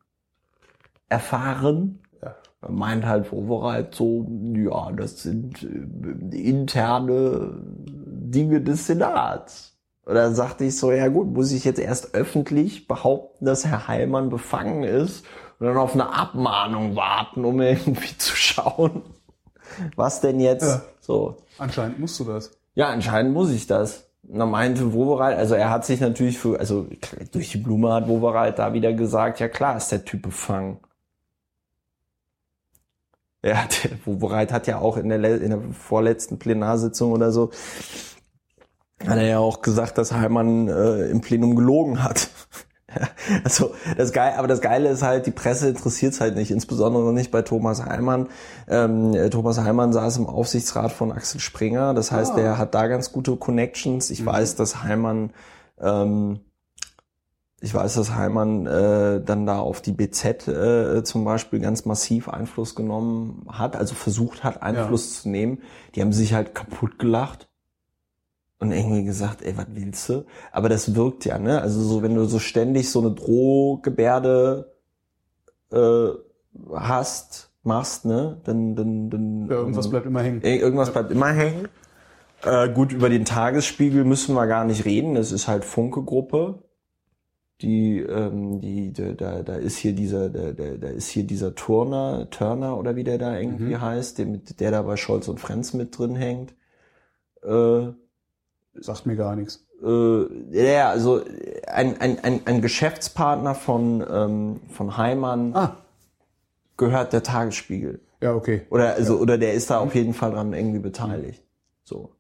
[1.08, 2.00] erfahren?
[2.22, 2.34] Ja.
[2.62, 9.67] Er meint halt Wowereit so, ja, das sind äh, interne Dinge des Senats.
[10.08, 14.30] Oder sagte ich so, ja gut, muss ich jetzt erst öffentlich behaupten, dass Herr Heilmann
[14.30, 15.24] befangen ist
[15.58, 19.02] und dann auf eine Abmahnung warten, um irgendwie zu schauen,
[19.96, 20.82] was denn jetzt Ja.
[21.00, 21.36] so.
[21.58, 22.52] Anscheinend musst du das.
[22.74, 24.06] Ja, anscheinend muss ich das.
[24.26, 26.86] Und dann meinte Wowereit, also er hat sich natürlich für, also
[27.32, 30.78] durch die Blume hat Wowereit da wieder gesagt, ja klar ist der Typ befangen.
[33.42, 37.50] Er hat, Wowereit hat ja auch in der, in der vorletzten Plenarsitzung oder so,
[39.06, 42.28] hat er ja auch gesagt, dass Heimann äh, im Plenum gelogen hat.
[43.44, 47.12] Also das Geile, aber das Geile ist halt, die Presse interessiert es halt nicht, insbesondere
[47.12, 48.28] nicht bei Thomas Heimann.
[48.66, 52.36] Ähm, äh, Thomas Heimann saß im Aufsichtsrat von Axel Springer, das heißt, Ah.
[52.36, 54.08] der hat da ganz gute Connections.
[54.10, 54.26] Ich Mhm.
[54.26, 55.34] weiß, dass Heimann,
[55.78, 56.40] ähm,
[57.60, 62.30] ich weiß, dass Heimann äh, dann da auf die BZ äh, zum Beispiel ganz massiv
[62.30, 65.58] Einfluss genommen hat, also versucht hat, Einfluss zu nehmen.
[65.94, 67.47] Die haben sich halt kaputt gelacht
[68.60, 70.24] und irgendwie gesagt, ey, was willst du?
[70.52, 71.60] Aber das wirkt ja, ne?
[71.62, 74.72] Also so, wenn du so ständig so eine Drohgebärde
[75.72, 76.08] äh,
[76.74, 78.40] hast, machst, ne?
[78.44, 80.40] Dann, dann, dann Ja, irgendwas bleibt immer hängen.
[80.42, 81.68] Ir- Irgendwas bleibt immer hängen.
[82.44, 85.14] Äh, gut, über den Tagesspiegel müssen wir gar nicht reden.
[85.14, 86.62] Das ist halt Funke-Gruppe.
[87.60, 91.56] Die, ähm, die, da, da, da ist hier dieser, da, da, da ist hier dieser
[91.56, 93.80] Turner, Turner oder wie der da irgendwie Mhm.
[93.80, 96.54] heißt, der, mit, der da bei Scholz und Frenz mit drin hängt.
[97.42, 97.88] Äh,
[98.80, 99.64] Sagt mir gar nichts.
[99.84, 101.22] äh, ja, also
[101.66, 105.76] ein, ein, ein, ein Geschäftspartner von, ähm, von Heimann Ah,
[106.76, 108.00] gehört der Tagesspiegel.
[108.20, 108.66] ja, okay.
[108.70, 111.42] Oder, also, oder der ist da auf jeden Fall dran irgendwie beteiligt.
[111.84, 112.10] So.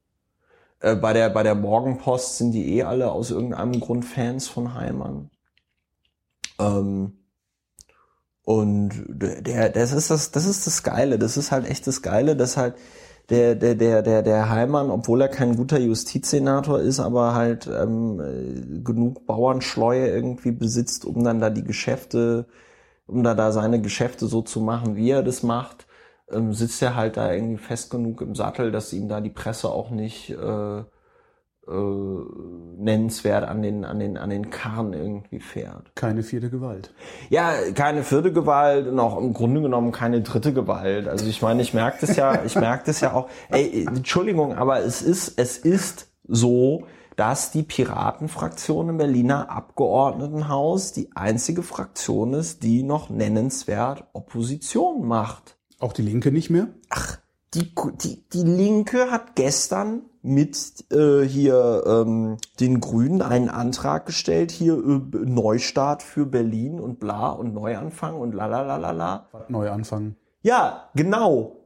[0.80, 4.74] Äh, bei der, bei der Morgenpost sind die eh alle aus irgendeinem Grund Fans von
[4.74, 5.30] Heimann.
[6.60, 7.12] Ähm,
[8.42, 11.18] und der, das ist das, das ist das Geile.
[11.18, 12.76] Das ist halt echt das Geile, dass halt,
[13.30, 18.20] der, der, der, der, der Heimann, obwohl er kein guter Justizsenator ist, aber halt ähm,
[18.20, 22.46] äh, genug Bauernschleue irgendwie besitzt, um dann da die Geschäfte,
[23.06, 25.86] um da, da seine Geschäfte so zu machen, wie er das macht,
[26.30, 29.68] ähm, sitzt er halt da irgendwie fest genug im Sattel, dass ihm da die Presse
[29.70, 30.84] auch nicht äh,
[31.68, 35.94] äh, nennenswert an den, an, den, an den Karren irgendwie fährt.
[35.94, 36.94] Keine vierte Gewalt.
[37.28, 41.08] Ja, keine vierte Gewalt und auch im Grunde genommen keine dritte Gewalt.
[41.08, 43.28] Also ich meine, ich merke das ja, ich merke das ja auch.
[43.50, 46.84] Ey, Entschuldigung, aber es ist, es ist so,
[47.16, 55.58] dass die Piratenfraktion im Berliner Abgeordnetenhaus die einzige Fraktion ist, die noch nennenswert Opposition macht.
[55.80, 56.68] Auch die Linke nicht mehr?
[56.90, 57.18] Ach,
[57.54, 64.50] die, die, die Linke hat gestern mit äh, hier ähm, den Grünen einen Antrag gestellt,
[64.50, 69.26] hier äh, Neustart für Berlin und bla und Neuanfang und la la la la la.
[69.48, 70.16] Neuanfang.
[70.42, 71.56] Ja, genau.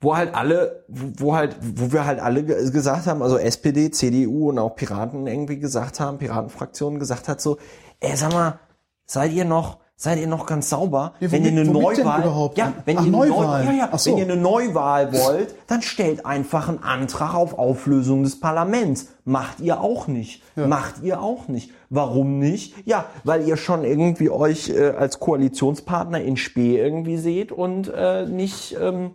[0.00, 4.50] Wo halt alle, wo, wo halt, wo wir halt alle gesagt haben, also SPD, CDU
[4.50, 7.58] und auch Piraten irgendwie gesagt haben, Piratenfraktionen gesagt hat so,
[8.00, 8.58] ey, sag mal,
[9.06, 11.12] seid ihr noch, seid ihr noch ganz sauber.
[11.20, 13.64] Ja, wenn ihr eine Neuwahl, ja, wenn Ach, ihr eine Neuwahl.
[13.64, 14.10] Neu, ja, ja, so.
[14.10, 19.10] wenn ihr eine Neuwahl wollt, dann stellt einfach einen Antrag auf Auflösung des Parlaments.
[19.24, 20.42] Macht ihr auch nicht.
[20.56, 21.70] Macht ihr auch nicht.
[21.88, 22.74] Warum nicht?
[22.84, 28.26] Ja, weil ihr schon irgendwie euch äh, als Koalitionspartner in Spee irgendwie seht und äh,
[28.26, 29.12] nicht ähm,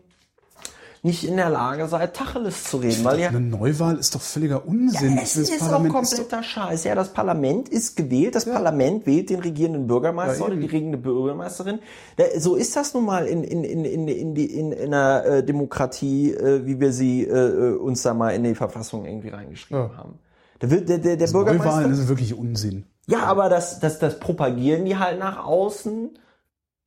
[1.07, 4.67] nicht in der Lage seid, Tacheles zu reden, weil ihr Eine Neuwahl ist doch völliger
[4.67, 5.17] Unsinn.
[5.17, 6.83] es Das ist auch Parlament ist doch- kompletter Scheiß.
[6.83, 8.35] Ja, das Parlament ist gewählt.
[8.35, 11.79] Das Parlament wählt den regierenden Bürgermeister Ja, oder die regierende Bürgermeisterin.
[12.37, 15.43] So ist das nun mal in, in, in, in, in, die, in, in einer äh,
[15.43, 19.97] Demokratie, äh, wie wir sie äh, uns da mal in die Verfassung irgendwie reingeschrieben Ja.
[19.97, 20.19] haben.
[20.59, 21.65] Da wird der, der, der Bürgermeister.
[21.71, 22.85] Neuwahlen ist wirklich Unsinn.
[23.07, 26.17] Ja, aber das, das, das propagieren die halt nach außen,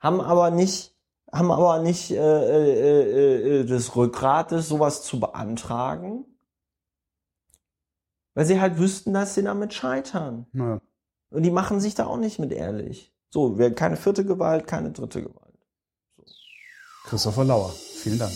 [0.01, 0.95] haben aber nicht,
[1.33, 6.25] haben aber nicht äh, äh, äh, äh, das Rückgrat, das sowas zu beantragen.
[8.35, 10.47] Weil sie halt wüssten, dass sie damit scheitern.
[10.53, 10.81] Naja.
[11.31, 13.15] Und die machen sich da auch nicht mit ehrlich.
[13.31, 15.55] So, wir keine vierte Gewalt, keine dritte Gewalt.
[17.05, 18.33] Christopher Lauer, vielen Dank.